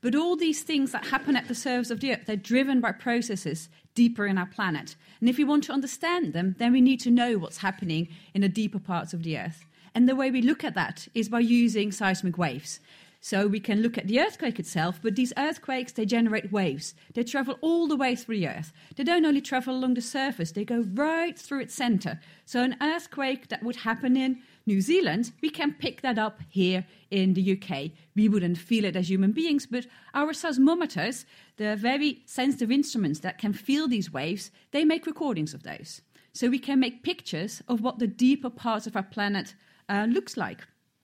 But 0.00 0.14
all 0.14 0.36
these 0.36 0.62
things 0.62 0.90
that 0.92 1.08
happen 1.08 1.36
at 1.36 1.46
the 1.46 1.54
surface 1.54 1.90
of 1.90 2.00
the 2.00 2.12
Earth, 2.12 2.22
they're 2.24 2.34
driven 2.34 2.80
by 2.80 2.92
processes 2.92 3.68
deeper 3.94 4.26
in 4.26 4.38
our 4.38 4.46
planet. 4.46 4.96
And 5.20 5.28
if 5.28 5.36
we 5.36 5.44
want 5.44 5.64
to 5.64 5.72
understand 5.74 6.32
them, 6.32 6.56
then 6.58 6.72
we 6.72 6.80
need 6.80 7.00
to 7.00 7.10
know 7.10 7.36
what's 7.36 7.58
happening 7.58 8.08
in 8.32 8.40
the 8.40 8.48
deeper 8.48 8.78
parts 8.78 9.12
of 9.12 9.22
the 9.22 9.36
Earth. 9.36 9.66
And 9.94 10.08
the 10.08 10.16
way 10.16 10.30
we 10.30 10.40
look 10.40 10.64
at 10.64 10.74
that 10.76 11.08
is 11.14 11.28
by 11.28 11.40
using 11.40 11.92
seismic 11.92 12.38
waves. 12.38 12.80
So 13.20 13.46
we 13.46 13.60
can 13.60 13.82
look 13.82 13.98
at 13.98 14.06
the 14.06 14.20
earthquake 14.20 14.58
itself, 14.58 15.00
but 15.02 15.16
these 15.16 15.34
earthquakes, 15.36 15.92
they 15.92 16.06
generate 16.06 16.50
waves. 16.50 16.94
They 17.12 17.24
travel 17.24 17.58
all 17.60 17.86
the 17.86 17.96
way 17.96 18.16
through 18.16 18.38
the 18.38 18.48
Earth. 18.48 18.72
They 18.96 19.04
don't 19.04 19.26
only 19.26 19.42
travel 19.42 19.76
along 19.76 19.94
the 19.94 20.00
surface, 20.00 20.52
they 20.52 20.64
go 20.64 20.86
right 20.94 21.38
through 21.38 21.60
its 21.60 21.74
center. 21.74 22.18
So 22.46 22.62
an 22.62 22.76
earthquake 22.80 23.48
that 23.48 23.62
would 23.62 23.76
happen 23.76 24.16
in 24.16 24.40
New 24.68 24.82
Zealand, 24.82 25.32
we 25.40 25.48
can 25.48 25.72
pick 25.72 26.02
that 26.02 26.18
up 26.18 26.40
here 26.48 26.86
in 27.10 27.32
the 27.32 27.52
UK. 27.54 27.90
We 28.14 28.28
wouldn't 28.28 28.58
feel 28.58 28.84
it 28.84 28.96
as 28.96 29.08
human 29.08 29.32
beings, 29.32 29.66
but 29.66 29.86
our 30.12 30.32
seismometers, 30.32 31.24
the 31.56 31.74
very 31.74 32.22
sensitive 32.26 32.70
instruments 32.70 33.20
that 33.20 33.38
can 33.38 33.54
feel 33.54 33.88
these 33.88 34.12
waves, 34.12 34.50
they 34.70 34.84
make 34.84 35.06
recordings 35.06 35.54
of 35.54 35.62
those. 35.62 36.02
So 36.34 36.48
we 36.48 36.58
can 36.58 36.78
make 36.78 37.02
pictures 37.02 37.62
of 37.66 37.80
what 37.80 37.98
the 37.98 38.06
deeper 38.06 38.50
parts 38.50 38.86
of 38.86 38.94
our 38.94 39.02
planet 39.02 39.54
uh, 39.88 40.06
looks 40.08 40.36
like. 40.36 40.60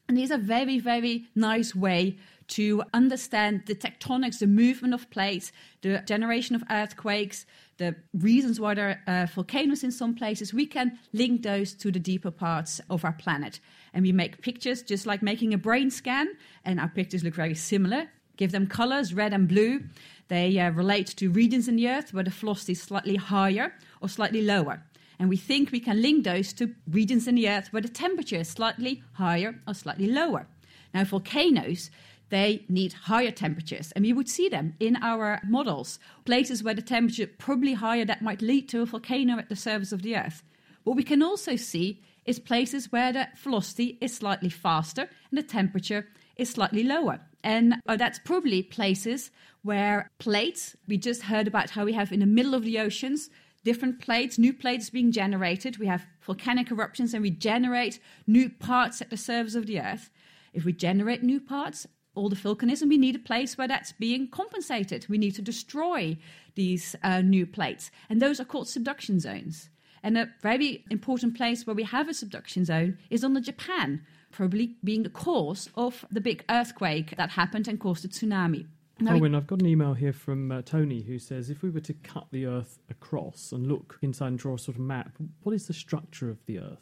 And 0.08 0.16
these 0.18 0.30
are 0.30 0.38
very, 0.38 0.78
very 0.78 1.26
nice 1.34 1.74
way 1.74 2.18
to 2.48 2.82
understand 2.92 3.62
the 3.66 3.74
tectonics, 3.74 4.38
the 4.38 4.46
movement 4.46 4.92
of 4.92 5.08
plates, 5.10 5.50
the 5.80 6.02
generation 6.06 6.54
of 6.54 6.62
earthquakes, 6.70 7.46
the 7.78 7.96
reasons 8.12 8.60
why 8.60 8.74
there 8.74 9.02
are 9.06 9.22
uh, 9.22 9.26
volcanoes 9.26 9.82
in 9.82 9.90
some 9.90 10.14
places. 10.14 10.52
We 10.52 10.66
can 10.66 10.98
link 11.12 11.42
those 11.42 11.72
to 11.74 11.90
the 11.90 11.98
deeper 11.98 12.30
parts 12.30 12.80
of 12.90 13.04
our 13.04 13.12
planet. 13.12 13.60
And 13.92 14.02
we 14.02 14.12
make 14.12 14.42
pictures 14.42 14.82
just 14.82 15.06
like 15.06 15.22
making 15.22 15.54
a 15.54 15.58
brain 15.58 15.90
scan, 15.90 16.28
and 16.64 16.78
our 16.78 16.88
pictures 16.88 17.24
look 17.24 17.34
very 17.34 17.54
similar. 17.54 18.08
Give 18.36 18.52
them 18.52 18.66
colors, 18.66 19.14
red 19.14 19.32
and 19.32 19.48
blue. 19.48 19.84
They 20.28 20.58
uh, 20.58 20.70
relate 20.70 21.08
to 21.16 21.30
regions 21.30 21.68
in 21.68 21.76
the 21.76 21.88
Earth 21.88 22.12
where 22.12 22.24
the 22.24 22.30
velocity 22.30 22.72
is 22.72 22.82
slightly 22.82 23.16
higher 23.16 23.74
or 24.00 24.08
slightly 24.08 24.42
lower. 24.42 24.82
And 25.18 25.28
we 25.28 25.36
think 25.36 25.70
we 25.70 25.80
can 25.80 26.02
link 26.02 26.24
those 26.24 26.52
to 26.54 26.74
regions 26.90 27.28
in 27.28 27.36
the 27.36 27.48
Earth 27.48 27.68
where 27.72 27.82
the 27.82 27.88
temperature 27.88 28.36
is 28.36 28.48
slightly 28.48 29.02
higher 29.12 29.60
or 29.66 29.74
slightly 29.74 30.06
lower. 30.06 30.46
Now, 30.92 31.04
volcanoes, 31.04 31.90
they 32.30 32.64
need 32.68 32.92
higher 32.92 33.30
temperatures, 33.30 33.92
and 33.92 34.04
we 34.04 34.12
would 34.12 34.28
see 34.28 34.48
them 34.48 34.74
in 34.80 34.96
our 34.96 35.40
models. 35.46 35.98
Places 36.24 36.62
where 36.62 36.74
the 36.74 36.82
temperature 36.82 37.26
probably 37.26 37.74
higher 37.74 38.04
that 38.04 38.22
might 38.22 38.42
lead 38.42 38.68
to 38.70 38.82
a 38.82 38.86
volcano 38.86 39.38
at 39.38 39.48
the 39.48 39.56
surface 39.56 39.92
of 39.92 40.02
the 40.02 40.16
Earth. 40.16 40.42
What 40.84 40.96
we 40.96 41.02
can 41.02 41.22
also 41.22 41.56
see 41.56 42.02
is 42.24 42.38
places 42.38 42.90
where 42.90 43.12
the 43.12 43.28
velocity 43.36 43.98
is 44.00 44.14
slightly 44.14 44.48
faster 44.48 45.02
and 45.30 45.38
the 45.38 45.42
temperature 45.42 46.06
is 46.36 46.50
slightly 46.50 46.82
lower. 46.82 47.20
And 47.42 47.74
uh, 47.86 47.96
that's 47.96 48.18
probably 48.18 48.62
places 48.62 49.30
where 49.62 50.08
plates, 50.18 50.74
we 50.88 50.96
just 50.96 51.22
heard 51.22 51.46
about 51.46 51.70
how 51.70 51.84
we 51.84 51.92
have 51.92 52.12
in 52.12 52.20
the 52.20 52.26
middle 52.26 52.54
of 52.54 52.64
the 52.64 52.78
oceans 52.78 53.30
different 53.64 54.00
plates, 54.00 54.38
new 54.38 54.52
plates 54.52 54.90
being 54.90 55.10
generated. 55.10 55.78
We 55.78 55.86
have 55.86 56.06
volcanic 56.20 56.70
eruptions 56.70 57.14
and 57.14 57.22
we 57.22 57.30
generate 57.30 57.98
new 58.26 58.48
parts 58.50 59.00
at 59.00 59.10
the 59.10 59.16
surface 59.16 59.54
of 59.54 59.66
the 59.66 59.80
Earth. 59.80 60.10
If 60.52 60.64
we 60.64 60.72
generate 60.72 61.22
new 61.22 61.40
parts, 61.40 61.86
all 62.14 62.28
the 62.28 62.36
volcanism, 62.36 62.88
we 62.88 62.98
need 62.98 63.16
a 63.16 63.20
place 63.20 63.58
where 63.58 63.66
that's 63.66 63.92
being 63.92 64.28
compensated. 64.28 65.06
We 65.08 65.18
need 65.18 65.34
to 65.34 65.42
destroy 65.42 66.16
these 66.54 66.94
uh, 67.02 67.22
new 67.22 67.46
plates. 67.46 67.90
And 68.08 68.22
those 68.22 68.38
are 68.38 68.44
called 68.44 68.68
subduction 68.68 69.18
zones. 69.18 69.70
And 70.02 70.18
a 70.18 70.28
very 70.42 70.84
important 70.90 71.34
place 71.34 71.66
where 71.66 71.74
we 71.74 71.84
have 71.84 72.08
a 72.08 72.14
subduction 72.14 72.64
zone 72.64 72.98
is 73.10 73.24
on 73.24 73.32
the 73.32 73.40
Japan, 73.40 74.02
probably 74.30 74.76
being 74.84 75.02
the 75.02 75.08
cause 75.08 75.70
of 75.74 76.04
the 76.10 76.20
big 76.20 76.44
earthquake 76.50 77.16
that 77.16 77.30
happened 77.30 77.66
and 77.66 77.80
caused 77.80 78.04
the 78.04 78.08
tsunami. 78.08 78.66
Now, 79.00 79.16
Arwen, 79.16 79.36
I've 79.36 79.46
got 79.48 79.60
an 79.60 79.66
email 79.66 79.94
here 79.94 80.12
from 80.12 80.52
uh, 80.52 80.62
Tony 80.62 81.02
who 81.02 81.18
says 81.18 81.50
if 81.50 81.62
we 81.62 81.70
were 81.70 81.80
to 81.80 81.94
cut 81.94 82.28
the 82.30 82.46
Earth 82.46 82.78
across 82.88 83.50
and 83.50 83.66
look 83.66 83.98
inside 84.02 84.28
and 84.28 84.38
draw 84.38 84.54
a 84.54 84.58
sort 84.58 84.76
of 84.76 84.82
map, 84.82 85.16
what 85.42 85.52
is 85.52 85.66
the 85.66 85.72
structure 85.72 86.30
of 86.30 86.38
the 86.46 86.60
Earth? 86.60 86.78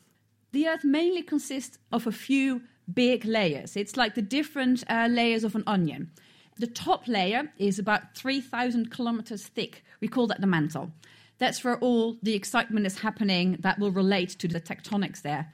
the 0.53 0.69
Earth 0.69 0.85
mainly 0.85 1.23
consists 1.23 1.79
of 1.91 2.07
a 2.07 2.13
few 2.13 2.63
big 2.93 3.25
layers. 3.25 3.77
It's 3.77 3.97
like 3.97 4.15
the 4.15 4.23
different 4.23 4.85
uh, 4.89 5.09
layers 5.11 5.45
of 5.45 5.55
an 5.55 5.65
onion. 5.67 6.11
The 6.59 6.67
top 6.67 7.09
layer 7.09 7.51
is 7.59 7.79
about 7.79 8.15
3,000 8.17 8.91
kilometers 8.91 9.47
thick. 9.47 9.83
We 10.01 10.09
call 10.09 10.27
that 10.29 10.41
the 10.41 10.47
mantle. 10.47 10.93
That's 11.39 11.65
where 11.65 11.79
all 11.79 12.19
the 12.23 12.35
excitement 12.35 12.87
is 12.87 12.99
happening 12.99 13.57
that 13.61 13.79
will 13.79 13.91
relate 13.91 14.31
to 14.31 14.49
the 14.49 14.61
tectonics 14.61 15.23
there. 15.23 15.53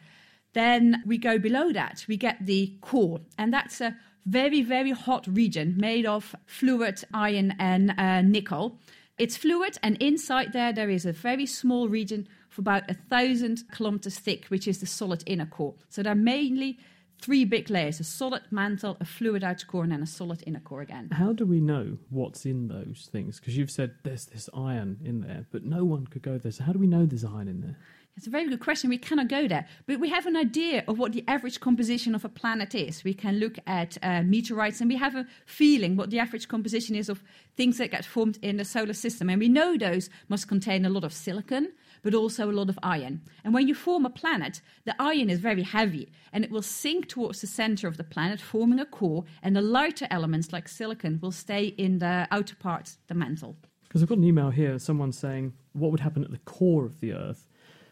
Then 0.55 1.03
we 1.07 1.19
go 1.19 1.39
below 1.39 1.73
that, 1.73 2.05
we 2.09 2.17
get 2.17 2.45
the 2.45 2.77
core, 2.81 3.21
and 3.37 3.53
that's 3.53 3.81
a 3.81 3.97
very, 4.27 4.63
very 4.63 4.91
hot 4.91 5.27
region 5.27 5.77
made 5.79 6.07
of 6.07 6.35
fluid 6.47 7.03
iron 7.15 7.55
and 7.59 7.95
uh, 7.99 8.23
nickel. 8.23 8.79
It's 9.19 9.37
fluid, 9.37 9.79
and 9.83 9.97
inside 10.01 10.53
there, 10.53 10.73
there 10.73 10.91
is 10.91 11.05
a 11.05 11.13
very 11.13 11.47
small 11.47 11.89
region 11.89 12.29
of 12.53 12.59
about 12.59 12.89
a 12.91 12.95
thousand 12.95 13.65
kilometers 13.73 14.19
thick, 14.19 14.47
which 14.47 14.69
is 14.69 14.79
the 14.79 14.87
solid 14.87 15.25
inner 15.27 15.47
core. 15.47 15.75
So 15.89 16.03
there 16.03 16.13
are 16.13 16.17
mainly 16.17 16.79
three 17.21 17.45
big 17.45 17.69
layers 17.69 18.01
a 18.01 18.05
solid 18.05 18.43
mantle, 18.51 18.97
a 19.01 19.05
fluid 19.05 19.43
outer 19.43 19.67
core, 19.67 19.83
and 19.83 19.93
then 19.93 20.03
a 20.03 20.07
solid 20.07 20.43
inner 20.47 20.61
core 20.61 20.83
again. 20.83 21.09
How 21.11 21.33
do 21.33 21.45
we 21.45 21.61
know 21.61 21.99
what's 22.11 22.47
in 22.47 22.69
those 22.69 23.09
things? 23.11 23.41
Because 23.41 23.57
you've 23.57 23.71
said 23.71 23.95
there's 24.05 24.27
this 24.27 24.49
iron 24.55 24.99
in 25.05 25.21
there, 25.21 25.47
but 25.51 25.65
no 25.65 25.85
one 25.85 26.07
could 26.07 26.23
go 26.23 26.39
there. 26.39 26.53
So 26.53 26.65
how 26.65 26.73
do 26.73 26.79
we 26.79 26.87
know 26.87 27.07
there's 27.07 27.25
iron 27.25 27.49
in 27.49 27.61
there? 27.61 27.77
It's 28.19 28.27
a 28.27 28.31
very 28.31 28.49
good 28.49 28.59
question. 28.59 28.91
We 28.91 28.99
cannot 28.99 29.29
go 29.29 29.47
there, 29.47 29.65
but 29.87 30.01
we 30.01 30.09
have 30.09 30.27
an 30.27 30.37
idea 30.37 30.83
of 30.89 30.99
what 30.99 31.13
the 31.13 31.23
average 31.29 31.61
composition 31.61 32.17
of 32.17 32.25
a 32.25 32.29
planet 32.29 32.75
is. 32.75 33.05
We 33.05 33.15
can 33.15 33.39
look 33.39 33.61
at 33.65 33.97
uh, 34.03 34.25
meteorites 34.25 34.81
and 34.81 34.91
we 34.91 34.97
have 34.97 35.15
a 35.15 35.25
feeling 35.47 35.95
what 35.95 36.11
the 36.11 36.19
average 36.19 36.49
composition 36.49 36.97
is 36.97 37.09
of 37.09 37.23
things 37.57 37.79
that 37.79 37.93
get 37.93 38.05
formed 38.05 38.37
in 38.43 38.57
the 38.57 38.65
solar 38.65 38.93
system. 38.93 39.31
And 39.31 39.39
we 39.39 39.49
know 39.49 39.77
those 39.77 40.11
must 40.29 40.49
contain 40.49 40.85
a 40.85 40.89
lot 40.89 41.05
of 41.05 41.13
silicon, 41.13 41.73
but 42.03 42.13
also 42.13 42.51
a 42.51 42.59
lot 42.59 42.69
of 42.69 42.77
iron. 42.83 43.21
And 43.45 43.55
when 43.55 43.69
you 43.69 43.75
form 43.77 44.05
a 44.05 44.11
planet, 44.11 44.63
the 44.85 44.97
iron 44.99 45.31
is 45.31 45.39
very 45.39 45.63
heavy 45.63 46.11
and 46.33 46.43
it 46.43 46.51
will 46.51 46.63
sink 46.63 47.07
towards 47.07 47.41
the 47.41 47.47
center 47.47 47.87
of 47.87 47.99
the 47.99 48.03
planet, 48.05 48.41
forming 48.41 48.81
a 48.81 48.85
core, 48.85 49.27
and 49.45 49.55
the 49.55 49.63
lighter 49.63 50.09
elements 50.11 50.53
like 50.53 50.67
silicon 50.67 51.21
will 51.23 51.31
stay 51.31 51.67
in 51.67 52.01
the 52.01 52.27
outer 52.33 52.57
part, 52.57 52.97
the 53.07 53.15
mantle. 53.15 53.55
Because 53.85 54.03
I've 54.03 54.09
got 54.09 54.19
an 54.19 54.25
email 54.25 54.51
here, 54.51 54.77
someone 54.81 55.13
saying 55.13 55.53
what 55.73 55.93
would 55.93 56.01
happen 56.01 56.25
at 56.25 56.33
the 56.33 56.39
core 56.39 56.85
of 56.85 56.99
the 56.99 57.13
Earth. 57.13 57.48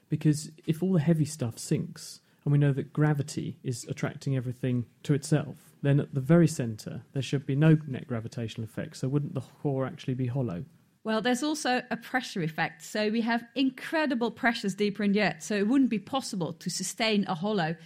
Because 0.08 0.50
if 0.66 0.82
all 0.82 0.92
the 0.92 1.00
heavy 1.00 1.24
stuff 1.24 1.58
sinks, 1.58 2.20
and 2.44 2.52
we 2.52 2.58
know 2.58 2.72
that 2.72 2.92
gravity 2.92 3.58
is 3.64 3.84
attracting 3.88 4.36
everything 4.36 4.86
to 5.02 5.14
itself, 5.14 5.56
then 5.82 5.98
at 5.98 6.14
the 6.14 6.20
very 6.20 6.46
centre 6.46 7.02
there 7.12 7.22
should 7.22 7.44
be 7.44 7.56
no 7.56 7.76
net 7.88 8.06
gravitational 8.06 8.64
effect. 8.64 8.96
So 8.96 9.08
wouldn't 9.08 9.34
the 9.34 9.40
core 9.40 9.84
actually 9.84 10.14
be 10.14 10.26
hollow? 10.26 10.64
Well, 11.02 11.20
there's 11.20 11.42
also 11.42 11.82
a 11.90 11.96
pressure 11.96 12.42
effect. 12.42 12.82
So 12.82 13.10
we 13.10 13.20
have 13.20 13.44
incredible 13.54 14.30
pressures 14.30 14.74
deeper 14.74 15.02
in 15.02 15.12
the 15.12 15.22
earth. 15.22 15.42
So 15.42 15.54
it 15.54 15.68
wouldn't 15.68 15.90
be 15.90 15.98
possible 15.98 16.52
to 16.54 16.70
sustain 16.70 17.24
a 17.28 17.34
hollow 17.34 17.76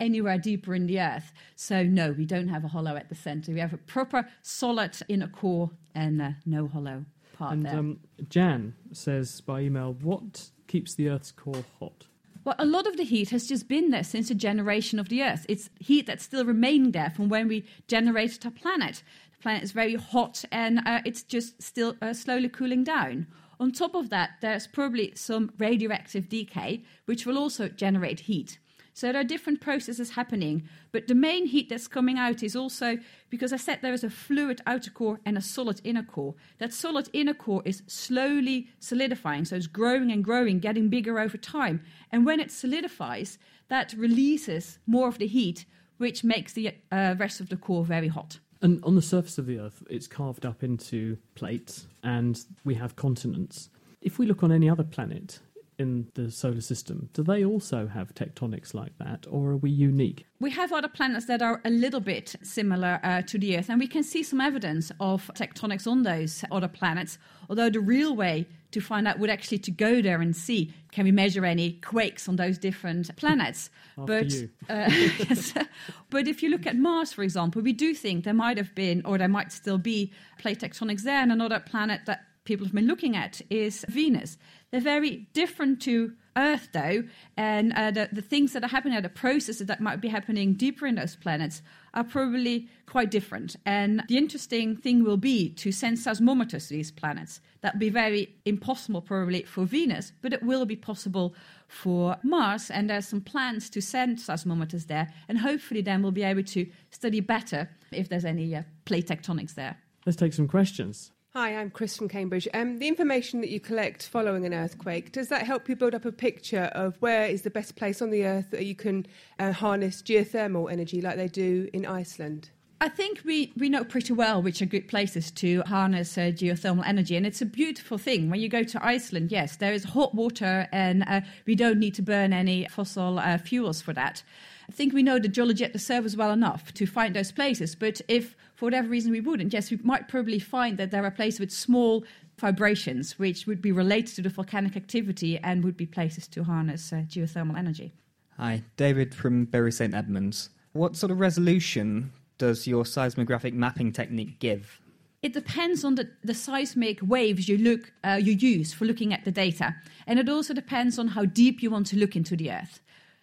anywhere 0.00 0.38
deeper 0.38 0.74
in 0.74 0.86
the 0.86 1.00
earth. 1.00 1.32
So 1.56 1.82
no, 1.82 2.12
we 2.12 2.24
don't 2.24 2.48
have 2.48 2.64
a 2.64 2.68
hollow 2.68 2.96
at 2.96 3.08
the 3.08 3.14
center. 3.14 3.52
We 3.52 3.60
have 3.60 3.72
a 3.72 3.78
proper 3.78 4.28
solid 4.42 4.96
inner 5.08 5.28
core 5.28 5.70
and 5.94 6.22
uh, 6.22 6.30
no 6.46 6.68
hollow 6.68 7.04
part 7.36 7.52
and 7.52 7.66
there. 7.66 7.76
um, 7.76 8.00
Jan 8.28 8.74
says 8.92 9.40
by 9.40 9.60
email, 9.60 9.94
what 10.00 10.50
keeps 10.68 10.94
the 10.94 11.08
Earth's 11.08 11.32
core 11.32 11.64
hot? 11.80 12.06
Well, 12.44 12.54
a 12.58 12.64
lot 12.64 12.86
of 12.86 12.96
the 12.96 13.04
heat 13.04 13.30
has 13.30 13.46
just 13.46 13.68
been 13.68 13.90
there 13.90 14.04
since 14.04 14.28
the 14.28 14.34
generation 14.34 14.98
of 14.98 15.08
the 15.08 15.22
Earth. 15.22 15.44
It's 15.48 15.68
heat 15.80 16.06
that's 16.06 16.24
still 16.24 16.44
remaining 16.44 16.92
there 16.92 17.10
from 17.10 17.28
when 17.28 17.48
we 17.48 17.64
generated 17.88 18.46
our 18.46 18.52
planet. 18.52 19.02
The 19.32 19.42
planet 19.42 19.64
is 19.64 19.72
very 19.72 19.96
hot 19.96 20.44
and 20.52 20.80
uh, 20.86 21.00
it's 21.04 21.22
just 21.22 21.60
still 21.60 21.96
uh, 22.00 22.12
slowly 22.12 22.48
cooling 22.48 22.84
down. 22.84 23.26
On 23.60 23.72
top 23.72 23.94
of 23.94 24.08
that, 24.10 24.30
there's 24.40 24.68
probably 24.68 25.12
some 25.16 25.52
radioactive 25.58 26.28
decay, 26.28 26.84
which 27.06 27.26
will 27.26 27.36
also 27.36 27.68
generate 27.68 28.20
heat. 28.20 28.58
So 28.98 29.12
there 29.12 29.20
are 29.20 29.24
different 29.24 29.60
processes 29.60 30.10
happening, 30.10 30.64
but 30.90 31.06
the 31.06 31.14
main 31.14 31.46
heat 31.46 31.68
that's 31.68 31.86
coming 31.86 32.18
out 32.18 32.42
is 32.42 32.56
also 32.56 32.98
because 33.30 33.52
I 33.52 33.56
said 33.56 33.78
there 33.80 33.92
is 33.92 34.02
a 34.02 34.10
fluid 34.10 34.60
outer 34.66 34.90
core 34.90 35.20
and 35.24 35.38
a 35.38 35.40
solid 35.40 35.80
inner 35.84 36.02
core. 36.02 36.34
That 36.58 36.72
solid 36.72 37.08
inner 37.12 37.32
core 37.32 37.62
is 37.64 37.84
slowly 37.86 38.70
solidifying, 38.80 39.44
so 39.44 39.54
it's 39.54 39.68
growing 39.68 40.10
and 40.10 40.24
growing, 40.24 40.58
getting 40.58 40.88
bigger 40.88 41.20
over 41.20 41.36
time. 41.36 41.80
And 42.10 42.26
when 42.26 42.40
it 42.40 42.50
solidifies, 42.50 43.38
that 43.68 43.92
releases 43.96 44.80
more 44.84 45.06
of 45.06 45.18
the 45.18 45.28
heat, 45.28 45.64
which 45.98 46.24
makes 46.24 46.52
the 46.52 46.74
uh, 46.90 47.14
rest 47.16 47.38
of 47.38 47.50
the 47.50 47.56
core 47.56 47.84
very 47.84 48.08
hot. 48.08 48.40
And 48.62 48.82
on 48.82 48.96
the 48.96 49.02
surface 49.02 49.38
of 49.38 49.46
the 49.46 49.60
Earth, 49.60 49.80
it's 49.88 50.08
carved 50.08 50.44
up 50.44 50.64
into 50.64 51.18
plates, 51.36 51.86
and 52.02 52.44
we 52.64 52.74
have 52.74 52.96
continents. 52.96 53.70
If 54.00 54.18
we 54.18 54.26
look 54.26 54.42
on 54.42 54.50
any 54.50 54.68
other 54.68 54.82
planet 54.84 55.38
in 55.78 56.08
the 56.14 56.30
solar 56.30 56.60
system, 56.60 57.08
do 57.12 57.22
they 57.22 57.44
also 57.44 57.86
have 57.86 58.14
tectonics 58.14 58.74
like 58.74 58.96
that, 58.98 59.26
or 59.30 59.50
are 59.50 59.56
we 59.56 59.70
unique? 59.70 60.26
We 60.40 60.50
have 60.50 60.72
other 60.72 60.88
planets 60.88 61.26
that 61.26 61.40
are 61.40 61.60
a 61.64 61.70
little 61.70 62.00
bit 62.00 62.34
similar 62.42 63.00
uh, 63.02 63.22
to 63.22 63.38
the 63.38 63.56
Earth, 63.56 63.70
and 63.70 63.78
we 63.78 63.86
can 63.86 64.02
see 64.02 64.22
some 64.22 64.40
evidence 64.40 64.90
of 65.00 65.30
tectonics 65.34 65.86
on 65.86 66.02
those 66.02 66.44
other 66.50 66.68
planets. 66.68 67.18
Although 67.48 67.70
the 67.70 67.80
real 67.80 68.14
way 68.14 68.46
to 68.70 68.80
find 68.80 69.08
out 69.08 69.18
would 69.18 69.30
actually 69.30 69.58
to 69.58 69.70
go 69.70 70.02
there 70.02 70.20
and 70.20 70.36
see 70.36 70.72
can 70.92 71.04
we 71.04 71.12
measure 71.12 71.44
any 71.44 71.72
quakes 71.72 72.28
on 72.28 72.36
those 72.36 72.58
different 72.58 73.14
planets. 73.16 73.70
But 73.96 74.32
uh, 74.68 74.90
but 76.10 76.28
if 76.28 76.42
you 76.42 76.50
look 76.50 76.66
at 76.66 76.76
Mars, 76.76 77.12
for 77.12 77.22
example, 77.22 77.62
we 77.62 77.72
do 77.72 77.94
think 77.94 78.24
there 78.24 78.34
might 78.34 78.56
have 78.56 78.74
been, 78.74 79.02
or 79.04 79.18
there 79.18 79.28
might 79.28 79.52
still 79.52 79.78
be, 79.78 80.12
plate 80.38 80.60
tectonics 80.60 81.02
there, 81.02 81.20
and 81.20 81.32
another 81.32 81.60
planet 81.60 82.02
that 82.06 82.27
people 82.48 82.66
have 82.66 82.74
been 82.74 82.86
looking 82.86 83.14
at 83.14 83.42
is 83.50 83.84
Venus. 83.88 84.38
They're 84.70 84.80
very 84.80 85.28
different 85.34 85.82
to 85.82 86.14
Earth, 86.34 86.68
though, 86.72 87.02
and 87.36 87.72
uh, 87.74 87.90
the, 87.90 88.08
the 88.10 88.22
things 88.22 88.52
that 88.52 88.64
are 88.64 88.68
happening, 88.68 88.96
at 88.96 89.02
the 89.02 89.08
processes 89.08 89.66
that 89.66 89.80
might 89.80 90.00
be 90.00 90.08
happening 90.08 90.54
deeper 90.54 90.86
in 90.86 90.94
those 90.94 91.14
planets, 91.14 91.62
are 91.92 92.04
probably 92.04 92.68
quite 92.86 93.10
different. 93.10 93.56
And 93.66 94.02
the 94.08 94.16
interesting 94.16 94.76
thing 94.76 95.04
will 95.04 95.16
be 95.16 95.50
to 95.50 95.72
send 95.72 95.98
seismometers 95.98 96.68
to 96.68 96.74
these 96.74 96.90
planets. 96.90 97.40
That 97.60 97.74
would 97.74 97.80
be 97.80 97.90
very 97.90 98.34
impossible, 98.44 99.02
probably, 99.02 99.42
for 99.42 99.64
Venus, 99.66 100.12
but 100.22 100.32
it 100.32 100.42
will 100.42 100.64
be 100.64 100.76
possible 100.76 101.34
for 101.66 102.16
Mars. 102.22 102.70
And 102.70 102.88
there's 102.88 103.08
some 103.08 103.20
plans 103.20 103.68
to 103.70 103.82
send 103.82 104.18
seismometers 104.18 104.86
there, 104.86 105.12
and 105.28 105.38
hopefully, 105.38 105.82
then 105.82 106.02
we'll 106.02 106.12
be 106.12 106.22
able 106.22 106.44
to 106.44 106.66
study 106.90 107.20
better 107.20 107.68
if 107.92 108.08
there's 108.08 108.24
any 108.24 108.54
uh, 108.54 108.62
plate 108.86 109.08
tectonics 109.08 109.54
there. 109.54 109.76
Let's 110.06 110.16
take 110.16 110.32
some 110.32 110.48
questions. 110.48 111.10
Hi, 111.34 111.54
I'm 111.56 111.70
Chris 111.70 111.94
from 111.94 112.08
Cambridge. 112.08 112.48
Um, 112.54 112.78
the 112.78 112.88
information 112.88 113.42
that 113.42 113.50
you 113.50 113.60
collect 113.60 114.08
following 114.08 114.46
an 114.46 114.54
earthquake, 114.54 115.12
does 115.12 115.28
that 115.28 115.42
help 115.42 115.68
you 115.68 115.76
build 115.76 115.94
up 115.94 116.06
a 116.06 116.10
picture 116.10 116.70
of 116.72 116.96
where 117.00 117.26
is 117.26 117.42
the 117.42 117.50
best 117.50 117.76
place 117.76 118.00
on 118.00 118.08
the 118.08 118.24
earth 118.24 118.50
that 118.50 118.64
you 118.64 118.74
can 118.74 119.06
uh, 119.38 119.52
harness 119.52 120.00
geothermal 120.00 120.72
energy 120.72 121.02
like 121.02 121.16
they 121.16 121.28
do 121.28 121.68
in 121.74 121.84
Iceland? 121.84 122.48
I 122.80 122.88
think 122.88 123.20
we, 123.26 123.52
we 123.58 123.68
know 123.68 123.84
pretty 123.84 124.14
well 124.14 124.40
which 124.40 124.62
are 124.62 124.66
good 124.66 124.88
places 124.88 125.30
to 125.32 125.60
harness 125.66 126.16
uh, 126.16 126.32
geothermal 126.32 126.86
energy, 126.86 127.14
and 127.14 127.26
it's 127.26 127.42
a 127.42 127.46
beautiful 127.46 127.98
thing. 127.98 128.30
When 128.30 128.40
you 128.40 128.48
go 128.48 128.62
to 128.62 128.84
Iceland, 128.84 129.30
yes, 129.30 129.56
there 129.56 129.74
is 129.74 129.84
hot 129.84 130.14
water, 130.14 130.66
and 130.72 131.04
uh, 131.06 131.20
we 131.44 131.54
don't 131.54 131.78
need 131.78 131.94
to 131.96 132.02
burn 132.02 132.32
any 132.32 132.66
fossil 132.70 133.18
uh, 133.18 133.36
fuels 133.36 133.82
for 133.82 133.92
that. 133.92 134.22
I 134.68 134.72
think 134.72 134.92
we 134.92 135.02
know 135.02 135.18
the 135.18 135.28
geology 135.28 135.64
at 135.64 135.72
the 135.72 135.78
surface 135.78 136.14
well 136.14 136.30
enough 136.30 136.74
to 136.74 136.86
find 136.86 137.16
those 137.16 137.32
places, 137.32 137.74
but 137.74 138.00
if 138.06 138.36
for 138.54 138.66
whatever 138.66 138.88
reason 138.88 139.12
we 139.12 139.20
wouldn't, 139.20 139.52
yes, 139.52 139.70
we 139.70 139.78
might 139.82 140.08
probably 140.08 140.38
find 140.38 140.76
that 140.78 140.90
there 140.90 141.04
are 141.04 141.10
places 141.10 141.40
with 141.40 141.50
small 141.50 142.04
vibrations 142.38 143.18
which 143.18 143.46
would 143.46 143.62
be 143.62 143.72
related 143.72 144.14
to 144.16 144.22
the 144.22 144.28
volcanic 144.28 144.76
activity 144.76 145.38
and 145.38 145.64
would 145.64 145.76
be 145.76 145.86
places 145.86 146.28
to 146.28 146.44
harness 146.44 146.92
uh, 146.92 146.96
geothermal 147.08 147.56
energy. 147.56 147.92
Hi, 148.36 148.62
David 148.76 149.14
from 149.14 149.46
Bury 149.46 149.72
St 149.72 149.94
Edmunds. 149.94 150.50
What 150.72 150.96
sort 150.96 151.10
of 151.10 151.18
resolution 151.18 152.12
does 152.36 152.66
your 152.66 152.84
seismographic 152.84 153.54
mapping 153.54 153.90
technique 153.90 154.38
give? 154.38 154.80
It 155.22 155.32
depends 155.32 155.82
on 155.82 155.96
the, 155.96 156.10
the 156.22 156.34
seismic 156.34 157.00
waves 157.02 157.48
you 157.48 157.58
look 157.58 157.92
uh, 158.04 158.20
you 158.22 158.34
use 158.34 158.72
for 158.72 158.84
looking 158.84 159.12
at 159.12 159.24
the 159.24 159.32
data, 159.32 159.74
and 160.06 160.18
it 160.18 160.28
also 160.28 160.54
depends 160.54 160.98
on 160.98 161.08
how 161.08 161.24
deep 161.24 161.60
you 161.62 161.70
want 161.70 161.88
to 161.88 161.96
look 161.96 162.14
into 162.14 162.36
the 162.36 162.52
Earth. 162.52 162.80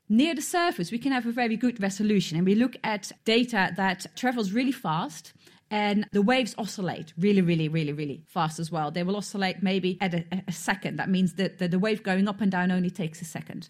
Near 0.08 0.36
the 0.36 0.42
surface, 0.42 0.92
we 0.92 1.00
can 1.00 1.12
have 1.12 1.26
a 1.26 1.32
very 1.32 1.58
good 1.58 1.82
resolution, 1.82 2.38
and 2.38 2.46
we 2.46 2.56
look 2.56 2.76
at 2.84 3.12
data 3.26 3.74
that 3.76 4.06
travels 4.16 4.52
really 4.52 4.72
fast. 4.72 5.34
And 5.72 6.06
the 6.12 6.22
waves 6.22 6.54
oscillate 6.60 7.12
really, 7.18 7.42
really, 7.42 7.68
really, 7.68 7.92
really 7.92 8.24
fast 8.28 8.60
as 8.60 8.72
well. 8.72 8.92
They 8.92 9.02
will 9.02 9.16
oscillate 9.16 9.64
maybe 9.64 9.98
at 10.00 10.14
a, 10.14 10.24
a 10.48 10.52
second. 10.52 10.98
That 10.98 11.10
means 11.10 11.34
that 11.34 11.58
the, 11.58 11.68
the 11.68 11.80
wave 11.80 12.04
going 12.04 12.28
up 12.28 12.40
and 12.40 12.52
down 12.52 12.72
only 12.72 12.92
takes 12.92 13.20
a 13.20 13.26
second. 13.26 13.70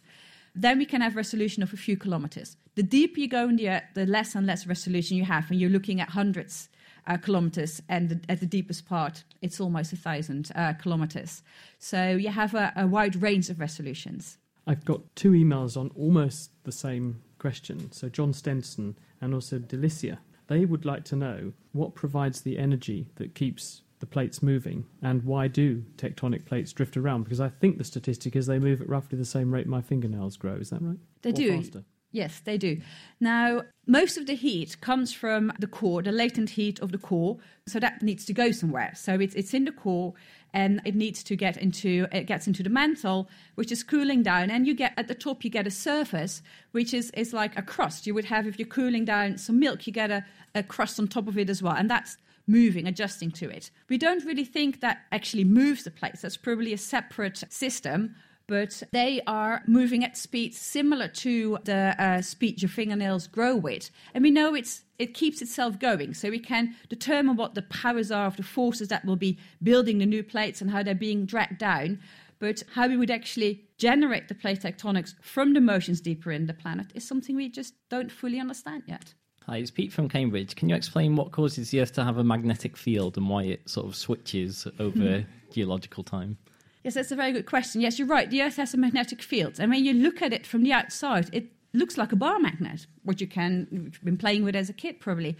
then 0.56 0.78
we 0.78 0.86
can 0.86 1.02
have 1.02 1.16
resolution 1.16 1.62
of 1.62 1.74
a 1.74 1.78
few 1.78 1.98
kilometers. 1.98 2.56
The 2.76 2.84
deeper 2.84 3.20
you 3.20 3.28
go 3.28 3.50
in 3.50 3.58
the 3.58 3.70
earth, 3.70 3.84
the 3.94 4.06
less 4.06 4.36
and 4.36 4.48
less 4.48 4.66
resolution 4.66 5.18
you 5.18 5.26
have, 5.26 5.52
and 5.52 5.60
you're 5.60 5.70
looking 5.70 6.00
at 6.00 6.10
hundreds 6.10 6.70
uh, 7.08 7.18
kilometers, 7.18 7.82
and 7.90 8.10
the, 8.10 8.22
at 8.30 8.40
the 8.40 8.46
deepest 8.46 8.88
part, 8.88 9.24
it's 9.42 9.60
almost 9.60 9.94
a 9.94 9.98
thousand 9.98 10.52
uh, 10.56 10.74
kilometers. 10.74 11.44
So 11.78 12.12
you 12.12 12.30
have 12.30 12.56
a, 12.56 12.74
a 12.76 12.88
wide 12.88 13.22
range 13.22 13.50
of 13.50 13.60
resolutions. 13.60 14.38
I've 14.68 14.86
got 14.86 15.02
two 15.16 15.32
emails 15.32 15.78
on 15.78 15.92
almost 15.96 16.52
the 16.64 16.72
same 16.72 17.22
question. 17.40 17.92
So 17.92 18.10
John 18.10 18.34
Stenson 18.34 18.98
and 19.22 19.34
also 19.34 19.60
Delicia. 19.60 20.18
They 20.48 20.66
would 20.66 20.86
like 20.86 21.04
to 21.06 21.16
know 21.16 21.54
what 21.72 21.96
provides 21.96 22.42
the 22.42 22.58
energy 22.58 23.08
that 23.16 23.36
keeps 23.36 23.82
the 24.00 24.06
plates 24.06 24.44
moving 24.44 24.86
and 25.02 25.24
why 25.24 25.48
do 25.48 25.84
tectonic 25.98 26.46
plates 26.46 26.74
drift 26.74 26.98
around? 26.98 27.24
Because 27.24 27.40
I 27.40 27.50
think 27.50 27.78
the 27.78 27.84
statistic 27.84 28.36
is 28.36 28.46
they 28.46 28.60
move 28.60 28.82
at 28.82 28.90
roughly 28.90 29.18
the 29.18 29.26
same 29.26 29.54
rate 29.54 29.68
my 29.68 29.82
fingernails 29.82 30.38
grow. 30.38 30.56
Is 30.56 30.70
that 30.70 30.82
right? 30.82 30.98
They 31.22 31.30
Or 31.30 31.34
do. 31.34 31.58
Faster? 31.58 31.84
Yes, 32.16 32.40
they 32.46 32.58
do. 32.58 32.80
Now, 33.20 33.64
most 33.88 34.18
of 34.18 34.26
the 34.26 34.36
heat 34.36 34.80
comes 34.80 35.12
from 35.12 35.52
the 35.60 35.68
core, 35.68 36.02
the 36.02 36.14
latent 36.14 36.52
heat 36.52 36.80
of 36.80 36.94
the 36.94 36.98
core. 36.98 37.40
So 37.68 37.78
that 37.82 38.02
needs 38.02 38.24
to 38.28 38.34
go 38.34 38.52
somewhere. 38.52 38.94
So 38.96 39.16
it's 39.20 39.36
it's 39.36 39.54
in 39.54 39.66
the 39.66 39.74
core, 39.74 40.14
and 40.54 40.80
it 40.86 40.96
needs 40.96 41.24
to 41.24 41.36
get 41.36 41.58
into 41.58 42.08
it 42.14 42.24
gets 42.24 42.48
into 42.48 42.64
the 42.64 42.70
mantle, 42.70 43.28
which 43.56 43.70
is 43.70 43.84
cooling 43.84 44.24
down. 44.24 44.50
And 44.50 44.66
you 44.66 44.74
get 44.74 44.94
at 44.96 45.10
the 45.10 45.14
top, 45.14 45.44
you 45.44 45.50
get 45.50 45.68
a 45.68 45.72
surface, 45.72 46.42
which 46.72 46.94
is 46.94 47.12
is 47.12 47.34
like 47.34 47.58
a 47.58 47.62
crust. 47.62 48.08
You 48.08 48.14
would 48.14 48.26
have 48.26 48.48
if 48.48 48.58
you're 48.58 48.66
cooling 48.80 49.04
down 49.04 49.38
some 49.38 49.60
milk, 49.60 49.86
you 49.86 49.92
get 49.92 50.10
a, 50.10 50.24
a 50.56 50.64
crust 50.64 50.98
on 51.02 51.10
top 51.10 51.28
of 51.28 51.38
it 51.38 51.50
as 51.50 51.62
well, 51.62 51.76
and 51.76 51.92
that's 51.92 52.16
moving, 52.48 52.88
adjusting 52.88 53.32
to 53.32 53.50
it. 53.50 53.72
We 53.90 53.98
don't 53.98 54.24
really 54.24 54.46
think 54.46 54.80
that 54.80 55.00
actually 55.12 55.44
moves 55.44 55.84
the 55.84 55.92
plates. 55.92 56.22
That's 56.22 56.38
probably 56.38 56.72
a 56.72 56.78
separate 56.78 57.44
system 57.50 58.16
but 58.48 58.84
they 58.92 59.22
are 59.26 59.64
moving 59.68 60.04
at 60.04 60.18
speeds 60.18 60.58
similar 60.58 61.08
to 61.08 61.58
the 61.64 61.96
uh, 62.00 62.22
speed 62.22 62.62
your 62.62 62.70
fingernails 62.70 63.28
grow 63.28 63.56
with. 63.56 63.90
And 64.14 64.24
we 64.24 64.32
know 64.32 64.54
it's 64.56 64.84
it 64.98 65.14
keeps 65.14 65.42
itself 65.42 65.78
going, 65.80 66.14
so 66.14 66.30
we 66.30 66.40
can 66.40 66.76
determine 66.88 67.36
what 67.36 67.54
the 67.56 67.64
powers 67.64 68.12
are 68.12 68.28
of 68.28 68.38
the 68.38 68.44
forces 68.44 68.88
that 68.90 69.04
will 69.04 69.18
be 69.18 69.38
building 69.62 69.98
the 69.98 70.06
new 70.06 70.24
plates 70.24 70.62
and 70.62 70.72
how 70.72 70.84
they're 70.84 70.96
being 70.96 71.26
dragged 71.26 71.58
down. 71.58 72.00
But 72.40 72.64
how 72.76 72.88
we 72.88 72.98
would 72.98 73.12
actually 73.12 73.66
generate 73.78 74.28
the 74.28 74.36
plate 74.36 74.62
tectonics 74.62 75.16
from 75.22 75.54
the 75.54 75.62
motions 75.62 76.00
deeper 76.02 76.32
in 76.32 76.46
the 76.48 76.54
planet 76.54 76.88
is 76.94 77.08
something 77.08 77.36
we 77.36 77.50
just 77.50 77.74
don't 77.90 78.12
fully 78.12 78.40
understand 78.40 78.84
yet. 78.88 79.14
Hi, 79.48 79.58
it's 79.58 79.72
Pete 79.72 79.94
from 79.94 80.10
Cambridge. 80.10 80.56
Can 80.56 80.70
you 80.70 80.76
explain 80.76 81.16
what 81.16 81.32
causes 81.32 81.70
the 81.72 81.80
Earth 81.82 81.94
to 81.94 82.04
have 82.04 82.18
a 82.18 82.24
magnetic 82.24 82.76
field 82.76 83.16
and 83.18 83.30
why 83.30 83.44
it 83.44 83.70
sort 83.70 83.86
of 83.86 83.96
switches 83.96 84.68
over 84.80 85.20
Hmm. 85.20 85.52
geological 85.52 86.04
time? 86.04 86.38
Yes, 86.86 86.94
that's 86.94 87.12
a 87.12 87.16
very 87.16 87.32
good 87.32 87.48
question. 87.48 87.82
Yes, 87.82 87.98
you're 87.98 88.08
right. 88.08 88.30
The 88.30 88.44
Earth 88.44 88.58
has 88.58 88.76
a 88.76 88.78
magnetic 88.78 89.24
field, 89.24 89.60
and 89.60 89.72
when 89.72 89.84
you 89.84 89.92
look 89.92 90.22
at 90.22 90.32
it 90.32 90.46
from 90.46 90.62
the 90.62 90.72
outside, 90.72 91.32
it 91.34 91.48
looks 91.74 91.98
like 91.98 92.12
a 92.12 92.16
bar 92.16 92.40
magnet, 92.40 92.86
which 93.02 93.20
you 93.20 93.26
can 93.26 93.68
you've 93.72 94.00
been 94.04 94.18
playing 94.18 94.44
with 94.44 94.56
as 94.56 94.70
a 94.70 94.74
kid 94.74 95.00
probably. 95.00 95.36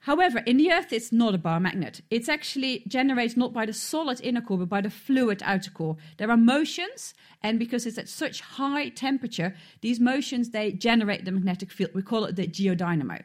However, 0.00 0.40
in 0.40 0.58
the 0.58 0.70
Earth, 0.70 0.92
it's 0.92 1.10
not 1.10 1.34
a 1.34 1.38
bar 1.38 1.60
magnet. 1.60 2.02
It's 2.10 2.28
actually 2.28 2.82
generated 2.86 3.38
not 3.38 3.54
by 3.54 3.64
the 3.64 3.72
solid 3.72 4.20
inner 4.20 4.42
core, 4.42 4.58
but 4.58 4.68
by 4.68 4.82
the 4.82 4.90
fluid 4.90 5.42
outer 5.46 5.70
core. 5.70 5.96
There 6.18 6.30
are 6.30 6.36
motions, 6.36 7.14
and 7.42 7.58
because 7.58 7.86
it's 7.86 7.96
at 7.96 8.10
such 8.10 8.42
high 8.42 8.90
temperature, 8.90 9.56
these 9.80 9.98
motions 9.98 10.50
they 10.50 10.72
generate 10.72 11.24
the 11.24 11.32
magnetic 11.32 11.72
field. 11.72 11.92
We 11.94 12.02
call 12.02 12.26
it 12.26 12.36
the 12.36 12.46
geodynamo. 12.46 13.22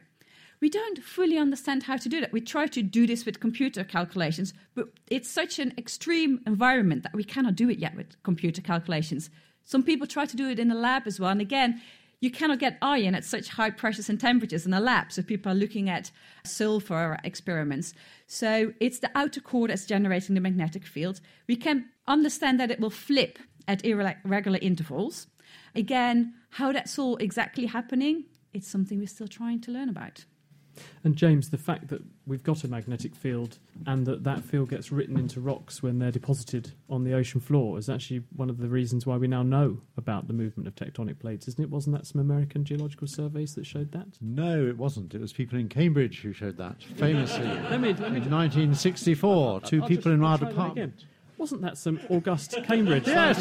We 0.60 0.68
don't 0.68 1.02
fully 1.02 1.38
understand 1.38 1.84
how 1.84 1.96
to 1.96 2.08
do 2.08 2.20
that. 2.20 2.32
We 2.32 2.40
try 2.40 2.66
to 2.66 2.82
do 2.82 3.06
this 3.06 3.24
with 3.24 3.40
computer 3.40 3.84
calculations, 3.84 4.52
but 4.74 4.88
it's 5.06 5.30
such 5.30 5.58
an 5.58 5.72
extreme 5.78 6.40
environment 6.46 7.04
that 7.04 7.14
we 7.14 7.24
cannot 7.24 7.54
do 7.54 7.70
it 7.70 7.78
yet 7.78 7.94
with 7.94 8.20
computer 8.22 8.60
calculations. 8.60 9.30
Some 9.64 9.82
people 9.82 10.06
try 10.06 10.26
to 10.26 10.36
do 10.36 10.48
it 10.48 10.58
in 10.58 10.70
a 10.70 10.74
lab 10.74 11.02
as 11.06 11.20
well, 11.20 11.30
and 11.30 11.40
again, 11.40 11.80
you 12.20 12.30
cannot 12.30 12.58
get 12.58 12.78
iron 12.82 13.14
at 13.14 13.24
such 13.24 13.48
high 13.50 13.70
pressures 13.70 14.08
and 14.08 14.20
temperatures 14.20 14.66
in 14.66 14.74
a 14.74 14.80
lab. 14.80 15.12
So 15.12 15.22
people 15.22 15.52
are 15.52 15.54
looking 15.54 15.88
at 15.88 16.10
sulfur 16.44 17.18
experiments. 17.22 17.94
So 18.26 18.72
it's 18.80 18.98
the 18.98 19.10
outer 19.14 19.40
core 19.40 19.68
that's 19.68 19.86
generating 19.86 20.34
the 20.34 20.40
magnetic 20.40 20.84
field. 20.84 21.20
We 21.46 21.54
can 21.54 21.90
understand 22.08 22.58
that 22.58 22.72
it 22.72 22.80
will 22.80 22.90
flip 22.90 23.38
at 23.68 23.84
irregular 23.84 24.58
intervals. 24.60 25.28
Again, 25.74 26.34
how 26.50 26.72
that's 26.72 26.98
all 26.98 27.16
exactly 27.18 27.66
happening, 27.66 28.24
it's 28.52 28.66
something 28.66 28.98
we're 28.98 29.06
still 29.06 29.28
trying 29.28 29.60
to 29.60 29.70
learn 29.70 29.88
about. 29.88 30.24
And 31.04 31.16
James, 31.16 31.50
the 31.50 31.58
fact 31.58 31.88
that 31.88 32.02
we've 32.26 32.42
got 32.42 32.64
a 32.64 32.68
magnetic 32.68 33.14
field 33.14 33.58
and 33.86 34.06
that 34.06 34.24
that 34.24 34.44
field 34.44 34.70
gets 34.70 34.90
written 34.92 35.18
into 35.18 35.40
rocks 35.40 35.82
when 35.82 35.98
they're 35.98 36.10
deposited 36.10 36.72
on 36.90 37.04
the 37.04 37.12
ocean 37.14 37.40
floor 37.40 37.78
is 37.78 37.88
actually 37.88 38.22
one 38.36 38.50
of 38.50 38.58
the 38.58 38.68
reasons 38.68 39.06
why 39.06 39.16
we 39.16 39.28
now 39.28 39.42
know 39.42 39.78
about 39.96 40.26
the 40.26 40.32
movement 40.32 40.66
of 40.66 40.74
tectonic 40.74 41.18
plates, 41.18 41.48
isn't 41.48 41.62
it? 41.62 41.70
Wasn't 41.70 41.94
that 41.96 42.06
some 42.06 42.20
American 42.20 42.64
geological 42.64 43.06
surveys 43.06 43.54
that 43.54 43.66
showed 43.66 43.92
that? 43.92 44.06
No, 44.20 44.66
it 44.66 44.76
wasn't. 44.76 45.14
It 45.14 45.20
was 45.20 45.32
people 45.32 45.58
in 45.58 45.68
Cambridge 45.68 46.20
who 46.20 46.32
showed 46.32 46.56
that 46.58 46.82
famously. 46.96 47.44
Let 47.44 47.80
me- 47.80 47.94
let 47.94 48.12
me- 48.12 48.20
in 48.20 48.30
1964, 48.30 49.60
2 49.62 49.82
I'll 49.82 49.88
people 49.88 50.02
just- 50.04 50.06
in 50.14 50.24
our 50.24 50.38
department. 50.38 51.04
Wasn't 51.36 51.62
that 51.62 51.78
some 51.78 52.00
august 52.10 52.56
Cambridge? 52.64 53.06
Yes, 53.06 53.38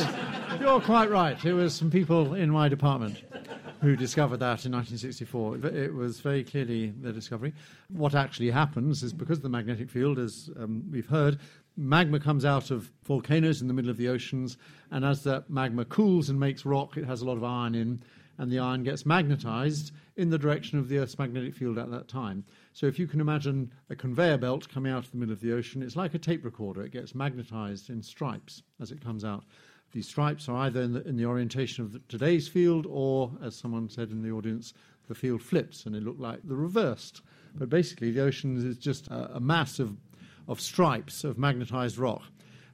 you're 0.62 0.80
quite 0.82 1.10
right. 1.10 1.44
It 1.44 1.54
was 1.54 1.74
some 1.74 1.90
people 1.90 2.36
in 2.36 2.52
my 2.52 2.70
department 2.70 3.24
who 3.82 3.96
discovered 3.96 4.38
that 4.38 4.66
in 4.66 4.72
1964. 4.72 5.66
It- 5.66 5.94
was 5.94 6.20
very 6.20 6.44
clearly 6.44 6.94
their 7.02 7.12
discovery. 7.12 7.54
What 7.90 8.16
actually 8.16 8.52
happens 8.52 9.04
is 9.04 9.14
because 9.14 9.40
of 9.40 9.44
the 9.44 9.50
magnetic 9.50 9.90
field, 9.90 10.20
as 10.20 10.50
um, 10.60 10.84
we've 10.92 11.08
heard, 11.08 11.40
magma 11.76 12.20
comes 12.20 12.46
out 12.46 12.72
of 12.72 12.92
volcanoes 13.06 13.62
in 13.62 13.68
the 13.68 13.74
middle 13.74 13.92
of 13.92 13.98
the 13.98 14.08
oceans, 14.10 14.58
and 14.92 15.06
as 15.06 15.24
that 15.24 15.50
magma 15.50 15.86
cools 15.86 16.30
and 16.30 16.40
makes 16.40 16.66
rock, 16.66 16.98
it 16.98 17.06
has 17.06 17.22
a 17.22 17.26
lot 17.26 17.38
of 17.38 17.44
iron 17.44 17.76
in, 17.76 18.02
and 18.38 18.52
the 18.52 18.60
iron 18.60 18.84
gets 18.84 19.06
magnetized 19.06 19.92
in 20.16 20.30
the 20.30 20.38
direction 20.38 20.80
of 20.80 20.90
the 20.90 20.98
Earth's 20.98 21.18
magnetic 21.18 21.54
field 21.56 21.78
at 21.78 21.92
that 21.92 22.08
time. 22.08 22.44
So 22.74 22.86
if 22.88 23.00
you 23.00 23.08
can 23.08 23.22
imagine 23.22 23.72
a 23.90 23.96
conveyor 23.96 24.38
belt 24.38 24.68
coming 24.70 24.92
out 24.92 25.06
of 25.06 25.12
the 25.12 25.18
middle 25.18 25.34
of 25.34 25.42
the 25.42 25.54
ocean, 25.54 25.82
it's 25.82 25.96
like 25.96 26.14
a 26.14 26.20
tape 26.20 26.44
recorder. 26.44 26.84
It 26.84 26.92
gets 26.92 27.16
magnetized 27.16 27.90
in 27.90 28.02
stripes 28.02 28.64
as 28.80 28.92
it 28.92 29.04
comes 29.04 29.24
out. 29.24 29.44
These 29.94 30.08
stripes 30.08 30.50
are 30.50 30.58
either 30.58 30.82
in 30.82 30.94
the, 30.94 31.08
in 31.08 31.18
the 31.18 31.26
orientation 31.26 31.84
of 31.84 31.94
the, 31.94 32.00
today's 32.08 32.48
field, 32.48 32.86
or, 32.90 33.32
as 33.42 33.56
someone 33.56 33.90
said 33.90 34.12
in 34.12 34.22
the 34.22 34.32
audience, 34.32 34.74
the 35.08 35.16
field 35.16 35.42
flips 35.42 35.86
and 35.86 35.96
it 35.96 36.04
looked 36.04 36.20
like 36.20 36.40
the 36.44 36.56
reversed. 36.56 37.22
But 37.56 37.70
basically, 37.70 38.12
the 38.12 38.22
ocean 38.22 38.58
is 38.58 38.78
just 38.78 39.08
a, 39.08 39.38
a 39.38 39.40
mass 39.40 39.80
of, 39.80 39.96
of 40.48 40.60
stripes 40.60 41.24
of 41.24 41.38
magnetized 41.38 41.98
rock. 41.98 42.24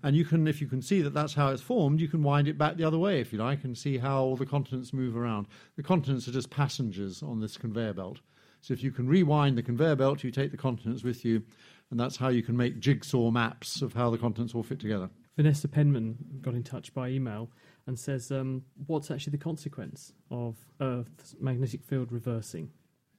And 0.01 0.17
you 0.17 0.25
can, 0.25 0.47
if 0.47 0.59
you 0.59 0.67
can 0.67 0.81
see 0.81 1.01
that 1.01 1.13
that's 1.13 1.33
how 1.33 1.49
it's 1.49 1.61
formed, 1.61 2.01
you 2.01 2.09
can 2.09 2.23
wind 2.23 2.49
it 2.49 2.57
back 2.57 2.75
the 2.75 2.83
other 2.83 2.97
way, 2.97 3.21
if 3.21 3.31
you 3.31 3.39
like, 3.39 3.63
and 3.63 3.77
see 3.77 3.97
how 3.97 4.21
all 4.21 4.35
the 4.35 4.45
continents 4.45 4.91
move 4.91 5.15
around. 5.15 5.47
The 5.77 5.83
continents 5.83 6.27
are 6.27 6.33
just 6.33 6.49
passengers 6.49 7.23
on 7.23 7.39
this 7.39 7.55
conveyor 7.55 7.93
belt. 7.93 8.19
So 8.59 8.73
if 8.73 8.83
you 8.83 8.91
can 8.91 9.07
rewind 9.07 9.57
the 9.57 9.63
conveyor 9.63 9.95
belt, 9.95 10.23
you 10.23 10.31
take 10.31 10.51
the 10.51 10.57
continents 10.57 11.03
with 11.03 11.23
you, 11.23 11.43
and 11.89 11.99
that's 11.99 12.17
how 12.17 12.27
you 12.29 12.43
can 12.43 12.57
make 12.57 12.79
jigsaw 12.79 13.31
maps 13.31 13.81
of 13.81 13.93
how 13.93 14.09
the 14.09 14.17
continents 14.17 14.53
all 14.53 14.63
fit 14.63 14.79
together. 14.79 15.09
Vanessa 15.35 15.67
Penman 15.67 16.17
got 16.41 16.53
in 16.53 16.63
touch 16.63 16.93
by 16.93 17.09
email 17.09 17.49
and 17.87 17.97
says, 17.97 18.31
um, 18.31 18.63
"What's 18.87 19.09
actually 19.09 19.31
the 19.31 19.43
consequence 19.43 20.13
of 20.29 20.57
Earth's 20.79 21.35
magnetic 21.39 21.83
field 21.83 22.11
reversing?" 22.11 22.71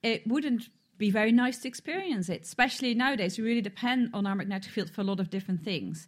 it 0.05 0.27
wouldn't 0.27 0.69
be 0.99 1.11
very 1.11 1.33
nice 1.33 1.59
to 1.59 1.69
experience 1.69 2.29
it, 2.29 2.43
especially 2.43 2.95
nowadays. 2.95 3.37
We 3.37 3.45
really 3.45 3.63
depend 3.63 4.11
on 4.15 4.27
our 4.27 4.37
magnetic 4.37 4.71
field 4.71 4.91
for 4.91 5.01
a 5.01 5.05
lot 5.05 5.19
of 5.19 5.31
different 5.31 5.65
things. 5.65 6.07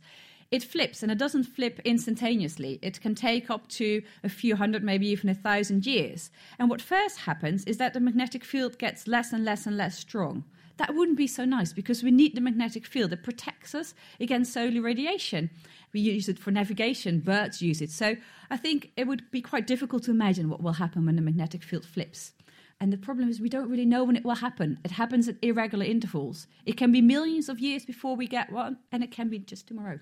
It 0.52 0.62
flips 0.62 1.02
and 1.02 1.10
it 1.10 1.18
doesn't 1.18 1.44
flip 1.44 1.80
instantaneously. 1.84 2.78
It 2.82 3.00
can 3.00 3.16
take 3.16 3.50
up 3.50 3.66
to 3.70 4.02
a 4.22 4.28
few 4.28 4.54
hundred, 4.54 4.84
maybe 4.84 5.08
even 5.08 5.28
a 5.28 5.34
thousand 5.34 5.86
years. 5.86 6.30
And 6.58 6.70
what 6.70 6.80
first 6.80 7.18
happens 7.20 7.64
is 7.64 7.78
that 7.78 7.94
the 7.94 8.00
magnetic 8.00 8.44
field 8.44 8.78
gets 8.78 9.08
less 9.08 9.32
and 9.32 9.44
less 9.44 9.66
and 9.66 9.76
less 9.76 9.98
strong. 9.98 10.44
That 10.78 10.94
wouldn't 10.94 11.16
be 11.16 11.26
so 11.26 11.44
nice 11.44 11.72
because 11.72 12.02
we 12.02 12.10
need 12.10 12.34
the 12.34 12.40
magnetic 12.40 12.86
field. 12.86 13.12
It 13.12 13.22
protects 13.22 13.74
us 13.74 13.94
against 14.20 14.52
solar 14.52 14.82
radiation. 14.82 15.50
We 15.92 16.00
use 16.00 16.28
it 16.28 16.38
for 16.38 16.50
navigation, 16.50 17.20
birds 17.20 17.62
use 17.62 17.80
it. 17.80 17.90
So 17.90 18.16
I 18.50 18.56
think 18.56 18.92
it 18.96 19.06
would 19.06 19.30
be 19.30 19.40
quite 19.40 19.66
difficult 19.66 20.02
to 20.04 20.10
imagine 20.10 20.50
what 20.50 20.62
will 20.62 20.74
happen 20.74 21.06
when 21.06 21.16
the 21.16 21.22
magnetic 21.22 21.62
field 21.62 21.86
flips. 21.86 22.32
And 22.78 22.92
the 22.92 22.98
problem 22.98 23.30
is, 23.30 23.40
we 23.40 23.48
don't 23.48 23.70
really 23.70 23.86
know 23.86 24.04
when 24.04 24.16
it 24.16 24.24
will 24.24 24.34
happen. 24.34 24.78
It 24.84 24.90
happens 24.90 25.28
at 25.28 25.36
irregular 25.40 25.86
intervals. 25.86 26.46
It 26.66 26.76
can 26.76 26.92
be 26.92 27.00
millions 27.00 27.48
of 27.48 27.58
years 27.58 27.86
before 27.86 28.16
we 28.16 28.26
get 28.26 28.52
one, 28.52 28.76
and 28.92 29.02
it 29.02 29.10
can 29.10 29.30
be 29.30 29.38
just 29.38 29.66
tomorrow. 29.66 29.98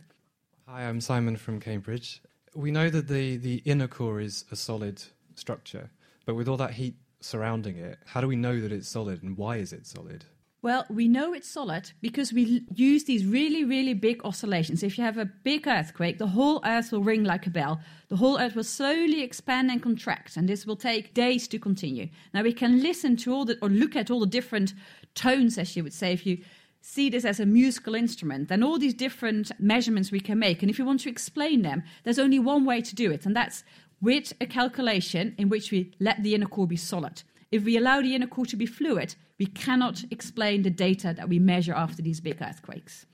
Hi, 0.67 0.83
I'm 0.83 1.01
Simon 1.01 1.37
from 1.37 1.61
Cambridge. 1.61 2.21
We 2.53 2.73
know 2.73 2.91
that 2.91 3.07
the, 3.07 3.37
the 3.37 3.63
inner 3.65 3.87
core 3.87 4.21
is 4.21 4.45
a 4.51 4.57
solid 4.57 5.05
structure, 5.37 5.91
but 6.25 6.35
with 6.35 6.49
all 6.49 6.57
that 6.57 6.73
heat 6.73 6.97
surrounding 7.21 7.77
it, 7.77 7.99
how 8.07 8.21
do 8.21 8.27
we 8.27 8.35
know 8.35 8.61
that 8.61 8.73
it's 8.73 8.89
solid 8.89 9.23
and 9.23 9.37
why 9.37 9.59
is 9.59 9.73
it 9.73 9.87
solid? 9.87 10.25
Well, 10.65 10.87
we 10.89 11.09
know 11.09 11.35
it's 11.35 11.47
solid 11.47 11.93
because 12.01 12.33
we 12.33 12.65
use 12.75 13.05
these 13.05 13.27
really, 13.27 13.65
really 13.65 13.93
big 13.93 14.25
oscillations. 14.25 14.83
If 14.83 14.97
you 14.97 15.05
have 15.05 15.19
a 15.19 15.27
big 15.27 15.69
earthquake, 15.69 16.17
the 16.17 16.29
whole 16.29 16.63
earth 16.65 16.91
will 16.91 17.03
ring 17.03 17.23
like 17.23 17.47
a 17.47 17.51
bell. 17.51 17.83
The 18.09 18.17
whole 18.17 18.41
earth 18.41 18.57
will 18.57 18.65
slowly 18.65 19.21
expand 19.21 19.71
and 19.71 19.83
contract, 19.83 20.39
and 20.39 20.49
this 20.49 20.65
will 20.65 20.75
take 20.75 21.13
days 21.13 21.47
to 21.49 21.59
continue. 21.59 22.09
Now, 22.33 22.45
we 22.45 22.55
can 22.55 22.83
listen 22.83 23.15
to 23.19 23.35
all 23.35 23.45
the, 23.45 23.59
or 23.61 23.69
look 23.69 23.95
at 23.95 24.11
all 24.11 24.21
the 24.21 24.27
different 24.27 24.73
tones, 25.15 25.59
as 25.59 25.77
you 25.77 25.83
would 25.83 25.93
say, 25.93 26.15
if 26.15 26.25
you 26.25 26.39
see 26.81 27.11
this 27.11 27.27
as 27.27 27.41
a 27.41 27.45
musical 27.45 27.95
instrument, 27.95 28.49
then 28.49 28.63
all 28.63 28.79
these 28.79 28.95
different 28.95 29.53
measurements 29.61 30.11
we 30.11 30.21
can 30.21 30.39
make. 30.39 30.63
And 30.63 30.71
if 30.71 30.79
you 30.79 30.87
want 30.87 31.01
to 31.01 31.11
explain 31.11 31.61
them, 31.61 31.83
there's 32.05 32.19
only 32.19 32.39
one 32.39 32.65
way 32.65 32.81
to 32.81 32.95
do 32.95 33.13
it, 33.13 33.27
and 33.27 33.37
that's 33.37 33.65
with 34.01 34.33
a 34.41 34.47
calculation 34.47 35.35
in 35.37 35.51
which 35.51 35.71
we 35.71 35.93
let 36.01 36.23
the 36.23 36.35
inner 36.35 36.47
core 36.47 36.67
be 36.67 36.79
solid. 36.79 37.23
If 37.55 37.63
we 37.63 37.77
allow 37.77 38.03
the 38.03 38.17
inner 38.17 38.27
core 38.27 38.47
to 38.47 38.57
be 38.57 38.67
fluid, 38.67 39.15
we 39.39 39.47
cannot 39.47 40.03
explain 40.11 40.63
the 40.63 40.71
data 40.71 41.15
that 41.17 41.29
we 41.29 41.39
measure 41.39 41.73
after 41.73 42.03
these 42.03 42.21
big 42.21 42.43
earthquakes. 42.43 43.07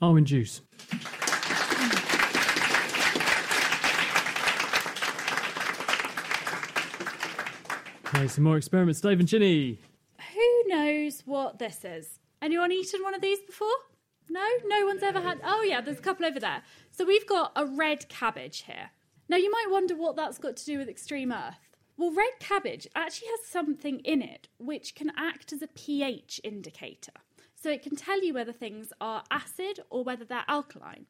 Arwen 0.00 0.24
Deuss. 0.24 0.60
Okay, 8.14 8.28
some 8.28 8.44
more 8.44 8.56
experiments. 8.56 9.00
Dave 9.00 9.18
and 9.18 9.26
Ginny. 9.26 9.80
Who 10.32 10.68
knows 10.68 11.24
what 11.24 11.58
this 11.58 11.84
is? 11.84 12.20
Anyone 12.40 12.70
eaten 12.70 13.02
one 13.02 13.16
of 13.16 13.20
these 13.20 13.40
before? 13.40 13.66
No? 14.30 14.46
No 14.64 14.86
one's 14.86 15.02
ever 15.02 15.20
had. 15.20 15.40
Oh, 15.44 15.64
yeah, 15.64 15.80
there's 15.80 15.98
a 15.98 16.02
couple 16.02 16.24
over 16.24 16.38
there. 16.38 16.62
So 16.92 17.04
we've 17.04 17.26
got 17.26 17.50
a 17.56 17.66
red 17.66 18.08
cabbage 18.08 18.62
here. 18.62 18.90
Now, 19.28 19.38
you 19.38 19.50
might 19.50 19.66
wonder 19.70 19.96
what 19.96 20.14
that's 20.14 20.38
got 20.38 20.56
to 20.58 20.64
do 20.64 20.78
with 20.78 20.88
extreme 20.88 21.32
Earth. 21.32 21.61
Well, 21.96 22.10
red 22.10 22.38
cabbage 22.40 22.86
actually 22.94 23.28
has 23.28 23.46
something 23.46 24.00
in 24.00 24.22
it 24.22 24.48
which 24.58 24.94
can 24.94 25.12
act 25.16 25.52
as 25.52 25.62
a 25.62 25.68
pH 25.68 26.40
indicator. 26.42 27.12
So 27.54 27.70
it 27.70 27.82
can 27.82 27.96
tell 27.96 28.24
you 28.24 28.34
whether 28.34 28.52
things 28.52 28.92
are 29.00 29.22
acid 29.30 29.80
or 29.90 30.02
whether 30.02 30.24
they're 30.24 30.44
alkaline. 30.48 31.06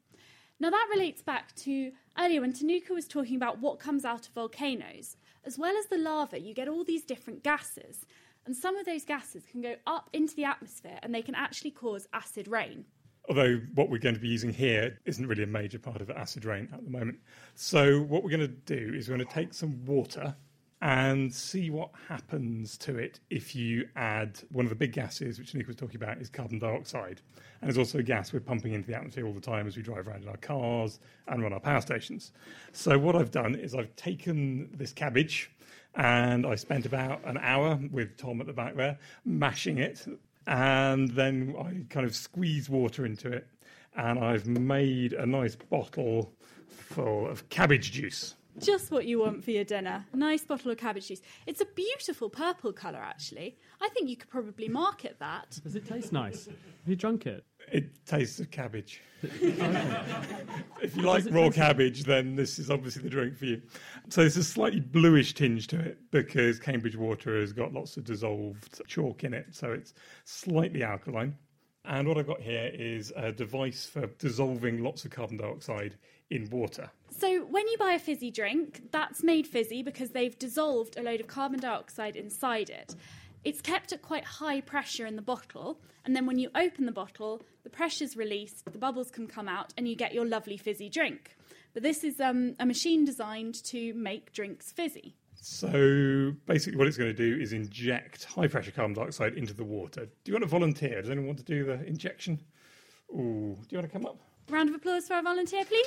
Now, 0.61 0.71
that 0.71 0.89
relates 0.93 1.23
back 1.23 1.55
to 1.57 1.93
earlier 2.19 2.41
when 2.41 2.53
Tehnuka 2.53 2.91
was 2.91 3.09
talking 3.09 3.37
about 3.37 3.61
what 3.61 3.81
comes 3.81 4.05
out 4.05 4.29
of 4.29 4.35
volcanoes. 4.35 5.17
As 5.45 5.59
well 5.59 5.77
as 5.77 5.87
the 5.87 5.99
lava, 5.99 6.39
you 6.39 6.55
get 6.55 6.69
all 6.69 6.85
these 6.85 7.05
different 7.05 7.43
gases. 7.43 8.07
And 8.45 8.57
some 8.57 8.77
of 8.77 8.87
those 8.87 9.05
gases 9.05 9.45
can 9.51 9.61
go 9.61 9.77
up 9.87 10.11
into 10.13 10.37
the 10.37 10.45
atmosphere 10.45 10.99
and 11.03 11.15
they 11.15 11.23
can 11.23 11.35
actually 11.35 11.71
cause 11.71 12.07
acid 12.13 12.49
rain. 12.49 12.85
Although 13.29 13.61
what 13.75 13.89
we're 13.89 13.99
going 13.99 14.15
to 14.17 14.21
be 14.21 14.29
using 14.29 14.53
here 14.53 14.99
isn't 15.05 15.27
really 15.27 15.45
a 15.45 15.49
major 15.49 15.79
part 15.79 16.01
of 16.01 16.11
acid 16.11 16.45
rain 16.45 16.69
at 16.73 16.85
the 16.85 16.91
moment. 16.91 17.19
So, 17.55 18.01
what 18.03 18.25
we're 18.25 18.31
going 18.31 18.41
to 18.41 18.49
do 18.49 18.95
is 18.95 19.09
we're 19.09 19.17
going 19.17 19.27
to 19.27 19.33
take 19.33 19.55
some 19.55 19.85
water 19.85 20.35
and 20.83 21.33
see 21.33 21.71
what 21.71 21.91
happens 22.09 22.77
to 22.77 22.99
it 22.99 23.21
if 23.31 23.55
you 23.55 23.89
add 23.95 24.41
one 24.51 24.67
of 24.67 24.69
the 24.69 24.75
big 24.75 24.93
gases, 24.93 25.39
which 25.39 25.55
Nick 25.55 25.69
was 25.69 25.77
talking 25.77 25.95
about, 25.95 26.19
is 26.19 26.29
carbon 26.29 26.59
dioxide. 26.59 27.21
And 27.61 27.69
there's 27.69 27.79
also 27.79 27.99
a 27.99 28.03
gas 28.03 28.33
we're 28.33 28.41
pumping 28.41 28.73
into 28.73 28.89
the 28.89 28.97
atmosphere 28.97 29.25
all 29.25 29.33
the 29.33 29.41
time 29.41 29.69
as 29.69 29.77
we 29.77 29.83
drive 29.85 30.09
around 30.09 30.25
in 30.25 30.29
our 30.29 30.37
cars 30.39 30.99
and 31.29 31.41
run 31.41 31.53
our 31.53 31.61
power 31.61 31.81
stations. 31.81 32.33
So, 32.73 32.99
what 32.99 33.15
I've 33.15 33.31
done 33.31 33.55
is 33.55 33.77
I've 33.77 33.95
taken 33.95 34.71
this 34.75 34.93
cabbage 34.93 35.53
and 35.95 36.45
I 36.45 36.57
spent 36.57 36.85
about 36.85 37.21
an 37.25 37.39
hour 37.39 37.79
with 37.93 38.17
Tom 38.17 38.41
at 38.41 38.49
the 38.49 38.53
back 38.53 38.75
there 38.75 38.99
mashing 39.25 39.79
it. 39.79 40.05
And 40.49 41.11
then 41.11 41.55
I 41.61 41.95
kind 41.95 42.05
of 42.05 42.17
squeeze 42.17 42.69
water 42.69 43.07
into 43.07 43.31
it. 43.31 43.47
And 43.95 44.19
I've 44.19 44.49
made 44.49 45.13
a 45.13 45.27
nice 45.27 45.55
bottle 45.55 46.33
full 46.67 47.29
of 47.29 47.49
cabbage 47.51 47.93
juice. 47.93 48.35
Just 48.59 48.91
what 48.91 49.07
you 49.07 49.21
want 49.21 49.45
for 49.45 49.51
your 49.51 49.65
dinner. 49.65 50.07
Nice 50.13 50.45
bottle 50.45 50.71
of 50.71 50.79
cabbage 50.79 51.09
juice. 51.09 51.23
It's 51.47 51.61
a 51.61 51.65
beautiful 51.65 52.29
purple 52.29 52.73
colour, 52.73 52.99
actually. 52.99 53.57
I 53.81 53.89
think 53.89 54.09
you 54.11 54.17
could 54.17 54.29
probably 54.29 54.69
market 54.69 55.17
that. 55.21 55.59
Does 55.63 55.75
it 55.75 55.87
taste 55.87 56.13
nice? 56.13 56.47
Have 56.47 56.55
you 56.87 56.97
drunk 56.97 57.27
it? 57.27 57.45
It 57.71 58.05
tastes 58.05 58.41
of 58.41 58.51
cabbage. 58.51 59.01
if 59.23 60.97
you 60.97 61.03
like 61.03 61.25
raw 61.31 61.49
cabbage, 61.49 62.05
then 62.05 62.35
this 62.37 62.59
is 62.59 62.71
obviously 62.71 63.03
the 63.03 63.11
drink 63.11 63.37
for 63.37 63.47
you. 63.47 63.63
So 64.09 64.21
there's 64.21 64.37
a 64.37 64.45
slightly 64.45 64.81
bluish 64.81 65.33
tinge 65.33 65.69
to 65.69 65.79
it 65.79 65.99
because 66.11 66.59
Cambridge 66.59 66.97
water 66.97 67.41
has 67.41 67.53
got 67.53 67.73
lots 67.73 67.97
of 67.97 68.05
dissolved 68.05 68.83
chalk 68.87 69.25
in 69.25 69.33
it, 69.33 69.47
so 69.51 69.73
it's 69.73 69.95
slightly 70.25 70.83
alkaline. 70.83 71.37
And 71.85 72.07
what 72.07 72.19
I've 72.19 72.27
got 72.27 72.41
here 72.41 72.71
is 72.73 73.13
a 73.17 73.33
device 73.33 73.87
for 73.87 74.07
dissolving 74.19 74.83
lots 74.83 75.05
of 75.05 75.11
carbon 75.11 75.39
dioxide 75.39 75.97
in 76.31 76.49
water. 76.51 76.91
So, 77.19 77.45
when 77.45 77.69
you 77.69 77.77
buy 77.79 77.93
a 77.93 77.99
fizzy 77.99 78.31
drink, 78.31 78.91
that's 78.91 79.23
made 79.23 79.47
fizzy 79.47 79.83
because 79.83 80.11
they've 80.11 80.39
dissolved 80.39 80.97
a 80.97 81.03
load 81.03 81.21
of 81.21 81.27
carbon 81.27 81.61
dioxide 81.61 82.17
inside 82.17 82.71
it. 82.71 82.97
It's 83.45 83.61
kept 83.61 83.93
at 83.93 84.03
quite 84.03 84.25
high 84.25 84.61
pressure 84.61 85.05
in 85.05 85.17
the 85.17 85.23
bottle, 85.23 85.79
and 86.05 86.17
then 86.17 86.27
when 86.27 86.39
you 86.39 86.51
open 86.55 86.87
the 86.87 86.93
bottle, 86.93 87.43
the 87.65 87.71
pressure's 87.71 88.17
released, 88.17 88.65
the 88.73 88.79
bubbles 88.79 89.11
can 89.11 89.27
come 89.27 89.49
out, 89.49 89.75
and 89.77 89.87
you 89.87 89.95
get 89.95 90.15
your 90.15 90.25
lovely 90.25 90.57
fizzy 90.57 90.89
drink. 90.89 91.37
But 91.75 91.83
this 91.83 92.03
is 92.03 92.21
um, 92.21 92.55
a 92.59 92.67
machine 92.67 93.05
designed 93.05 93.63
to 93.65 93.93
make 93.95 94.33
drinks 94.33 94.73
fizzy. 94.73 95.15
So 95.35 96.33
basically, 96.47 96.79
what 96.79 96.87
it's 96.87 96.97
going 96.97 97.15
to 97.15 97.17
do 97.17 97.41
is 97.41 97.53
inject 97.53 98.25
high 98.25 98.47
pressure 98.47 98.71
carbon 98.71 98.95
dioxide 98.95 99.35
into 99.35 99.53
the 99.53 99.65
water. 99.65 100.07
Do 100.07 100.31
you 100.31 100.35
want 100.35 100.45
to 100.45 100.49
volunteer? 100.49 101.03
Does 101.03 101.11
anyone 101.11 101.27
want 101.27 101.39
to 101.39 101.45
do 101.45 101.65
the 101.65 101.85
injection? 101.85 102.41
Ooh, 103.11 103.57
do 103.59 103.67
you 103.71 103.79
want 103.79 103.93
to 103.93 103.99
come 103.99 104.07
up? 104.07 104.19
Round 104.49 104.69
of 104.69 104.75
applause 104.77 105.09
for 105.09 105.15
our 105.15 105.23
volunteer, 105.23 105.65
please. 105.65 105.87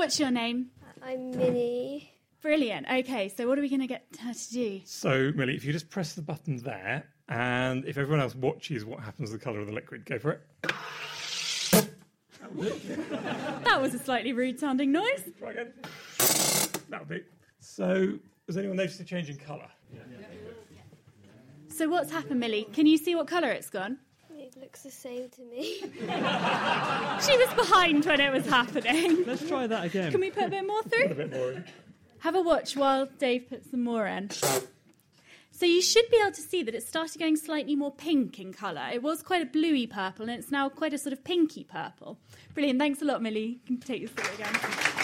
What's 0.00 0.18
your 0.18 0.30
name? 0.30 0.70
I'm 1.02 1.30
Minnie. 1.32 2.10
Brilliant. 2.40 2.86
Okay, 2.90 3.28
so 3.28 3.46
what 3.46 3.58
are 3.58 3.60
we 3.60 3.68
going 3.68 3.82
to 3.82 3.86
get 3.86 4.06
her 4.24 4.32
to 4.32 4.50
do? 4.50 4.80
So, 4.86 5.30
Millie, 5.36 5.54
if 5.54 5.62
you 5.62 5.74
just 5.74 5.90
press 5.90 6.14
the 6.14 6.22
button 6.22 6.56
there, 6.56 7.04
and 7.28 7.84
if 7.84 7.98
everyone 7.98 8.22
else 8.22 8.34
watches 8.34 8.82
what 8.86 9.00
happens 9.00 9.28
to 9.28 9.36
the 9.36 9.44
colour 9.44 9.60
of 9.60 9.66
the 9.66 9.74
liquid, 9.74 10.06
go 10.06 10.18
for 10.18 10.30
it. 10.30 10.40
That 13.64 13.82
was 13.82 13.92
a 13.92 13.98
slightly 13.98 14.32
rude 14.32 14.58
sounding 14.58 14.90
noise. 14.90 15.28
Try 15.38 15.50
again. 15.50 15.74
That'll 16.88 17.04
do. 17.04 17.22
So, 17.58 18.18
has 18.46 18.56
anyone 18.56 18.78
noticed 18.78 19.00
a 19.00 19.04
change 19.04 19.28
in 19.28 19.36
colour? 19.36 19.68
So, 21.68 21.90
what's 21.90 22.10
happened, 22.10 22.40
Millie? 22.40 22.66
Can 22.72 22.86
you 22.86 22.96
see 22.96 23.14
what 23.14 23.26
colour 23.26 23.50
it's 23.50 23.68
gone? 23.68 23.98
It 24.56 24.60
looks 24.60 24.82
the 24.82 24.90
same 24.90 25.28
to 25.30 25.42
me. 25.42 25.80
She 27.26 27.36
was 27.36 27.52
behind 27.54 28.04
when 28.06 28.20
it 28.20 28.32
was 28.32 28.46
happening. 28.46 29.24
Let's 29.26 29.46
try 29.46 29.66
that 29.66 29.84
again. 29.84 30.10
Can 30.10 30.20
we 30.20 30.30
put 30.30 30.44
a 30.44 30.48
bit 30.48 30.66
more 30.66 30.82
through? 30.84 31.04
A 31.04 31.14
bit 31.14 31.30
more. 31.32 31.52
in. 31.52 31.64
Have 32.20 32.34
a 32.34 32.40
watch 32.40 32.76
while 32.76 33.06
Dave 33.18 33.48
puts 33.48 33.70
some 33.70 33.84
more 33.84 34.06
in. 34.06 34.30
So 34.30 35.66
you 35.66 35.82
should 35.82 36.08
be 36.10 36.16
able 36.20 36.32
to 36.32 36.40
see 36.40 36.62
that 36.62 36.74
it 36.74 36.82
started 36.82 37.18
going 37.18 37.36
slightly 37.36 37.76
more 37.76 37.92
pink 37.92 38.40
in 38.40 38.52
colour. 38.52 38.88
It 38.92 39.02
was 39.02 39.22
quite 39.22 39.42
a 39.42 39.46
bluey 39.46 39.86
purple, 39.86 40.28
and 40.28 40.38
it's 40.40 40.50
now 40.50 40.68
quite 40.70 40.94
a 40.94 40.98
sort 40.98 41.12
of 41.12 41.22
pinky 41.22 41.64
purple. 41.64 42.18
Brilliant. 42.54 42.78
Thanks 42.78 43.02
a 43.02 43.04
lot, 43.04 43.22
Millie. 43.22 43.60
You 43.66 43.76
can 43.76 43.78
take 43.78 44.02
this 44.02 44.10
through 44.10 44.34
again. 44.34 44.99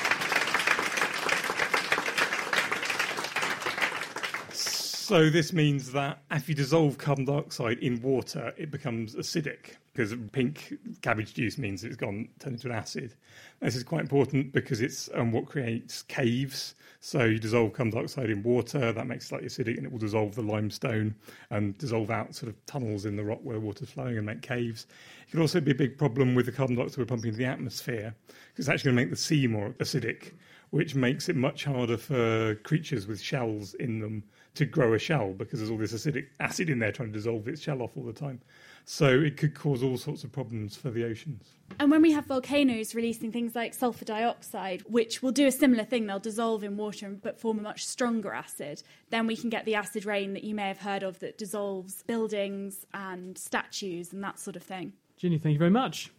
So 5.06 5.30
this 5.30 5.52
means 5.52 5.92
that 5.92 6.18
if 6.32 6.48
you 6.48 6.56
dissolve 6.56 6.98
carbon 6.98 7.26
dioxide 7.26 7.78
in 7.78 8.02
water, 8.02 8.52
it 8.56 8.72
becomes 8.72 9.14
acidic 9.14 9.76
because 9.92 10.12
pink 10.32 10.74
cabbage 11.00 11.32
juice 11.32 11.58
means 11.58 11.84
it's 11.84 11.94
gone 11.94 12.28
turned 12.40 12.56
into 12.56 12.66
an 12.66 12.74
acid. 12.74 13.14
This 13.60 13.76
is 13.76 13.84
quite 13.84 14.00
important 14.00 14.52
because 14.52 14.80
it's 14.80 15.08
um, 15.14 15.30
what 15.30 15.46
creates 15.46 16.02
caves. 16.02 16.74
So 16.98 17.22
you 17.22 17.38
dissolve 17.38 17.72
carbon 17.72 17.94
dioxide 17.94 18.30
in 18.30 18.42
water, 18.42 18.90
that 18.90 19.06
makes 19.06 19.26
it 19.26 19.28
slightly 19.28 19.46
acidic, 19.46 19.76
and 19.76 19.86
it 19.86 19.92
will 19.92 20.00
dissolve 20.00 20.34
the 20.34 20.42
limestone 20.42 21.14
and 21.50 21.78
dissolve 21.78 22.10
out 22.10 22.34
sort 22.34 22.50
of 22.50 22.66
tunnels 22.66 23.06
in 23.06 23.14
the 23.14 23.22
rock 23.22 23.38
where 23.44 23.60
water's 23.60 23.90
flowing 23.90 24.16
and 24.16 24.26
make 24.26 24.42
caves. 24.42 24.88
It 25.28 25.30
could 25.30 25.40
also 25.40 25.60
be 25.60 25.70
a 25.70 25.76
big 25.76 25.96
problem 25.96 26.34
with 26.34 26.46
the 26.46 26.52
carbon 26.52 26.74
dioxide 26.74 26.98
we're 26.98 27.04
pumping 27.04 27.28
into 27.28 27.38
the 27.38 27.44
atmosphere 27.44 28.12
because 28.26 28.64
it's 28.64 28.68
actually 28.68 28.88
going 28.88 28.96
to 28.96 29.02
make 29.02 29.10
the 29.10 29.16
sea 29.16 29.46
more 29.46 29.70
acidic, 29.78 30.32
which 30.70 30.96
makes 30.96 31.28
it 31.28 31.36
much 31.36 31.62
harder 31.62 31.96
for 31.96 32.56
creatures 32.64 33.06
with 33.06 33.20
shells 33.20 33.74
in 33.74 34.00
them 34.00 34.24
to 34.56 34.64
grow 34.66 34.94
a 34.94 34.98
shell 34.98 35.32
because 35.32 35.60
there's 35.60 35.70
all 35.70 35.78
this 35.78 35.92
acidic 35.92 36.26
acid 36.40 36.70
in 36.70 36.78
there 36.78 36.92
trying 36.92 37.12
to 37.12 37.18
dissolve 37.18 37.46
its 37.48 37.60
shell 37.60 37.82
off 37.82 37.96
all 37.96 38.04
the 38.04 38.12
time. 38.12 38.40
So 38.84 39.06
it 39.08 39.36
could 39.36 39.54
cause 39.54 39.82
all 39.82 39.96
sorts 39.96 40.22
of 40.22 40.30
problems 40.30 40.76
for 40.76 40.90
the 40.90 41.04
oceans. 41.04 41.54
And 41.80 41.90
when 41.90 42.02
we 42.02 42.12
have 42.12 42.26
volcanoes 42.26 42.94
releasing 42.94 43.32
things 43.32 43.54
like 43.54 43.74
sulfur 43.74 44.04
dioxide, 44.04 44.82
which 44.82 45.22
will 45.22 45.32
do 45.32 45.46
a 45.46 45.52
similar 45.52 45.84
thing, 45.84 46.06
they'll 46.06 46.20
dissolve 46.20 46.62
in 46.62 46.76
water 46.76 47.08
but 47.10 47.40
form 47.40 47.58
a 47.58 47.62
much 47.62 47.84
stronger 47.84 48.32
acid, 48.32 48.82
then 49.10 49.26
we 49.26 49.36
can 49.36 49.50
get 49.50 49.64
the 49.64 49.74
acid 49.74 50.04
rain 50.04 50.34
that 50.34 50.44
you 50.44 50.54
may 50.54 50.68
have 50.68 50.78
heard 50.78 51.02
of 51.02 51.18
that 51.18 51.36
dissolves 51.36 52.02
buildings 52.04 52.86
and 52.94 53.36
statues 53.36 54.12
and 54.12 54.22
that 54.22 54.38
sort 54.38 54.56
of 54.56 54.62
thing. 54.62 54.92
Ginny, 55.16 55.38
thank 55.38 55.54
you 55.54 55.58
very 55.58 55.70
much. 55.70 56.12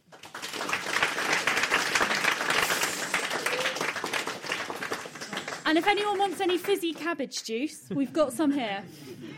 And 5.68 5.78
if 5.78 5.86
anyone 5.86 6.18
wants 6.18 6.40
any 6.40 6.58
fizzy 6.58 6.94
cabbage 6.94 7.44
juice, 7.44 7.90
we've 7.92 8.14
got 8.14 8.32
some 8.32 8.54
here. 8.54 8.86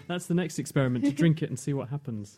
That's 0.07 0.27
the 0.27 0.35
next 0.35 0.59
experiment 0.59 1.05
to 1.05 1.11
drink 1.11 1.41
it 1.41 1.49
and 1.49 1.57
see 1.57 1.73
what 1.73 1.89
happens. 1.89 2.37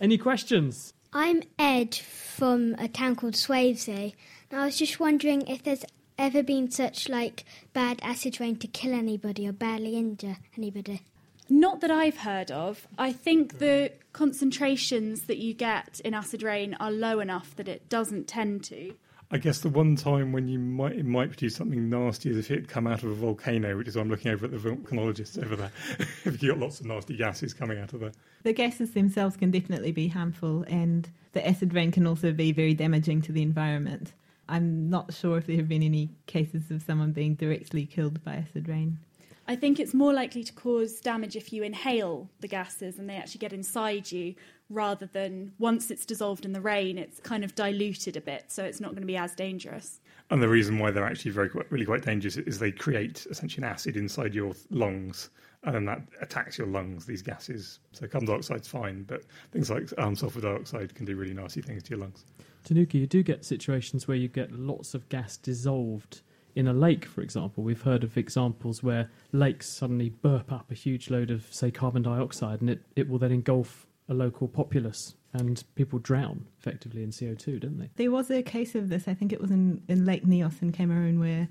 Any 0.00 0.18
questions? 0.18 0.92
I'm 1.12 1.44
Ed 1.56 1.94
from 1.94 2.74
a 2.80 2.88
town 2.88 3.14
called 3.14 3.34
Swavesey, 3.34 4.14
and 4.50 4.60
I 4.60 4.64
was 4.64 4.76
just 4.76 4.98
wondering 4.98 5.46
if 5.46 5.62
there's 5.62 5.84
ever 6.18 6.42
been 6.42 6.68
such 6.72 7.08
like 7.08 7.44
bad 7.72 8.00
acid 8.02 8.40
rain 8.40 8.56
to 8.56 8.66
kill 8.66 8.92
anybody 8.92 9.46
or 9.46 9.52
badly 9.52 9.96
injure 9.96 10.38
anybody. 10.56 11.02
Not 11.48 11.80
that 11.80 11.92
I've 11.92 12.18
heard 12.18 12.50
of. 12.50 12.88
I 12.98 13.12
think 13.12 13.58
the 13.58 13.92
concentrations 14.12 15.22
that 15.22 15.38
you 15.38 15.54
get 15.54 16.00
in 16.04 16.12
acid 16.12 16.42
rain 16.42 16.76
are 16.80 16.90
low 16.90 17.20
enough 17.20 17.54
that 17.54 17.68
it 17.68 17.88
doesn't 17.88 18.26
tend 18.26 18.64
to. 18.64 18.94
I 19.30 19.36
guess 19.36 19.58
the 19.58 19.68
one 19.68 19.94
time 19.94 20.32
when 20.32 20.48
you 20.48 20.58
might 20.58 20.92
it 20.92 21.04
might 21.04 21.28
produce 21.28 21.54
something 21.54 21.90
nasty 21.90 22.30
is 22.30 22.38
if 22.38 22.50
it 22.50 22.54
had 22.54 22.68
come 22.68 22.86
out 22.86 23.02
of 23.02 23.10
a 23.10 23.14
volcano, 23.14 23.76
which 23.76 23.88
is 23.88 23.96
why 23.96 24.02
I'm 24.02 24.08
looking 24.08 24.30
over 24.30 24.46
at 24.46 24.52
the 24.52 24.56
volcanologists 24.56 25.42
over 25.42 25.54
there. 25.54 25.70
if 26.24 26.42
you 26.42 26.50
got 26.50 26.58
lots 26.58 26.80
of 26.80 26.86
nasty 26.86 27.14
gases 27.14 27.52
coming 27.52 27.78
out 27.78 27.92
of 27.92 28.00
there. 28.00 28.12
The 28.44 28.54
gases 28.54 28.92
themselves 28.92 29.36
can 29.36 29.50
definitely 29.50 29.92
be 29.92 30.08
harmful, 30.08 30.64
and 30.66 31.10
the 31.32 31.46
acid 31.46 31.74
rain 31.74 31.92
can 31.92 32.06
also 32.06 32.32
be 32.32 32.52
very 32.52 32.72
damaging 32.72 33.20
to 33.22 33.32
the 33.32 33.42
environment. 33.42 34.14
I'm 34.48 34.88
not 34.88 35.12
sure 35.12 35.36
if 35.36 35.46
there 35.46 35.56
have 35.56 35.68
been 35.68 35.82
any 35.82 36.08
cases 36.26 36.70
of 36.70 36.80
someone 36.80 37.12
being 37.12 37.34
directly 37.34 37.84
killed 37.84 38.24
by 38.24 38.36
acid 38.36 38.66
rain. 38.66 38.98
I 39.46 39.56
think 39.56 39.80
it's 39.80 39.94
more 39.94 40.12
likely 40.12 40.44
to 40.44 40.52
cause 40.52 41.00
damage 41.00 41.34
if 41.34 41.52
you 41.52 41.62
inhale 41.62 42.28
the 42.40 42.48
gases 42.48 42.98
and 42.98 43.08
they 43.08 43.16
actually 43.16 43.38
get 43.38 43.54
inside 43.54 44.12
you 44.12 44.34
rather 44.70 45.06
than 45.06 45.52
once 45.58 45.90
it's 45.90 46.04
dissolved 46.04 46.44
in 46.44 46.52
the 46.52 46.60
rain, 46.60 46.98
it's 46.98 47.20
kind 47.20 47.44
of 47.44 47.54
diluted 47.54 48.16
a 48.16 48.20
bit, 48.20 48.44
so 48.48 48.64
it's 48.64 48.80
not 48.80 48.90
going 48.90 49.02
to 49.02 49.06
be 49.06 49.16
as 49.16 49.34
dangerous. 49.34 50.00
And 50.30 50.42
the 50.42 50.48
reason 50.48 50.78
why 50.78 50.90
they're 50.90 51.06
actually 51.06 51.30
very 51.30 51.50
really 51.70 51.86
quite 51.86 52.02
dangerous 52.02 52.36
is 52.36 52.58
they 52.58 52.72
create 52.72 53.26
essentially 53.30 53.64
an 53.64 53.72
acid 53.72 53.96
inside 53.96 54.34
your 54.34 54.52
lungs, 54.70 55.30
and 55.64 55.74
then 55.74 55.84
that 55.86 56.02
attacks 56.20 56.58
your 56.58 56.66
lungs. 56.66 57.06
These 57.06 57.22
gases. 57.22 57.80
So 57.92 58.06
carbon 58.06 58.28
dioxide's 58.28 58.68
fine, 58.68 59.04
but 59.04 59.22
things 59.52 59.70
like 59.70 59.90
um, 59.98 60.14
sulfur 60.14 60.40
dioxide 60.40 60.94
can 60.94 61.06
do 61.06 61.16
really 61.16 61.34
nasty 61.34 61.62
things 61.62 61.82
to 61.84 61.90
your 61.90 62.00
lungs. 62.00 62.24
Tehnuka, 62.68 62.94
you 62.94 63.06
do 63.06 63.22
get 63.22 63.44
situations 63.44 64.06
where 64.06 64.16
you 64.16 64.28
get 64.28 64.52
lots 64.52 64.94
of 64.94 65.08
gas 65.08 65.36
dissolved 65.36 66.22
in 66.54 66.66
a 66.66 66.72
lake, 66.72 67.04
for 67.04 67.20
example, 67.20 67.62
we've 67.62 67.82
heard 67.82 68.02
of 68.02 68.16
examples 68.16 68.82
where 68.82 69.08
lakes 69.30 69.68
suddenly 69.68 70.08
burp 70.08 70.50
up 70.50 70.72
a 70.72 70.74
huge 70.74 71.08
load 71.08 71.30
of, 71.30 71.46
say, 71.52 71.70
carbon 71.70 72.02
dioxide, 72.02 72.60
and 72.60 72.68
it, 72.68 72.82
it 72.96 73.08
will 73.08 73.18
then 73.18 73.30
engulf 73.30 73.86
a 74.08 74.14
local 74.14 74.48
populace, 74.48 75.14
and 75.32 75.62
people 75.74 75.98
drown 75.98 76.46
effectively 76.58 77.02
in 77.02 77.10
CO2, 77.10 77.60
don't 77.60 77.78
they? 77.78 77.90
There 77.96 78.10
was 78.10 78.30
a 78.30 78.42
case 78.42 78.74
of 78.74 78.88
this, 78.88 79.06
I 79.06 79.14
think 79.14 79.32
it 79.32 79.40
was 79.40 79.50
in, 79.50 79.82
in 79.88 80.04
Lake 80.04 80.24
Nyos 80.24 80.62
in 80.62 80.72
Cameroon, 80.72 81.20
where 81.20 81.48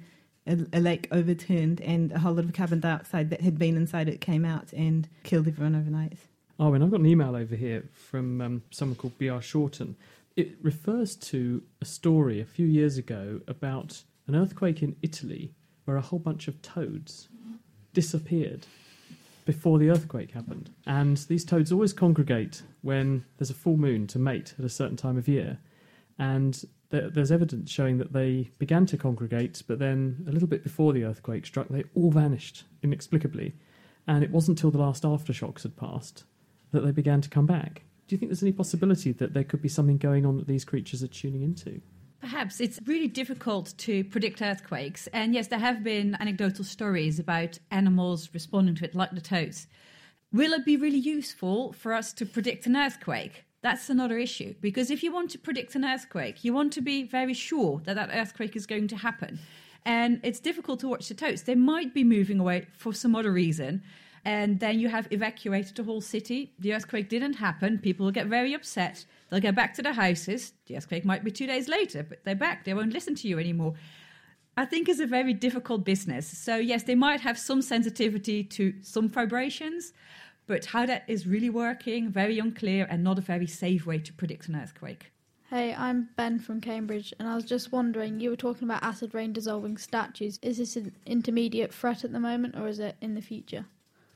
a, 0.47 0.57
a, 0.73 0.79
lake 0.79 1.07
overturned 1.11 1.81
and 1.81 2.11
a 2.11 2.19
whole 2.19 2.33
lot 2.33 2.45
of 2.45 2.53
carbon 2.53 2.79
dioxide 2.79 3.29
that 3.29 3.41
had 3.41 3.59
been 3.59 3.75
inside 3.75 4.09
it 4.09 4.21
came 4.21 4.45
out 4.45 4.73
and 4.73 5.07
killed 5.23 5.47
everyone 5.47 5.75
overnight. 5.75 6.17
Oh, 6.59 6.73
and 6.73 6.83
I've 6.83 6.89
got 6.89 7.01
an 7.01 7.05
email 7.05 7.35
over 7.35 7.55
here 7.55 7.83
from 7.93 8.41
um, 8.41 8.63
someone 8.71 8.95
called 8.95 9.17
B.R. 9.17 9.41
Shorten. 9.41 9.95
It 10.35 10.55
refers 10.61 11.15
to 11.15 11.63
a 11.81 11.85
story 11.85 12.39
a 12.39 12.45
few 12.45 12.65
years 12.65 12.97
ago 12.97 13.41
about 13.47 14.03
an 14.25 14.35
earthquake 14.35 14.81
in 14.81 14.95
Italy 15.01 15.53
where 15.85 15.97
a 15.97 16.01
whole 16.01 16.19
bunch 16.19 16.47
of 16.47 16.61
toads 16.61 17.29
disappeared 17.93 18.65
before 19.47 19.79
the 19.79 19.89
earthquake 19.89 20.31
happened. 20.31 20.69
And 20.85 21.15
these 21.17 21.45
toads 21.45 21.71
always 21.71 21.93
congregate 21.93 22.63
when 22.81 23.23
there's 23.37 23.49
a 23.49 23.55
full 23.55 23.77
moon 23.77 24.05
to 24.07 24.19
mate 24.19 24.53
at 24.59 24.65
a 24.65 24.69
certain 24.69 24.97
time 24.97 25.17
of 25.17 25.29
year. 25.29 25.57
And 26.19 26.61
there's 26.89 27.31
evidence 27.31 27.71
showing 27.71 27.97
that 27.97 28.11
they 28.11 28.51
began 28.59 28.85
to 28.87 28.97
congregate, 28.97 29.63
but 29.65 29.79
then 29.79 30.25
a 30.27 30.31
little 30.31 30.49
bit 30.49 30.63
before 30.63 30.91
the 30.91 31.05
earthquake 31.05 31.45
struck, 31.45 31.69
they 31.69 31.85
all 31.95 32.11
vanished 32.11 32.65
inexplicably. 32.83 33.55
And 34.05 34.21
it 34.21 34.31
wasn't 34.31 34.57
until 34.57 34.71
the 34.71 34.79
last 34.79 35.03
aftershocks 35.03 35.63
had 35.63 35.77
passed 35.77 36.25
that 36.71 36.81
they 36.81 36.91
began 36.91 37.21
to 37.21 37.29
come 37.29 37.45
back. 37.45 37.83
Do 38.07 38.15
you 38.15 38.17
think 38.17 38.29
there's 38.29 38.43
any 38.43 38.51
possibility 38.51 39.13
that 39.13 39.33
there 39.33 39.45
could 39.45 39.61
be 39.61 39.69
something 39.69 39.97
going 39.97 40.25
on 40.25 40.37
that 40.37 40.47
these 40.47 40.65
creatures 40.65 41.01
are 41.03 41.07
tuning 41.07 41.41
into? 41.41 41.81
Perhaps 42.19 42.59
it's 42.59 42.79
really 42.85 43.07
difficult 43.07 43.73
to 43.77 44.03
predict 44.05 44.41
earthquakes. 44.41 45.07
And 45.07 45.33
yes, 45.33 45.47
there 45.47 45.59
have 45.59 45.83
been 45.83 46.17
anecdotal 46.19 46.65
stories 46.65 47.19
about 47.19 47.59
animals 47.71 48.29
responding 48.33 48.75
to 48.75 48.85
it, 48.85 48.95
like 48.95 49.11
the 49.11 49.21
toads. 49.21 49.67
Will 50.33 50.53
it 50.53 50.65
be 50.65 50.77
really 50.77 50.97
useful 50.97 51.73
for 51.73 51.93
us 51.93 52.11
to 52.13 52.25
predict 52.25 52.65
an 52.65 52.75
earthquake? 52.75 53.45
That's 53.61 53.89
another 53.89 54.17
issue. 54.17 54.55
Because 54.61 54.91
if 54.91 55.03
you 55.03 55.11
want 55.11 55.31
to 55.31 55.39
predict 55.39 55.75
an 55.75 55.85
earthquake, 55.85 56.43
you 56.43 56.53
want 56.53 56.73
to 56.73 56.81
be 56.81 57.03
very 57.03 57.33
sure 57.33 57.81
that 57.85 57.95
that 57.95 58.09
earthquake 58.13 58.55
is 58.55 58.65
going 58.65 58.87
to 58.89 58.97
happen. 58.97 59.39
And 59.85 60.19
it's 60.23 60.39
difficult 60.39 60.79
to 60.81 60.87
watch 60.87 61.07
the 61.07 61.13
toads. 61.13 61.43
They 61.43 61.55
might 61.55 61.93
be 61.93 62.03
moving 62.03 62.39
away 62.39 62.67
for 62.77 62.93
some 62.93 63.15
other 63.15 63.31
reason 63.31 63.83
and 64.27 64.59
then 64.59 64.77
you 64.77 64.89
have 64.89 65.07
evacuated 65.09 65.75
the 65.77 65.83
whole 65.83 66.01
city. 66.01 66.51
The 66.59 66.73
earthquake 66.73 67.07
didn't 67.07 67.35
happen. 67.35 67.79
People 67.79 68.05
will 68.05 68.11
get 68.11 68.27
very 68.27 68.53
upset. 68.53 69.05
They'll 69.29 69.39
go 69.39 69.51
back 69.51 69.73
to 69.75 69.81
their 69.81 69.93
houses. 69.93 70.53
The 70.67 70.77
earthquake 70.77 71.05
might 71.05 71.23
be 71.23 71.31
two 71.31 71.47
days 71.47 71.67
later, 71.67 72.03
but 72.03 72.23
they're 72.23 72.35
back. 72.35 72.63
They 72.63 72.73
won't 72.73 72.93
listen 72.93 73.15
to 73.15 73.27
you 73.27 73.39
anymore. 73.39 73.73
I 74.55 74.65
think 74.65 74.89
it's 74.89 74.99
a 74.99 75.05
very 75.05 75.33
difficult 75.33 75.83
business. 75.83 76.27
So, 76.27 76.55
yes, 76.55 76.83
they 76.83 76.95
might 76.95 77.21
have 77.21 77.37
some 77.37 77.61
sensitivity 77.61 78.43
to 78.43 78.73
some 78.81 79.07
vibrations, 79.07 79.93
but 80.47 80.65
how 80.65 80.85
that 80.85 81.03
is 81.07 81.27
really 81.27 81.49
working, 81.49 82.09
very 82.09 82.39
unclear 82.39 82.87
and 82.89 83.03
not 83.03 83.19
a 83.19 83.21
very 83.21 83.47
safe 83.47 83.85
way 83.85 83.99
to 83.99 84.13
predict 84.13 84.47
an 84.47 84.55
earthquake. 84.55 85.11
Hey, 85.49 85.73
I'm 85.73 86.09
Ben 86.17 86.39
from 86.39 86.59
Cambridge, 86.59 87.13
and 87.19 87.29
I 87.29 87.35
was 87.35 87.45
just 87.45 87.71
wondering 87.71 88.19
you 88.19 88.31
were 88.31 88.35
talking 88.35 88.67
about 88.67 88.83
acid 88.83 89.13
rain 89.13 89.31
dissolving 89.31 89.77
statues. 89.77 90.39
Is 90.41 90.57
this 90.57 90.75
an 90.75 90.93
intermediate 91.05 91.73
threat 91.73 92.03
at 92.03 92.11
the 92.11 92.19
moment, 92.19 92.55
or 92.57 92.67
is 92.67 92.79
it 92.79 92.97
in 92.99 93.13
the 93.13 93.21
future? 93.21 93.65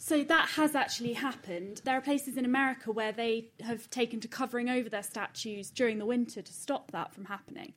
So 0.04 0.24
that 0.24 0.50
has 0.56 0.74
actually 0.74 1.14
happened. 1.14 1.82
There 1.86 1.96
are 1.96 2.02
places 2.02 2.36
in 2.36 2.44
America 2.44 2.92
where 2.92 3.12
they 3.12 3.52
have 3.62 3.88
taken 3.92 4.20
to 4.22 4.28
covering 4.28 4.68
over 4.68 4.90
their 4.90 5.04
statues 5.04 5.70
during 5.70 6.00
the 6.00 6.08
winter 6.08 6.42
to 6.42 6.54
stop 6.54 6.90
that 6.90 7.14
from 7.14 7.26
happening. 7.26 7.76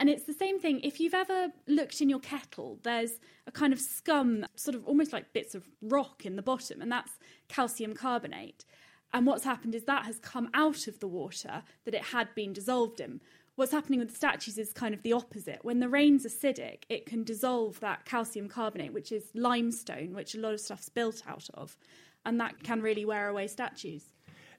And 0.00 0.08
it's 0.08 0.24
the 0.24 0.32
same 0.32 0.58
thing. 0.58 0.80
If 0.80 1.00
you've 1.00 1.12
ever 1.12 1.48
looked 1.66 2.00
in 2.00 2.08
your 2.08 2.18
kettle, 2.18 2.78
there's 2.82 3.20
a 3.46 3.50
kind 3.50 3.74
of 3.74 3.78
scum, 3.78 4.46
sort 4.54 4.74
of 4.74 4.86
almost 4.86 5.12
like 5.12 5.34
bits 5.34 5.54
of 5.54 5.68
rock 5.82 6.24
in 6.24 6.36
the 6.36 6.42
bottom, 6.42 6.80
and 6.80 6.90
that's 6.90 7.18
calcium 7.48 7.92
carbonate. 7.92 8.64
And 9.12 9.26
what's 9.26 9.44
happened 9.44 9.74
is 9.74 9.84
that 9.84 10.06
has 10.06 10.18
come 10.18 10.48
out 10.54 10.86
of 10.86 11.00
the 11.00 11.06
water 11.06 11.62
that 11.84 11.94
it 11.94 12.04
had 12.04 12.34
been 12.34 12.54
dissolved 12.54 13.00
in 13.00 13.20
what's 13.56 13.72
happening 13.72 13.98
with 13.98 14.10
the 14.10 14.14
statues 14.14 14.58
is 14.58 14.72
kind 14.72 14.94
of 14.94 15.02
the 15.02 15.12
opposite. 15.12 15.60
When 15.62 15.80
the 15.80 15.88
rain's 15.88 16.24
acidic, 16.24 16.84
it 16.88 17.06
can 17.06 17.24
dissolve 17.24 17.80
that 17.80 18.04
calcium 18.04 18.48
carbonate, 18.48 18.92
which 18.92 19.10
is 19.10 19.30
limestone, 19.34 20.14
which 20.14 20.34
a 20.34 20.38
lot 20.38 20.52
of 20.54 20.60
stuff's 20.60 20.88
built 20.88 21.22
out 21.26 21.48
of, 21.54 21.76
and 22.24 22.38
that 22.40 22.62
can 22.62 22.80
really 22.80 23.04
wear 23.04 23.28
away 23.28 23.48
statues. 23.48 24.04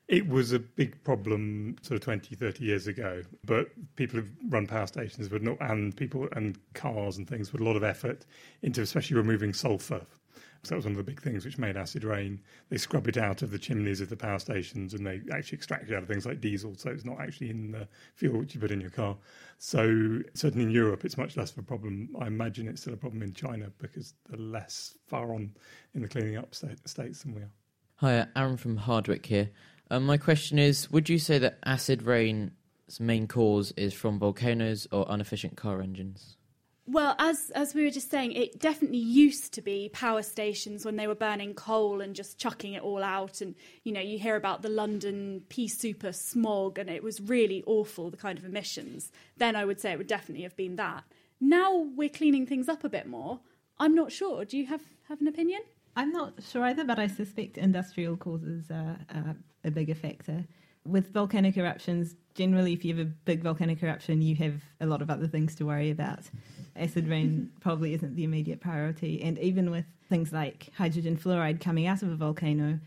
It 0.07 0.27
was 0.27 0.53
a 0.53 0.59
big 0.59 1.03
problem 1.03 1.75
sort 1.81 1.97
of 1.97 2.01
20, 2.01 2.35
30 2.35 2.63
years 2.63 2.87
ago, 2.87 3.23
but 3.43 3.67
people 3.97 4.19
have 4.19 4.29
run 4.49 4.65
power 4.65 4.87
stations 4.87 5.29
with 5.29 5.41
not, 5.41 5.57
and 5.59 5.95
people 5.95 6.29
and 6.31 6.57
cars 6.73 7.17
and 7.17 7.27
things 7.27 7.51
with 7.51 7.61
a 7.61 7.65
lot 7.65 7.75
of 7.75 7.83
effort 7.83 8.25
into 8.61 8.81
especially 8.81 9.17
removing 9.17 9.53
sulfur 9.53 10.05
so 10.63 10.69
that 10.69 10.75
was 10.75 10.85
one 10.85 10.93
of 10.93 10.97
the 10.97 11.03
big 11.03 11.21
things 11.21 11.45
which 11.45 11.57
made 11.57 11.77
acid 11.77 12.03
rain. 12.03 12.41
They 12.69 12.77
scrub 12.77 13.07
it 13.07 13.17
out 13.17 13.41
of 13.41 13.51
the 13.51 13.59
chimneys 13.59 14.01
of 14.01 14.09
the 14.09 14.17
power 14.17 14.39
stations 14.39 14.93
and 14.93 15.05
they 15.05 15.21
actually 15.31 15.57
extract 15.57 15.89
it 15.89 15.95
out 15.95 16.03
of 16.03 16.09
things 16.09 16.25
like 16.25 16.41
diesel, 16.41 16.75
so 16.75 16.89
it's 16.89 17.05
not 17.05 17.19
actually 17.19 17.49
in 17.49 17.71
the 17.71 17.87
fuel 18.15 18.39
which 18.39 18.55
you 18.55 18.61
put 18.61 18.71
in 18.71 18.81
your 18.81 18.89
car. 18.89 19.17
So 19.57 20.19
certainly 20.33 20.65
in 20.65 20.71
Europe, 20.71 21.05
it's 21.05 21.17
much 21.17 21.37
less 21.37 21.51
of 21.51 21.59
a 21.59 21.63
problem. 21.63 22.09
I 22.19 22.27
imagine 22.27 22.67
it's 22.67 22.81
still 22.81 22.93
a 22.93 22.97
problem 22.97 23.23
in 23.23 23.33
China 23.33 23.71
because 23.79 24.13
they're 24.27 24.39
less 24.39 24.95
far 25.07 25.33
on 25.33 25.51
in 25.93 26.01
the 26.01 26.07
cleaning 26.07 26.37
up 26.37 26.53
state, 26.53 26.87
states 26.87 27.23
than 27.23 27.35
we 27.35 27.41
are. 27.41 27.51
Hi, 27.97 28.27
Aaron 28.35 28.57
from 28.57 28.77
Hardwick 28.77 29.25
here. 29.25 29.49
Um, 29.89 30.05
my 30.05 30.17
question 30.17 30.59
is 30.59 30.91
Would 30.91 31.09
you 31.09 31.17
say 31.17 31.39
that 31.39 31.59
acid 31.65 32.03
rain's 32.03 32.51
main 32.99 33.27
cause 33.27 33.71
is 33.77 33.93
from 33.93 34.19
volcanoes 34.19 34.87
or 34.91 35.11
inefficient 35.11 35.55
car 35.55 35.81
engines? 35.81 36.37
Well, 36.89 37.15
as 37.19 37.51
as 37.53 37.73
we 37.75 37.83
were 37.83 37.91
just 37.91 38.09
saying, 38.09 38.31
it 38.31 38.59
definitely 38.59 38.97
used 38.97 39.53
to 39.53 39.61
be 39.61 39.89
power 39.91 40.23
stations 40.23 40.85
when 40.85 40.95
they 40.95 41.05
were 41.05 41.15
burning 41.15 41.53
coal 41.53 41.99
and 41.99 42.15
just 42.15 42.39
chucking 42.39 42.73
it 42.73 42.81
all 42.81 43.03
out. 43.03 43.41
And 43.41 43.55
you 43.83 43.91
know, 43.91 43.99
you 43.99 44.17
hear 44.17 44.37
about 44.37 44.61
the 44.61 44.69
London 44.69 45.43
pea 45.49 45.67
souper 45.67 46.13
smog, 46.13 46.79
and 46.79 46.89
it 46.89 47.03
was 47.03 47.19
really 47.19 47.61
awful 47.67 48.09
the 48.09 48.15
kind 48.15 48.39
of 48.39 48.45
emissions. 48.45 49.11
Then 49.35 49.57
I 49.57 49.65
would 49.65 49.81
say 49.81 49.91
it 49.91 49.97
would 49.97 50.07
definitely 50.07 50.43
have 50.43 50.55
been 50.55 50.77
that. 50.77 51.03
Now 51.41 51.75
we're 51.75 52.07
cleaning 52.09 52.45
things 52.45 52.69
up 52.69 52.85
a 52.85 52.89
bit 52.89 53.05
more. 53.05 53.41
I'm 53.79 53.93
not 53.93 54.13
sure. 54.13 54.45
Do 54.45 54.57
you 54.57 54.67
have 54.67 54.81
have 55.09 55.19
an 55.19 55.27
opinion? 55.27 55.61
I'm 55.97 56.13
not 56.13 56.41
sure 56.41 56.63
either, 56.63 56.85
but 56.85 56.99
I 56.99 57.07
suspect 57.07 57.57
industrial 57.57 58.15
causes 58.15 58.71
are, 58.71 58.97
are 59.13 59.35
a 59.65 59.71
bigger 59.71 59.95
factor. 59.95 60.45
With 60.85 61.11
volcanic 61.11 61.57
eruptions, 61.57 62.15
generally, 62.37 62.71
if 62.71 62.85
you 62.85 62.95
have 62.95 63.05
a 63.05 63.09
big 63.09 63.41
volcanic 63.41 63.83
eruption, 63.83 64.21
you 64.21 64.35
have 64.35 64.61
a 64.79 64.85
lot 64.85 65.01
of 65.01 65.09
other 65.09 65.27
things 65.27 65.55
to 65.55 65.65
worry 65.65 65.89
about 65.89 66.21
acid 66.75 67.07
rain 67.09 67.51
probably 67.59 67.93
isn't 67.95 68.15
the 68.15 68.23
immediate 68.23 68.61
priority. 68.61 69.21
And 69.23 69.37
even 69.39 69.71
with 69.71 69.85
things 70.07 70.31
like 70.31 70.69
hydrogen 70.77 71.17
fluoride 71.17 71.59
coming 71.59 71.87
out 71.87 72.03
of 72.03 72.11
a 72.11 72.15
volcano, 72.15 72.79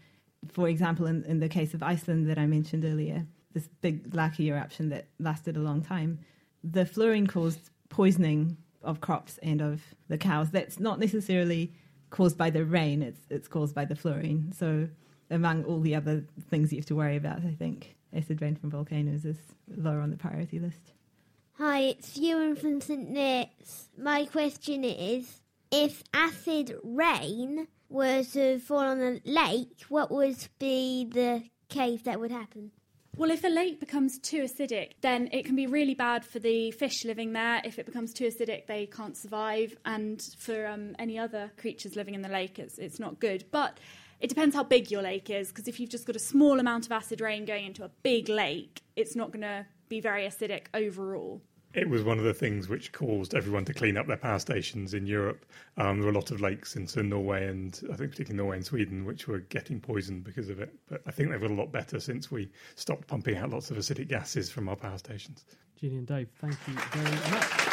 for 0.49 0.69
example, 0.69 1.07
in, 1.07 1.25
in 1.25 1.41
the 1.41 1.49
case 1.49 1.75
of 1.75 1.83
Iceland 1.83 2.31
that 2.31 2.39
I 2.39 2.47
mentioned 2.47 2.85
earlier, 2.85 3.27
this 3.53 3.69
big 3.81 4.11
Laki 4.13 4.47
eruption 4.47 4.89
that 4.91 5.09
lasted 5.19 5.57
a 5.57 5.61
long 5.61 5.83
time, 5.83 6.21
the 6.63 6.87
fluorine 6.87 7.27
caused 7.27 7.71
poisoning 7.89 8.57
of 8.83 9.01
crops 9.01 9.39
and 9.43 9.61
of 9.61 9.83
the 10.09 10.17
cows. 10.17 10.51
That's 10.51 10.79
not 10.79 11.01
necessarily 11.01 11.75
caused 12.11 12.39
by 12.39 12.51
the 12.51 12.65
rain, 12.65 13.03
it's, 13.03 13.21
it's 13.29 13.49
caused 13.49 13.75
by 13.75 13.85
the 13.85 13.97
fluorine. 13.97 14.53
So, 14.53 14.89
among 15.33 15.65
all 15.65 15.81
the 15.81 15.95
other 15.95 16.25
things 16.49 16.73
you 16.73 16.79
have 16.79 16.87
to 16.87 16.97
worry 16.97 17.17
about, 17.17 17.45
I 17.45 17.55
think 17.57 17.97
acid 18.15 18.43
rain 18.43 18.57
from 18.57 18.71
volcanoes 18.71 19.25
is 19.25 19.39
lower 19.77 20.01
on 20.01 20.11
the 20.11 20.17
priority 20.17 20.59
list. 20.59 20.93
Hi, 21.59 21.81
it's 21.81 22.17
Ewan 22.17 22.57
from 22.57 22.81
St 22.81 23.13
Neots. 23.13 23.89
My 23.99 24.25
question 24.25 24.85
is 24.85 25.41
if 25.71 26.03
acid 26.15 26.75
rain 26.83 27.69
were 27.89 28.23
to 28.33 28.59
fall 28.61 28.79
on 28.79 29.01
a 29.01 29.21
lake, 29.25 29.85
what 29.89 30.11
would 30.11 30.49
be 30.59 31.05
the 31.05 31.45
cave 31.69 32.05
that 32.05 32.19
would 32.19 32.31
happen? 32.31 32.73
Well, 33.17 33.31
if 33.31 33.45
a 33.45 33.49
lake 33.49 33.81
becomes 33.81 34.19
too 34.19 34.43
acidic, 34.45 34.93
then 35.01 35.29
it 35.33 35.45
can 35.45 35.57
be 35.57 35.67
really 35.67 35.95
bad 35.95 36.25
for 36.25 36.39
the 36.39 36.71
fish 36.71 37.05
living 37.05 37.33
there. 37.33 37.61
If 37.65 37.79
it 37.79 37.85
becomes 37.85 38.15
too 38.15 38.29
acidic, 38.29 38.67
they 38.67 38.87
can't 38.87 39.17
survive, 39.17 39.77
and 39.85 40.23
for 40.39 40.67
um, 40.67 40.95
any 40.99 41.19
other 41.19 41.51
creatures 41.59 41.97
living 41.97 42.15
in 42.15 42.23
the 42.23 42.29
lake, 42.29 42.59
it's, 42.59 42.79
it's 42.79 43.01
not 43.01 43.21
good. 43.21 43.45
But 43.51 43.79
it 44.21 44.29
depends 44.29 44.55
how 44.55 44.63
big 44.63 44.91
your 44.91 45.03
lake 45.03 45.31
is, 45.31 45.49
because 45.49 45.67
if 45.67 45.81
you've 45.81 45.91
just 45.91 46.07
got 46.07 46.17
a 46.17 46.21
small 46.21 46.61
amount 46.61 46.87
of 46.87 46.93
acid 46.93 47.21
rain 47.21 47.45
going 47.45 47.67
into 47.67 47.85
a 47.85 47.91
big 48.03 48.29
lake, 48.29 48.83
it's 48.97 49.17
not 49.17 49.33
going 49.33 49.43
to 49.43 49.67
be 49.89 50.01
very 50.01 50.27
acidic 50.27 50.67
overall. 50.75 51.41
It 51.73 51.89
was 51.89 52.03
one 52.03 52.19
of 52.19 52.25
the 52.25 52.35
things 52.35 52.69
which 52.69 52.91
caused 52.91 53.33
everyone 53.33 53.65
to 53.67 53.75
clean 53.75 53.97
up 53.97 54.09
their 54.09 54.17
power 54.17 54.41
stations 54.41 54.93
in 54.93 55.07
Europe. 55.07 55.47
Um, 55.77 55.99
there 55.99 56.07
were 56.07 56.13
a 56.13 56.21
lot 56.21 56.33
of 56.33 56.41
lakes 56.41 56.75
in 56.75 56.89
Norway 57.09 57.47
and 57.47 57.81
I 57.93 57.95
think 57.95 58.11
particularly 58.11 58.37
Norway 58.37 58.57
and 58.57 58.67
Sweden 58.67 59.05
which 59.05 59.29
were 59.29 59.39
getting 59.39 59.79
poisoned 59.79 60.25
because 60.25 60.49
of 60.49 60.59
it. 60.59 60.75
But 60.89 61.03
I 61.07 61.13
think 61.13 61.31
they've 61.31 61.41
got 61.41 61.53
a 61.53 61.55
lot 61.55 61.71
better 61.71 62.01
since 62.01 62.29
we 62.29 62.51
stopped 62.75 63.07
pumping 63.07 63.37
out 63.37 63.51
lots 63.51 63.71
of 63.71 63.77
acidic 63.77 64.09
gases 64.09 64.51
from 64.51 64.69
our 64.69 64.77
power 64.77 64.99
stations. 64.99 65.45
Ginny 65.81 65.99
and 65.99 66.09
Dave, 66.09 66.29
thank 66.41 66.57
you 66.67 66.75
very 66.75 67.31
much. 67.31 67.70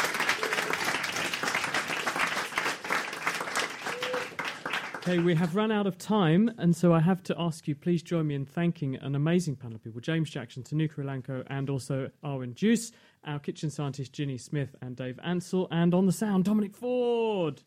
Okay, 5.08 5.20
we 5.20 5.34
have 5.36 5.56
run 5.56 5.72
out 5.72 5.86
of 5.86 5.96
time, 5.96 6.50
and 6.58 6.76
so 6.76 6.92
I 6.92 7.00
have 7.00 7.22
to 7.22 7.34
ask 7.38 7.66
you, 7.66 7.74
please 7.74 8.02
join 8.02 8.26
me 8.26 8.34
in 8.34 8.44
thanking 8.44 8.96
an 8.96 9.14
amazing 9.14 9.56
panel 9.56 9.76
of 9.76 9.82
people 9.82 10.02
James 10.02 10.28
Jackson, 10.28 10.62
Tehnuka 10.62 10.96
Ilanko, 10.96 11.44
and 11.46 11.70
also 11.70 12.10
Arwen 12.22 12.54
Deuss, 12.54 12.92
our 13.24 13.38
kitchen 13.38 13.70
scientist 13.70 14.12
Ginny 14.12 14.36
Smith 14.36 14.76
and 14.82 14.96
Dave 14.96 15.18
Ansell, 15.24 15.66
and 15.70 15.94
on 15.94 16.04
the 16.04 16.12
sound, 16.12 16.44
Dominic 16.44 16.76
Ford. 16.76 17.62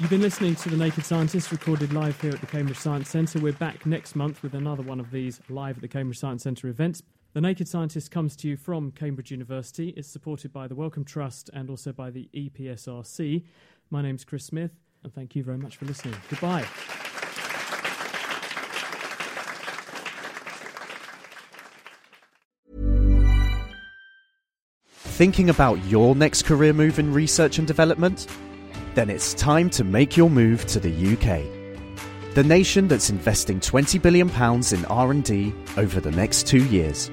You've 0.00 0.08
been 0.08 0.22
listening 0.22 0.54
to 0.54 0.70
The 0.70 0.78
Naked 0.78 1.04
Scientist, 1.04 1.52
recorded 1.52 1.92
live 1.92 2.18
here 2.22 2.30
at 2.32 2.40
the 2.40 2.46
Cambridge 2.46 2.78
Science 2.78 3.10
Centre. 3.10 3.38
We're 3.38 3.52
back 3.52 3.84
next 3.84 4.16
month 4.16 4.42
with 4.42 4.54
another 4.54 4.82
one 4.82 4.98
of 4.98 5.10
these 5.10 5.42
live 5.50 5.76
at 5.76 5.82
the 5.82 5.88
Cambridge 5.88 6.18
Science 6.18 6.42
Centre 6.42 6.68
events. 6.68 7.02
The 7.38 7.42
Naked 7.42 7.68
Scientist 7.68 8.10
comes 8.10 8.34
to 8.34 8.48
you 8.48 8.56
from 8.56 8.90
Cambridge 8.90 9.30
University. 9.30 9.90
It's 9.90 10.08
supported 10.08 10.52
by 10.52 10.66
the 10.66 10.74
Wellcome 10.74 11.04
Trust 11.04 11.50
and 11.52 11.70
also 11.70 11.92
by 11.92 12.10
the 12.10 12.28
EPSRC. 12.34 13.44
My 13.90 14.02
name's 14.02 14.24
Chris 14.24 14.44
Smith, 14.44 14.72
and 15.04 15.14
thank 15.14 15.36
you 15.36 15.44
very 15.44 15.56
much 15.56 15.76
for 15.76 15.84
listening. 15.84 16.16
Goodbye. 16.28 16.66
Thinking 24.90 25.50
about 25.50 25.84
your 25.84 26.16
next 26.16 26.42
career 26.42 26.72
move 26.72 26.98
in 26.98 27.14
research 27.14 27.58
and 27.58 27.68
development? 27.68 28.26
Then 28.96 29.08
it's 29.08 29.32
time 29.34 29.70
to 29.70 29.84
make 29.84 30.16
your 30.16 30.28
move 30.28 30.66
to 30.66 30.80
the 30.80 30.90
UK. 30.90 32.34
The 32.34 32.42
nation 32.42 32.88
that's 32.88 33.10
investing 33.10 33.60
20 33.60 34.00
billion 34.00 34.28
pounds 34.28 34.72
in 34.72 34.84
R&D 34.86 35.54
over 35.76 36.00
the 36.00 36.10
next 36.10 36.48
2 36.48 36.64
years. 36.64 37.12